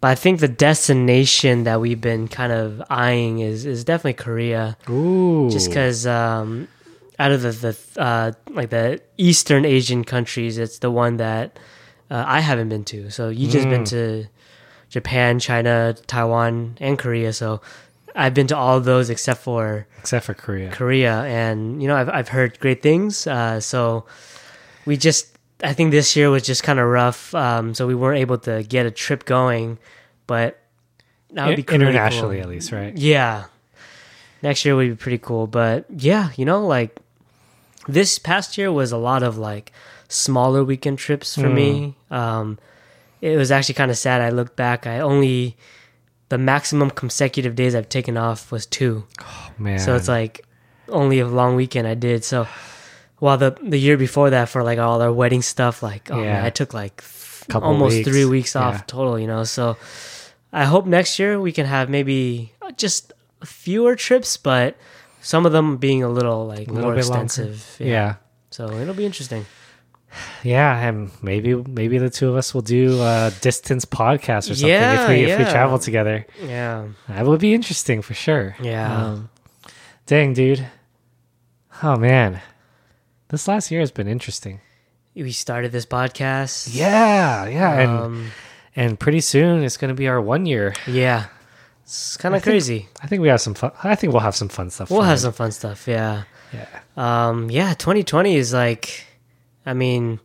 but 0.00 0.08
I 0.08 0.14
think 0.14 0.40
the 0.40 0.48
destination 0.48 1.64
that 1.64 1.80
we've 1.80 2.00
been 2.00 2.28
kind 2.28 2.52
of 2.52 2.82
eyeing 2.88 3.40
is 3.40 3.66
is 3.66 3.84
definitely 3.84 4.14
Korea, 4.14 4.78
Ooh. 4.88 5.50
just 5.50 5.68
because 5.68 6.06
um, 6.06 6.68
out 7.18 7.32
of 7.32 7.42
the 7.42 7.52
the 7.52 8.00
uh, 8.00 8.32
like 8.50 8.70
the 8.70 9.00
Eastern 9.18 9.64
Asian 9.64 10.04
countries, 10.04 10.56
it's 10.56 10.78
the 10.78 10.90
one 10.90 11.18
that 11.18 11.58
uh, 12.10 12.24
I 12.26 12.40
haven't 12.40 12.68
been 12.68 12.84
to. 12.84 13.10
So 13.10 13.28
you 13.28 13.48
just 13.48 13.68
been 13.68 13.82
Mm. 13.84 13.90
to 13.90 14.26
Japan, 14.88 15.38
China, 15.38 15.94
Taiwan, 16.06 16.76
and 16.80 16.98
Korea. 16.98 17.32
So 17.32 17.60
I've 18.16 18.34
been 18.34 18.48
to 18.48 18.56
all 18.56 18.76
of 18.76 18.84
those 18.84 19.08
except 19.10 19.40
for 19.42 19.86
except 19.98 20.26
for 20.26 20.34
Korea. 20.34 20.70
Korea, 20.72 21.22
and 21.24 21.80
you 21.82 21.86
know 21.88 21.96
I've 21.96 22.08
I've 22.08 22.28
heard 22.28 22.58
great 22.60 22.82
things. 22.82 23.26
Uh, 23.26 23.60
so 23.60 24.04
we 24.84 24.96
just 24.96 25.28
I 25.62 25.72
think 25.72 25.90
this 25.92 26.16
year 26.16 26.30
was 26.30 26.42
just 26.42 26.62
kind 26.64 26.78
of 26.80 26.86
rough. 26.88 27.34
Um, 27.34 27.74
so 27.74 27.86
we 27.86 27.94
weren't 27.94 28.18
able 28.18 28.38
to 28.38 28.62
get 28.64 28.86
a 28.86 28.90
trip 28.90 29.24
going, 29.26 29.78
but 30.26 30.58
that 31.32 31.46
would 31.46 31.54
be 31.56 31.62
really 31.62 31.86
internationally, 31.86 32.36
cool. 32.36 32.42
at 32.44 32.48
least, 32.50 32.72
right? 32.72 32.96
Yeah, 32.96 33.44
next 34.42 34.64
year 34.64 34.74
would 34.74 34.88
be 34.88 34.96
pretty 34.96 35.18
cool. 35.18 35.46
But 35.46 35.84
yeah, 35.88 36.30
you 36.34 36.44
know, 36.44 36.66
like 36.66 36.96
this 37.86 38.18
past 38.18 38.58
year 38.58 38.72
was 38.72 38.90
a 38.90 38.96
lot 38.98 39.22
of 39.22 39.38
like 39.38 39.70
smaller 40.10 40.62
weekend 40.62 40.98
trips 40.98 41.34
for 41.34 41.48
me. 41.48 41.94
Um, 42.10 42.58
it 43.22 43.36
was 43.36 43.50
actually 43.50 43.76
kind 43.76 43.90
of 43.90 43.96
sad. 43.96 44.20
I 44.20 44.28
looked 44.30 44.56
back. 44.56 44.86
I 44.86 45.00
only 45.00 45.56
the 46.28 46.36
maximum 46.38 46.90
consecutive 46.90 47.54
days 47.54 47.74
I've 47.74 47.88
taken 47.88 48.16
off 48.16 48.52
was 48.52 48.66
two. 48.66 49.04
Oh 49.22 49.50
Man. 49.58 49.78
So 49.78 49.94
it's 49.96 50.08
like 50.08 50.44
only 50.88 51.18
a 51.20 51.26
long 51.26 51.56
weekend 51.56 51.86
I 51.88 51.94
did. 51.94 52.24
So 52.24 52.46
while 53.18 53.38
the 53.38 53.56
the 53.62 53.78
year 53.78 53.96
before 53.96 54.30
that 54.30 54.48
for 54.48 54.62
like 54.62 54.78
all 54.78 55.00
our 55.00 55.12
wedding 55.12 55.42
stuff, 55.42 55.82
like 55.82 56.10
oh 56.10 56.18
Yeah. 56.22 56.34
man, 56.34 56.44
I 56.44 56.50
took 56.50 56.74
like 56.74 57.02
Couple 57.48 57.68
almost 57.68 57.96
weeks. 57.96 58.08
three 58.08 58.24
weeks 58.26 58.54
off 58.56 58.74
Yeah. 58.74 58.82
total. 58.86 59.18
You 59.18 59.26
know, 59.26 59.44
so 59.44 59.76
I 60.52 60.64
hope 60.64 60.86
next 60.86 61.18
year 61.18 61.40
we 61.40 61.52
can 61.52 61.66
have 61.66 61.88
maybe 61.88 62.52
just 62.76 63.12
fewer 63.44 63.96
trips, 63.96 64.36
but 64.36 64.76
some 65.20 65.44
of 65.46 65.52
them 65.52 65.76
being 65.76 66.02
a 66.02 66.08
little 66.08 66.46
like 66.46 66.68
A 66.68 66.72
little 66.72 66.90
more 66.90 66.98
extensive. 66.98 67.76
yeah. 67.78 68.14
So 68.50 68.70
it'll 68.78 68.94
be 68.94 69.04
interesting. 69.06 69.46
Yeah, 70.42 70.76
and 70.88 71.10
maybe 71.22 71.54
maybe 71.54 71.98
the 71.98 72.10
two 72.10 72.28
of 72.28 72.36
us 72.36 72.52
will 72.52 72.62
do 72.62 73.00
a 73.02 73.32
distance 73.40 73.84
podcast 73.84 74.50
or 74.50 74.54
something 74.54 74.68
Yeah, 74.68 75.02
if 75.04 75.08
we 75.08 75.30
if 75.30 75.38
we 75.38 75.44
travel 75.44 75.78
together. 75.78 76.26
Yeah. 76.42 76.88
That 77.08 77.26
would 77.26 77.40
be 77.40 77.54
interesting 77.54 78.02
for 78.02 78.14
sure. 78.14 78.56
Yeah. 78.60 79.04
Um, 79.06 79.30
dang, 80.06 80.32
dude. 80.34 80.66
Oh 81.82 81.96
man, 81.96 82.40
this 83.28 83.46
last 83.48 83.70
year 83.70 83.80
has 83.80 83.90
been 83.92 84.08
interesting. 84.08 84.60
we 85.14 85.32
started 85.32 85.70
this 85.72 85.86
podcast. 85.86 86.68
Yeah, 86.74 87.46
yeah, 87.46 87.78
and 87.80 87.90
Um, 87.90 88.30
and 88.74 88.98
pretty 88.98 89.20
soon 89.20 89.62
it's 89.62 89.76
gonna 89.76 89.94
be 89.94 90.08
our 90.08 90.20
one 90.20 90.46
year. 90.46 90.74
yeah. 90.86 91.26
It's 91.84 92.16
kind 92.16 92.34
of 92.34 92.42
think- 92.42 92.52
crazy. 92.52 92.88
I 93.02 93.06
think 93.08 93.20
we 93.22 93.28
have 93.28 93.40
some 93.40 93.54
fun. 93.54 93.72
I 93.82 93.94
think 93.96 94.12
we'll 94.12 94.22
have 94.22 94.36
some 94.36 94.48
fun 94.48 94.70
stuff. 94.70 94.90
We'll 94.90 95.02
have 95.02 95.18
it. 95.18 95.22
some 95.22 95.32
fun 95.32 95.50
stuff. 95.52 95.86
Yeah. 95.88 96.22
Yeah. 96.52 96.66
Um, 96.96 97.50
yeah, 97.50 97.74
2020 97.74 98.36
is 98.36 98.52
like, 98.52 99.06
I 99.66 99.74
mean, 99.74 100.20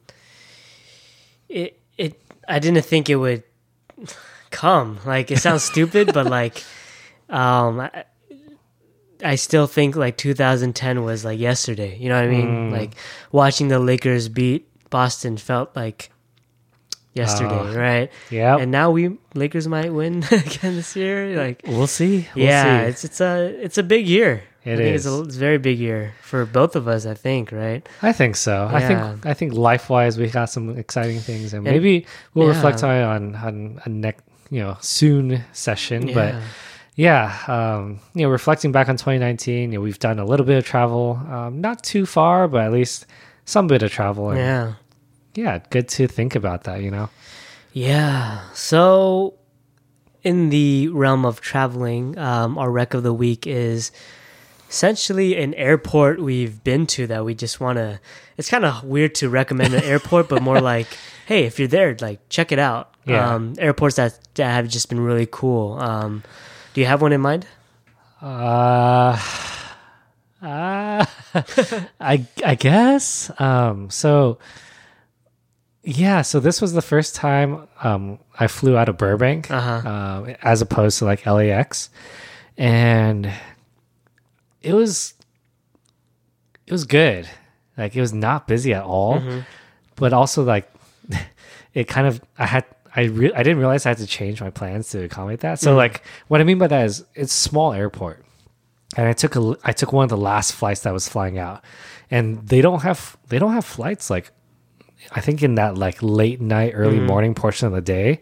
it, 1.50 1.80
it, 1.98 2.20
I 2.48 2.60
didn't 2.60 2.84
think 2.86 3.10
it 3.10 3.16
would 3.16 3.44
come. 4.52 5.00
Like, 5.06 5.32
it 5.32 5.40
sounds 5.40 5.64
stupid, 5.64 6.14
but 6.14 6.28
like, 6.28 6.64
um, 7.30 7.80
I, 7.82 8.06
I 9.24 9.36
still 9.36 9.68
think 9.68 9.96
like 9.96 10.18
2010 10.18 11.04
was 11.04 11.26
like 11.26 11.40
yesterday. 11.40 11.98
You 11.98 12.10
know 12.10 12.16
what 12.16 12.26
I 12.26 12.30
mean? 12.30 12.48
Mm. 12.48 12.72
Like, 12.72 12.96
watching 13.32 13.68
the 13.68 13.80
Lakers 13.80 14.30
beat 14.30 14.68
Boston 14.90 15.38
felt 15.38 15.76
like 15.76 16.12
yesterday, 17.14 17.58
Oh. 17.60 17.76
right? 17.76 18.12
Yeah. 18.30 18.58
And 18.58 18.72
now 18.72 18.92
we, 18.92 19.18
Lakers 19.34 19.68
might 19.68 19.92
win 19.94 20.24
again 20.32 20.76
this 20.76 20.96
year. 20.96 21.36
Like, 21.36 21.62
we'll 21.66 21.88
see. 21.88 22.28
We'll 22.36 22.46
yeah, 22.46 22.84
see. 22.84 22.90
it's 22.90 23.04
it's 23.06 23.22
a 23.22 23.46
it's 23.64 23.78
a 23.78 23.84
big 23.84 24.08
year. 24.08 24.44
It 24.66 24.74
I 24.74 24.78
think. 24.78 24.96
It's 24.96 25.06
a, 25.06 25.22
it's 25.22 25.36
a 25.36 25.40
very 25.40 25.58
big 25.60 25.78
year 25.78 26.14
for 26.22 26.46
both 26.46 26.76
of 26.76 26.88
us. 26.88 27.06
I 27.06 27.14
think, 27.14 27.52
right? 27.52 27.88
I 28.02 28.12
think 28.12 28.36
so. 28.36 28.68
I 28.72 28.82
think 28.88 29.26
I 29.26 29.34
think 29.34 29.54
life 29.54 29.90
wise 29.90 30.18
we 30.18 30.28
got 30.28 30.50
some 30.50 30.78
exciting 30.78 31.20
things, 31.20 31.54
and, 31.54 31.66
And- 31.68 31.76
maybe 31.76 32.06
we'll 32.34 32.48
yeah. 32.48 32.56
reflect 32.56 32.84
on 32.84 32.96
it 32.96 33.04
on 33.04 33.80
a 33.86 33.90
next 33.90 34.24
you 34.50 34.62
know 34.62 34.78
soon 34.82 35.44
session. 35.54 36.08
But 36.14 36.34
Yeah. 36.34 36.42
yeah, 37.48 37.76
um, 37.76 38.00
you 38.16 38.24
know, 38.24 38.30
reflecting 38.30 38.72
back 38.72 38.90
on 38.90 38.96
2019, 38.98 39.72
you 39.72 39.78
know, 39.78 39.82
we've 39.82 40.00
done 40.00 40.18
a 40.20 40.26
little 40.26 40.46
bit 40.46 40.58
of 40.58 40.66
travel, 40.66 41.20
um, 41.30 41.62
not 41.62 41.84
too 41.84 42.06
far, 42.06 42.48
but 42.48 42.62
at 42.62 42.72
least 42.72 43.06
some 43.46 43.68
bit 43.68 43.84
of 43.84 43.92
travel. 43.92 44.30
And 44.32 44.40
yeah. 44.40 44.74
yeah, 45.36 45.60
good 45.70 45.88
to 45.90 46.08
think 46.08 46.36
about 46.36 46.64
that. 46.64 46.82
You 46.82 46.90
know, 46.92 47.10
yeah. 47.74 48.42
So, 48.54 49.36
in 50.24 50.50
the 50.50 50.88
realm 50.90 51.26
of 51.26 51.42
traveling, 51.42 52.18
um, 52.18 52.58
our 52.58 52.72
rec 52.72 52.94
of 52.96 53.04
the 53.04 53.14
week 53.14 53.46
is 53.46 53.92
essentially 54.76 55.42
an 55.42 55.54
airport 55.54 56.20
we've 56.20 56.62
been 56.66 56.86
to 56.86 57.08
that 57.08 57.24
we 57.24 57.34
just 57.34 57.62
want 57.62 57.78
to. 57.78 57.98
It's 58.36 58.50
kind 58.50 58.66
of 58.66 58.84
weird 58.84 59.16
to 59.16 59.30
recommend 59.30 59.74
an 59.74 59.84
airport, 59.84 60.28
but 60.28 60.42
more 60.42 60.60
like, 60.74 60.88
hey, 61.26 61.46
if 61.46 61.60
you're 61.60 61.70
there, 61.70 61.96
like 62.02 62.20
check 62.28 62.52
it 62.52 62.60
out. 62.60 62.94
Yeah. 63.06 63.36
Um, 63.36 63.54
airports 63.58 63.96
that 63.96 64.20
that 64.36 64.52
have 64.52 64.68
just 64.68 64.90
been 64.90 65.00
really 65.00 65.30
cool. 65.32 65.80
Um, 65.80 66.24
do 66.74 66.82
you 66.82 66.88
have 66.88 67.02
one 67.02 67.14
in 67.14 67.22
mind? 67.22 67.48
uh, 68.22 69.18
uh 70.42 71.06
I 72.02 72.26
I 72.46 72.56
guess. 72.56 73.32
Um, 73.40 73.90
so 73.90 74.40
yeah, 75.84 76.22
so 76.22 76.42
this 76.42 76.60
was 76.62 76.74
the 76.74 76.82
first 76.82 77.16
time 77.16 77.70
um 77.82 78.20
I 78.38 78.48
flew 78.48 78.76
out 78.76 78.90
of 78.90 78.98
Burbank. 78.98 79.50
Uh-huh. 79.50 79.90
um, 79.90 80.36
as 80.42 80.62
opposed 80.62 81.00
to 81.00 81.06
like 81.06 81.26
LAX, 81.26 81.90
and 82.58 83.32
it 84.66 84.74
was 84.74 85.14
it 86.66 86.72
was 86.72 86.86
good. 86.86 87.30
Like 87.78 87.96
it 87.96 88.02
was 88.02 88.14
not 88.14 88.48
busy 88.48 88.74
at 88.74 88.84
all, 88.84 89.20
mm-hmm. 89.20 89.40
but 89.96 90.14
also 90.14 90.44
like 90.44 90.72
it 91.74 91.88
kind 91.88 92.08
of 92.08 92.22
I 92.38 92.46
had 92.46 92.66
I 92.96 93.04
re- 93.04 93.34
I 93.34 93.44
didn't 93.44 93.60
realize 93.60 93.86
I 93.86 93.90
had 93.90 94.00
to 94.00 94.08
change 94.08 94.42
my 94.42 94.50
plans 94.50 94.90
to 94.90 95.04
accommodate 95.04 95.42
that. 95.42 95.60
So 95.60 95.74
mm. 95.74 95.78
like 95.78 96.04
what 96.28 96.42
I 96.42 96.44
mean 96.44 96.58
by 96.58 96.68
that 96.68 96.86
is 96.86 97.06
it's 97.14 97.34
small 97.34 97.74
airport, 97.74 98.26
and 98.98 99.08
I 99.08 99.14
took 99.14 99.36
a 99.36 99.56
I 99.64 99.72
took 99.72 99.94
one 99.94 100.04
of 100.04 100.10
the 100.10 100.18
last 100.18 100.54
flights 100.54 100.82
that 100.82 100.94
was 100.94 101.08
flying 101.08 101.38
out, 101.38 101.64
and 102.10 102.48
they 102.48 102.62
don't 102.62 102.82
have 102.82 103.18
they 103.28 103.38
don't 103.38 103.54
have 103.54 103.66
flights 103.66 104.10
like 104.10 104.32
I 105.12 105.22
think 105.22 105.44
in 105.44 105.56
that 105.56 105.78
like 105.78 105.98
late 106.02 106.42
night, 106.42 106.72
early 106.74 106.98
mm. 106.98 107.06
morning 107.06 107.36
portion 107.36 107.68
of 107.68 107.74
the 107.74 107.82
day. 107.82 108.22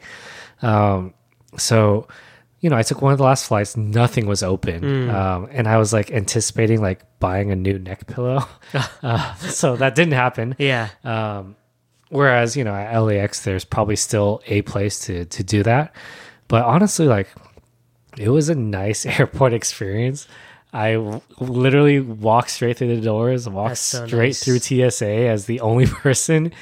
Um, 0.61 1.13
so, 1.57 2.07
you 2.63 2.69
know, 2.69 2.77
I 2.77 2.81
took 2.81 3.01
one 3.01 3.11
of 3.11 3.17
the 3.17 3.25
last 3.25 3.47
flights. 3.47 3.75
Nothing 3.75 4.25
was 4.25 4.41
open, 4.41 5.09
um, 5.09 5.49
and 5.51 5.67
I 5.67 5.75
was 5.75 5.91
like 5.91 6.11
anticipating 6.11 6.81
like 6.81 7.01
buying 7.19 7.51
a 7.51 7.57
new 7.57 7.77
neck 7.77 8.07
pillow. 8.07 8.47
uh, 9.03 9.35
so 9.35 9.75
that 9.75 9.95
didn't 9.95 10.13
happen. 10.13 10.55
Yeah. 10.57 10.87
Um, 11.03 11.57
whereas 12.07 12.55
you 12.55 12.63
know 12.63 12.73
at 12.73 12.97
LAX, 12.97 13.43
there's 13.43 13.65
probably 13.65 13.97
still 13.97 14.41
a 14.47 14.61
place 14.61 14.99
to 15.07 15.25
to 15.25 15.43
do 15.43 15.61
that. 15.63 15.93
But 16.47 16.63
honestly, 16.63 17.05
like 17.05 17.27
it 18.17 18.29
was 18.29 18.47
a 18.47 18.55
nice 18.55 19.05
airport 19.19 19.51
experience. 19.51 20.25
I 20.71 20.93
w- 20.93 21.19
literally 21.41 21.99
walked 21.99 22.51
straight 22.51 22.77
through 22.77 22.95
the 22.95 23.01
doors, 23.01 23.47
walked 23.47 23.77
so 23.77 24.07
straight 24.07 24.27
nice. 24.27 24.41
through 24.41 24.59
TSA 24.59 25.27
as 25.27 25.47
the 25.47 25.59
only 25.59 25.85
person, 26.05 26.53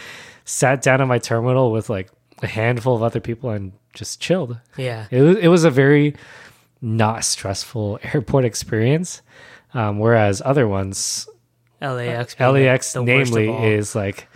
sat 0.45 0.81
down 0.81 0.99
at 0.99 1.07
my 1.07 1.19
terminal 1.19 1.71
with 1.71 1.91
like 1.91 2.09
a 2.41 2.47
handful 2.47 2.95
of 2.95 3.03
other 3.03 3.19
people 3.19 3.51
and 3.51 3.71
just 3.93 4.19
chilled. 4.21 4.57
Yeah. 4.77 5.07
It 5.11 5.21
was, 5.21 5.37
it 5.37 5.47
was 5.47 5.63
a 5.63 5.69
very 5.71 6.15
not 6.81 7.23
stressful 7.23 7.99
airport 8.13 8.45
experience. 8.45 9.21
Um, 9.73 9.99
whereas 9.99 10.41
other 10.43 10.67
ones, 10.67 11.29
LAX. 11.81 12.35
being 12.35 12.53
LAX 12.53 12.93
the 12.93 13.03
worst 13.03 13.31
of 13.31 13.37
namely 13.37 13.67
is 13.73 13.95
like 13.95 14.27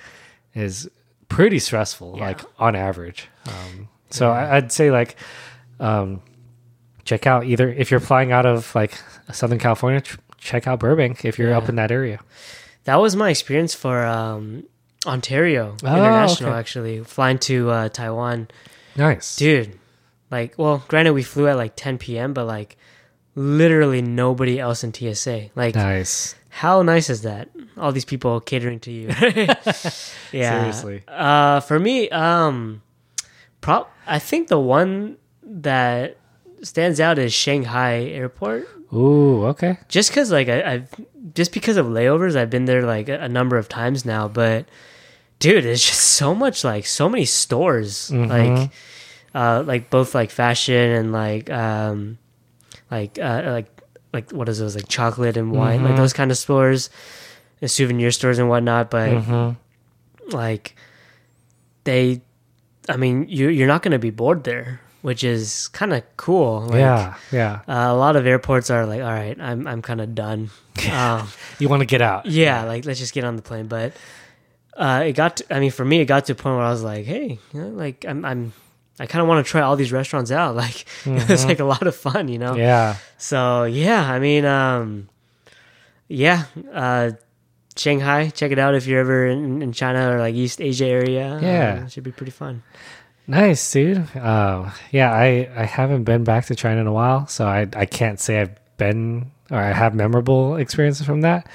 is 0.54 0.90
pretty 1.28 1.60
stressful, 1.60 2.16
Yeah. 2.18 2.28
like 2.28 2.42
on 2.58 2.76
average. 2.76 3.28
Um, 3.48 3.90
so 4.10 4.32
I, 4.32 4.56
I'd 4.58 4.72
say 4.72 4.92
like 4.92 5.18
um, 5.82 6.22
check 7.04 7.28
out 7.28 7.44
either 7.46 7.68
if 7.70 7.92
you're 7.92 8.00
flying 8.00 8.32
out 8.32 8.46
of 8.46 8.74
like 8.76 8.98
Southern 9.34 9.60
California, 9.60 10.00
tr- 10.00 10.20
check 10.38 10.68
out 10.68 10.80
Burbank 10.80 11.26
if 11.26 11.38
you're 11.38 11.54
up 11.54 11.68
in 11.68 11.76
that 11.76 11.92
area. 11.92 12.20
That 12.86 12.96
was 13.02 13.16
my 13.18 13.30
experience 13.30 13.74
for 13.76 14.06
um, 14.06 14.64
Ontario 15.06 15.76
Oh, 15.84 15.88
International, 15.88 16.52
okay. 16.52 16.60
actually 16.60 17.04
flying 17.04 17.40
to 17.40 17.70
uh, 17.72 17.90
Taiwan, 17.90 18.48
Nice, 18.96 19.36
dude. 19.36 19.78
Like, 20.32 20.56
well, 20.58 20.84
granted, 20.88 21.14
we 21.14 21.24
flew 21.24 21.48
at 21.48 21.58
like 21.58 21.76
10 21.76 21.98
p.m., 21.98 22.34
but 22.34 22.46
like, 22.46 22.78
literally 23.36 24.02
nobody 24.02 24.60
else 24.60 24.84
in 24.84 24.94
TSA. 24.94 25.50
Like, 25.56 25.76
nice. 25.76 26.36
how 26.50 26.82
nice 26.82 27.10
is 27.10 27.22
that? 27.24 27.50
All 27.78 27.92
these 27.92 28.06
people 28.06 28.40
catering 28.40 28.80
to 28.82 28.92
you. 28.92 29.08
yeah. 30.32 30.72
Seriously. 30.72 31.04
Uh, 31.08 31.60
for 31.60 31.80
me, 31.80 32.10
um, 32.10 32.82
prop. 33.62 33.94
I 34.08 34.20
think 34.20 34.48
the 34.48 34.60
one 34.60 35.18
that 35.44 36.18
stands 36.62 37.00
out 37.00 37.20
is 37.20 37.34
Shanghai 37.34 38.04
Airport. 38.04 38.68
Ooh, 38.94 39.46
okay. 39.48 39.78
just 39.90 40.10
because 40.10 40.32
like 40.32 40.48
I, 40.48 40.74
I've 40.74 40.90
just 41.34 41.52
because 41.52 41.76
of 41.76 41.88
layovers, 41.88 42.36
I've 42.36 42.50
been 42.50 42.66
there 42.66 42.84
like 42.84 43.10
a, 43.10 43.20
a 43.22 43.28
number 43.28 43.58
of 43.58 43.68
times 43.68 44.06
now. 44.06 44.28
But 44.28 44.66
dude, 45.40 45.66
it's 45.66 45.86
just 45.86 46.02
so 46.02 46.34
much 46.36 46.64
like 46.64 46.86
so 46.86 47.10
many 47.10 47.26
stores, 47.26 48.12
like 48.12 48.70
uh, 49.34 49.64
like 49.66 49.90
both 49.90 50.16
like 50.16 50.32
fashion 50.32 50.92
and 50.92 51.12
like 51.12 51.50
um, 51.50 52.18
like 52.92 53.20
uh, 53.20 53.44
like 53.48 53.68
like 54.14 54.32
what 54.32 54.48
is 54.50 54.60
those 54.60 54.76
like 54.76 54.88
chocolate 54.88 55.38
and 55.38 55.52
wine, 55.52 55.84
like 55.84 55.96
those 55.98 56.14
kind 56.14 56.32
of 56.32 56.38
stores, 56.38 56.90
and 57.62 57.70
souvenir 57.70 58.12
stores 58.12 58.40
and 58.40 58.50
whatnot. 58.50 58.90
But 58.90 59.10
Mm-hmm. 59.12 60.32
like 60.36 60.76
they, 61.84 62.22
I 62.90 62.98
mean, 62.98 63.28
you 63.30 63.50
you're 63.50 63.68
not 63.68 63.84
gonna 63.84 64.00
be 64.00 64.10
bored 64.10 64.44
there, 64.44 64.80
which 65.02 65.24
is 65.24 65.68
kind 65.70 65.94
of 65.94 66.04
cool. 66.18 66.62
Like, 66.62 66.80
yeah, 66.80 67.16
yeah. 67.32 67.60
uh, 67.68 67.92
a 67.92 67.96
lot 67.96 68.16
of 68.16 68.26
airports 68.26 68.70
are 68.72 68.86
like, 68.86 69.02
all 69.02 69.12
right, 69.12 69.40
I'm 69.40 69.68
I'm 69.68 69.82
kind 69.82 70.02
of 70.02 70.16
done. 70.16 70.50
um, 70.92 71.28
You 71.60 71.70
want 71.70 71.82
to 71.82 71.86
get 71.86 72.02
out? 72.02 72.26
yeah, 72.26 72.64
like 72.64 72.86
let's 72.86 73.00
just 73.00 73.14
get 73.14 73.24
on 73.24 73.36
the 73.36 73.42
plane. 73.42 73.68
But 73.68 73.94
uh, 74.76 75.04
it 75.06 75.14
got, 75.14 75.38
to, 75.38 75.56
I 75.56 75.60
mean, 75.60 75.72
for 75.72 75.86
me, 75.86 76.02
it 76.02 76.06
got 76.06 76.26
to 76.26 76.34
a 76.34 76.36
point 76.36 76.56
where 76.58 76.66
I 76.66 76.72
was 76.72 76.84
like, 76.84 77.06
hey, 77.06 77.40
you 77.54 77.62
know, 77.62 77.70
like 77.70 78.06
I'm 78.08 78.26
I'm 78.26 78.54
I 79.00 79.06
kind 79.08 79.22
of 79.22 79.28
want 79.28 79.46
to 79.46 79.50
try 79.50 79.62
all 79.62 79.76
these 79.76 79.92
restaurants 79.92 80.32
out. 80.32 80.56
Like 80.66 80.86
it's 81.06 81.46
like 81.46 81.60
a 81.60 81.66
lot 81.66 81.86
of 81.86 81.96
fun, 81.96 82.28
you 82.28 82.38
know. 82.40 82.56
Yeah. 82.56 82.96
So 83.18 83.64
yeah, 83.64 84.10
I 84.10 84.20
mean, 84.20 84.46
um, 84.46 85.10
yeah, 86.08 86.46
uh, 86.74 87.12
Shanghai. 87.76 88.30
Check 88.30 88.52
it 88.52 88.60
out 88.60 88.76
if 88.76 88.88
you're 88.88 89.00
ever 89.02 89.26
in, 89.28 89.62
in 89.62 89.72
China 89.74 90.16
or 90.16 90.20
like 90.20 90.36
East 90.36 90.62
Asia 90.62 90.86
area. 90.86 91.40
Yeah. 91.42 91.78
um, 91.80 91.86
it 91.86 91.92
should 91.92 92.04
be 92.04 92.12
pretty 92.12 92.32
fun. 92.32 92.64
Nice, 93.28 93.72
dude. 93.72 94.16
Uh, 94.16 94.70
yeah, 94.92 95.12
I, 95.12 95.50
I 95.56 95.66
haven't 95.66 96.04
been 96.04 96.24
back 96.24 96.46
to 96.46 96.56
China 96.56 96.82
in 96.82 96.88
a 96.88 96.94
while, 96.94 97.28
so 97.28 97.48
I 97.48 97.68
I 97.76 97.86
can't 97.86 98.20
say 98.20 98.42
I've 98.42 98.56
been 98.78 99.32
or 99.52 99.58
I 99.58 99.74
have 99.74 99.94
memorable 99.94 100.56
experiences 100.56 101.06
from 101.06 101.22
that. 101.22 101.48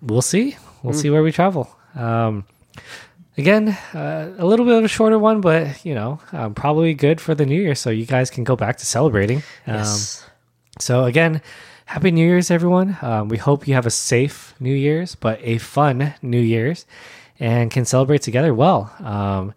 We'll 0.00 0.22
see. 0.22 0.56
We'll 0.82 0.94
see 0.94 1.10
where 1.10 1.22
we 1.22 1.32
travel. 1.32 1.68
Um, 1.94 2.44
again, 3.36 3.68
uh, 3.94 4.32
a 4.38 4.44
little 4.44 4.66
bit 4.66 4.76
of 4.78 4.84
a 4.84 4.88
shorter 4.88 5.18
one, 5.18 5.40
but 5.40 5.84
you 5.84 5.94
know, 5.94 6.20
um, 6.32 6.54
probably 6.54 6.94
good 6.94 7.20
for 7.20 7.34
the 7.34 7.46
new 7.46 7.60
year, 7.60 7.74
so 7.74 7.90
you 7.90 8.06
guys 8.06 8.30
can 8.30 8.44
go 8.44 8.56
back 8.56 8.76
to 8.78 8.86
celebrating. 8.86 9.38
Um, 9.66 9.76
Yes. 9.76 10.24
so 10.78 11.04
again, 11.04 11.40
happy 11.86 12.10
New 12.10 12.26
Year's, 12.26 12.50
everyone. 12.50 12.96
Um, 13.02 13.28
we 13.28 13.36
hope 13.38 13.66
you 13.68 13.74
have 13.74 13.86
a 13.86 13.90
safe 13.90 14.54
New 14.60 14.74
Year's, 14.74 15.14
but 15.14 15.40
a 15.42 15.58
fun 15.58 16.14
New 16.22 16.40
Year's, 16.40 16.86
and 17.40 17.70
can 17.70 17.84
celebrate 17.84 18.22
together 18.22 18.52
well. 18.54 18.92
Um, 19.02 19.54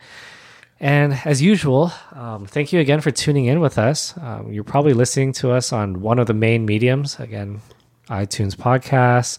and 0.80 1.20
as 1.26 1.44
usual, 1.44 1.92
um, 2.14 2.48
thank 2.48 2.74
you 2.74 2.80
again 2.80 3.02
for 3.02 3.12
tuning 3.12 3.46
in 3.46 3.60
with 3.60 3.78
us. 3.78 4.18
Um, 4.18 4.52
you're 4.52 4.64
probably 4.64 4.94
listening 4.94 5.32
to 5.34 5.52
us 5.52 5.72
on 5.72 6.02
one 6.02 6.18
of 6.18 6.26
the 6.26 6.34
main 6.34 6.66
mediums. 6.66 7.20
Again, 7.20 7.62
iTunes 8.10 8.56
podcasts, 8.56 9.38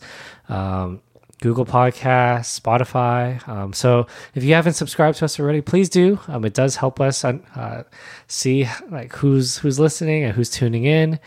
um, 0.49 1.01
Google 1.43 1.66
Podcasts, 1.66 2.59
Spotify. 2.59 3.47
Um, 3.49 3.72
so 3.72 4.07
if 4.34 4.45
you 4.45 4.55
haven't 4.55 4.74
subscribed 4.74 5.18
to 5.18 5.24
us 5.24 5.38
already, 5.38 5.61
please 5.61 5.88
do. 5.88 6.20
Um, 6.28 6.45
it 6.45 6.55
does 6.55 6.76
help 6.76 7.01
us 7.01 7.24
uh, 7.24 7.82
see 8.28 8.68
like 8.90 9.12
who's 9.12 9.59
who's 9.59 9.78
listening 9.78 10.22
and 10.22 10.32
who's 10.32 10.49
tuning 10.49 10.84
in. 10.84 11.18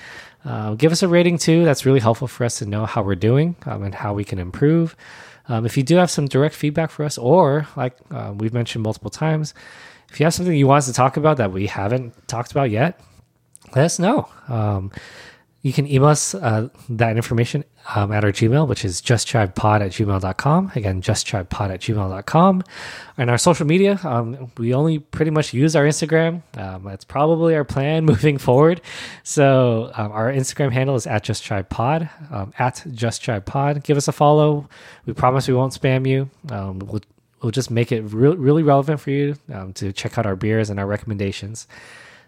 Uh, 0.45 0.75
give 0.75 0.91
us 0.93 1.03
a 1.03 1.07
rating 1.07 1.37
too. 1.37 1.65
That's 1.65 1.85
really 1.85 1.99
helpful 1.99 2.27
for 2.27 2.45
us 2.45 2.59
to 2.59 2.65
know 2.65 2.85
how 2.85 3.03
we're 3.03 3.15
doing 3.15 3.57
um, 3.65 3.83
and 3.83 3.93
how 3.93 4.13
we 4.13 4.23
can 4.23 4.39
improve. 4.39 4.95
Um, 5.49 5.65
if 5.65 5.75
you 5.75 5.83
do 5.83 5.97
have 5.97 6.09
some 6.09 6.27
direct 6.27 6.55
feedback 6.55 6.91
for 6.91 7.03
us, 7.03 7.17
or 7.17 7.67
like 7.75 7.97
uh, 8.09 8.33
we've 8.35 8.53
mentioned 8.53 8.83
multiple 8.83 9.11
times, 9.11 9.53
if 10.09 10.19
you 10.19 10.25
have 10.25 10.33
something 10.33 10.55
you 10.55 10.67
want 10.67 10.79
us 10.79 10.87
to 10.87 10.93
talk 10.93 11.17
about 11.17 11.37
that 11.37 11.51
we 11.51 11.67
haven't 11.67 12.27
talked 12.29 12.51
about 12.51 12.71
yet, 12.71 12.99
let 13.75 13.83
us 13.85 13.99
know. 13.99 14.29
You 15.65 15.73
can 15.73 15.87
email 15.87 16.09
us 16.09 16.35
uh, 16.35 16.69
that 16.89 17.15
information 17.15 17.63
um, 17.95 18.11
at 18.11 18.23
our 18.23 18.31
Gmail, 18.31 18.67
which 18.67 18.85
is 18.85 19.01
justtribepod 19.01 19.81
at 19.81 19.93
gmail.com. 19.93 20.71
Again, 20.75 21.01
justtribepod 21.01 21.71
at 21.71 21.79
gmail.com. 21.79 22.63
And 23.17 23.29
our 23.31 23.39
social 23.39 23.65
media, 23.65 23.99
um, 24.03 24.51
we 24.59 24.75
only 24.75 24.99
pretty 24.99 25.31
much 25.31 25.55
use 25.55 25.75
our 25.75 25.83
Instagram. 25.83 26.43
Um, 26.55 26.83
that's 26.83 27.03
probably 27.03 27.55
our 27.55 27.63
plan 27.63 28.05
moving 28.11 28.37
forward. 28.37 28.79
So 29.23 29.89
um, 29.95 30.11
our 30.11 30.31
Instagram 30.31 30.71
handle 30.71 30.93
is 30.97 31.07
at 31.07 31.23
justtribepod, 31.23 32.31
um, 32.31 32.53
at 32.59 32.83
justtribepod. 32.89 33.81
Give 33.81 33.97
us 33.97 34.07
a 34.07 34.11
follow. 34.11 34.69
We 35.07 35.13
promise 35.13 35.47
we 35.47 35.55
won't 35.55 35.73
spam 35.73 36.07
you. 36.07 36.29
Um, 36.51 36.77
we'll, 36.77 37.01
we'll 37.41 37.51
just 37.51 37.71
make 37.71 37.91
it 37.91 38.01
re- 38.01 38.35
really 38.35 38.61
relevant 38.61 38.99
for 38.99 39.09
you 39.09 39.35
um, 39.51 39.73
to 39.73 39.91
check 39.91 40.19
out 40.19 40.27
our 40.27 40.35
beers 40.35 40.69
and 40.69 40.79
our 40.79 40.85
recommendations. 40.85 41.67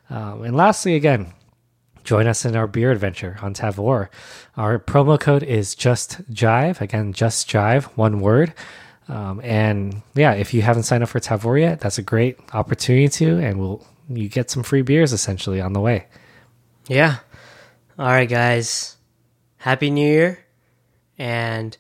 And 0.10 0.56
lastly, 0.56 0.96
again, 0.96 1.34
join 2.08 2.26
us 2.26 2.46
in 2.46 2.56
our 2.56 2.68
beer 2.68 2.90
adventure 2.92 3.38
on 3.42 3.54
Tavour. 3.54 4.08
Our 4.56 4.80
promo 4.80 5.20
code 5.20 5.44
is 5.44 5.76
just 5.76 6.24
jive. 6.32 6.80
Again, 6.80 7.12
just 7.12 7.50
jive, 7.50 7.84
one 7.98 8.22
word. 8.22 8.54
Um, 9.10 9.42
and 9.44 10.02
yeah, 10.16 10.32
if 10.32 10.54
you 10.54 10.62
haven't 10.62 10.84
signed 10.84 11.04
up 11.04 11.10
for 11.10 11.20
Tavour 11.20 11.60
yet, 11.60 11.82
that's 11.82 11.98
a 11.98 12.02
great 12.02 12.40
opportunity 12.54 13.10
to, 13.10 13.38
and 13.40 13.60
we'll 13.60 13.86
you 14.10 14.30
get 14.30 14.50
some 14.50 14.64
free 14.64 14.84
beers 14.84 15.12
essentially 15.12 15.60
on 15.60 15.74
the 15.74 15.82
way. 15.82 16.08
Yeah. 16.88 17.18
All 18.00 18.06
right, 18.08 18.30
guys. 18.30 18.96
Happy 19.58 19.90
New 19.92 20.08
Year, 20.08 20.46
and 21.18 21.76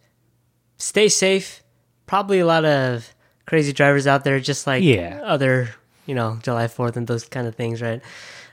stay 0.75 1.07
safe. 1.07 1.63
Probably 2.05 2.39
a 2.39 2.45
lot 2.45 2.65
of 2.65 3.13
crazy 3.45 3.71
drivers 3.71 4.07
out 4.07 4.25
there, 4.25 4.41
just 4.41 4.67
like 4.67 4.83
Yeah. 4.83 5.21
other, 5.23 5.69
you 6.05 6.15
know, 6.15 6.37
July 6.43 6.67
Fourth 6.67 6.97
and 6.97 7.07
those 7.07 7.23
kind 7.29 7.47
of 7.47 7.55
things, 7.55 7.81
right? 7.81 8.01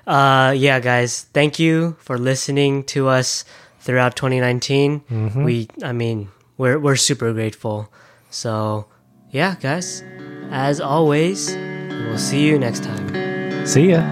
Uh, 0.06 0.52
yeah, 0.56 0.80
guys. 0.80 1.26
Thank 1.32 1.58
you 1.58 1.96
for 1.98 2.18
listening 2.18 2.84
to 2.94 3.08
us 3.08 3.44
throughout 3.80 4.16
2019. 4.16 5.02
We, 5.44 5.68
I 5.82 5.92
mean, 5.92 6.28
we're 6.58 6.78
we're 6.78 6.96
super 6.96 7.32
grateful. 7.32 7.88
So, 8.30 8.86
yeah, 9.30 9.56
guys. 9.60 10.02
As 10.50 10.80
always, 10.80 11.54
we'll 12.04 12.18
see 12.18 12.44
you 12.46 12.58
next 12.58 12.84
time. 12.84 13.08
See 13.66 13.90
ya. 13.90 14.02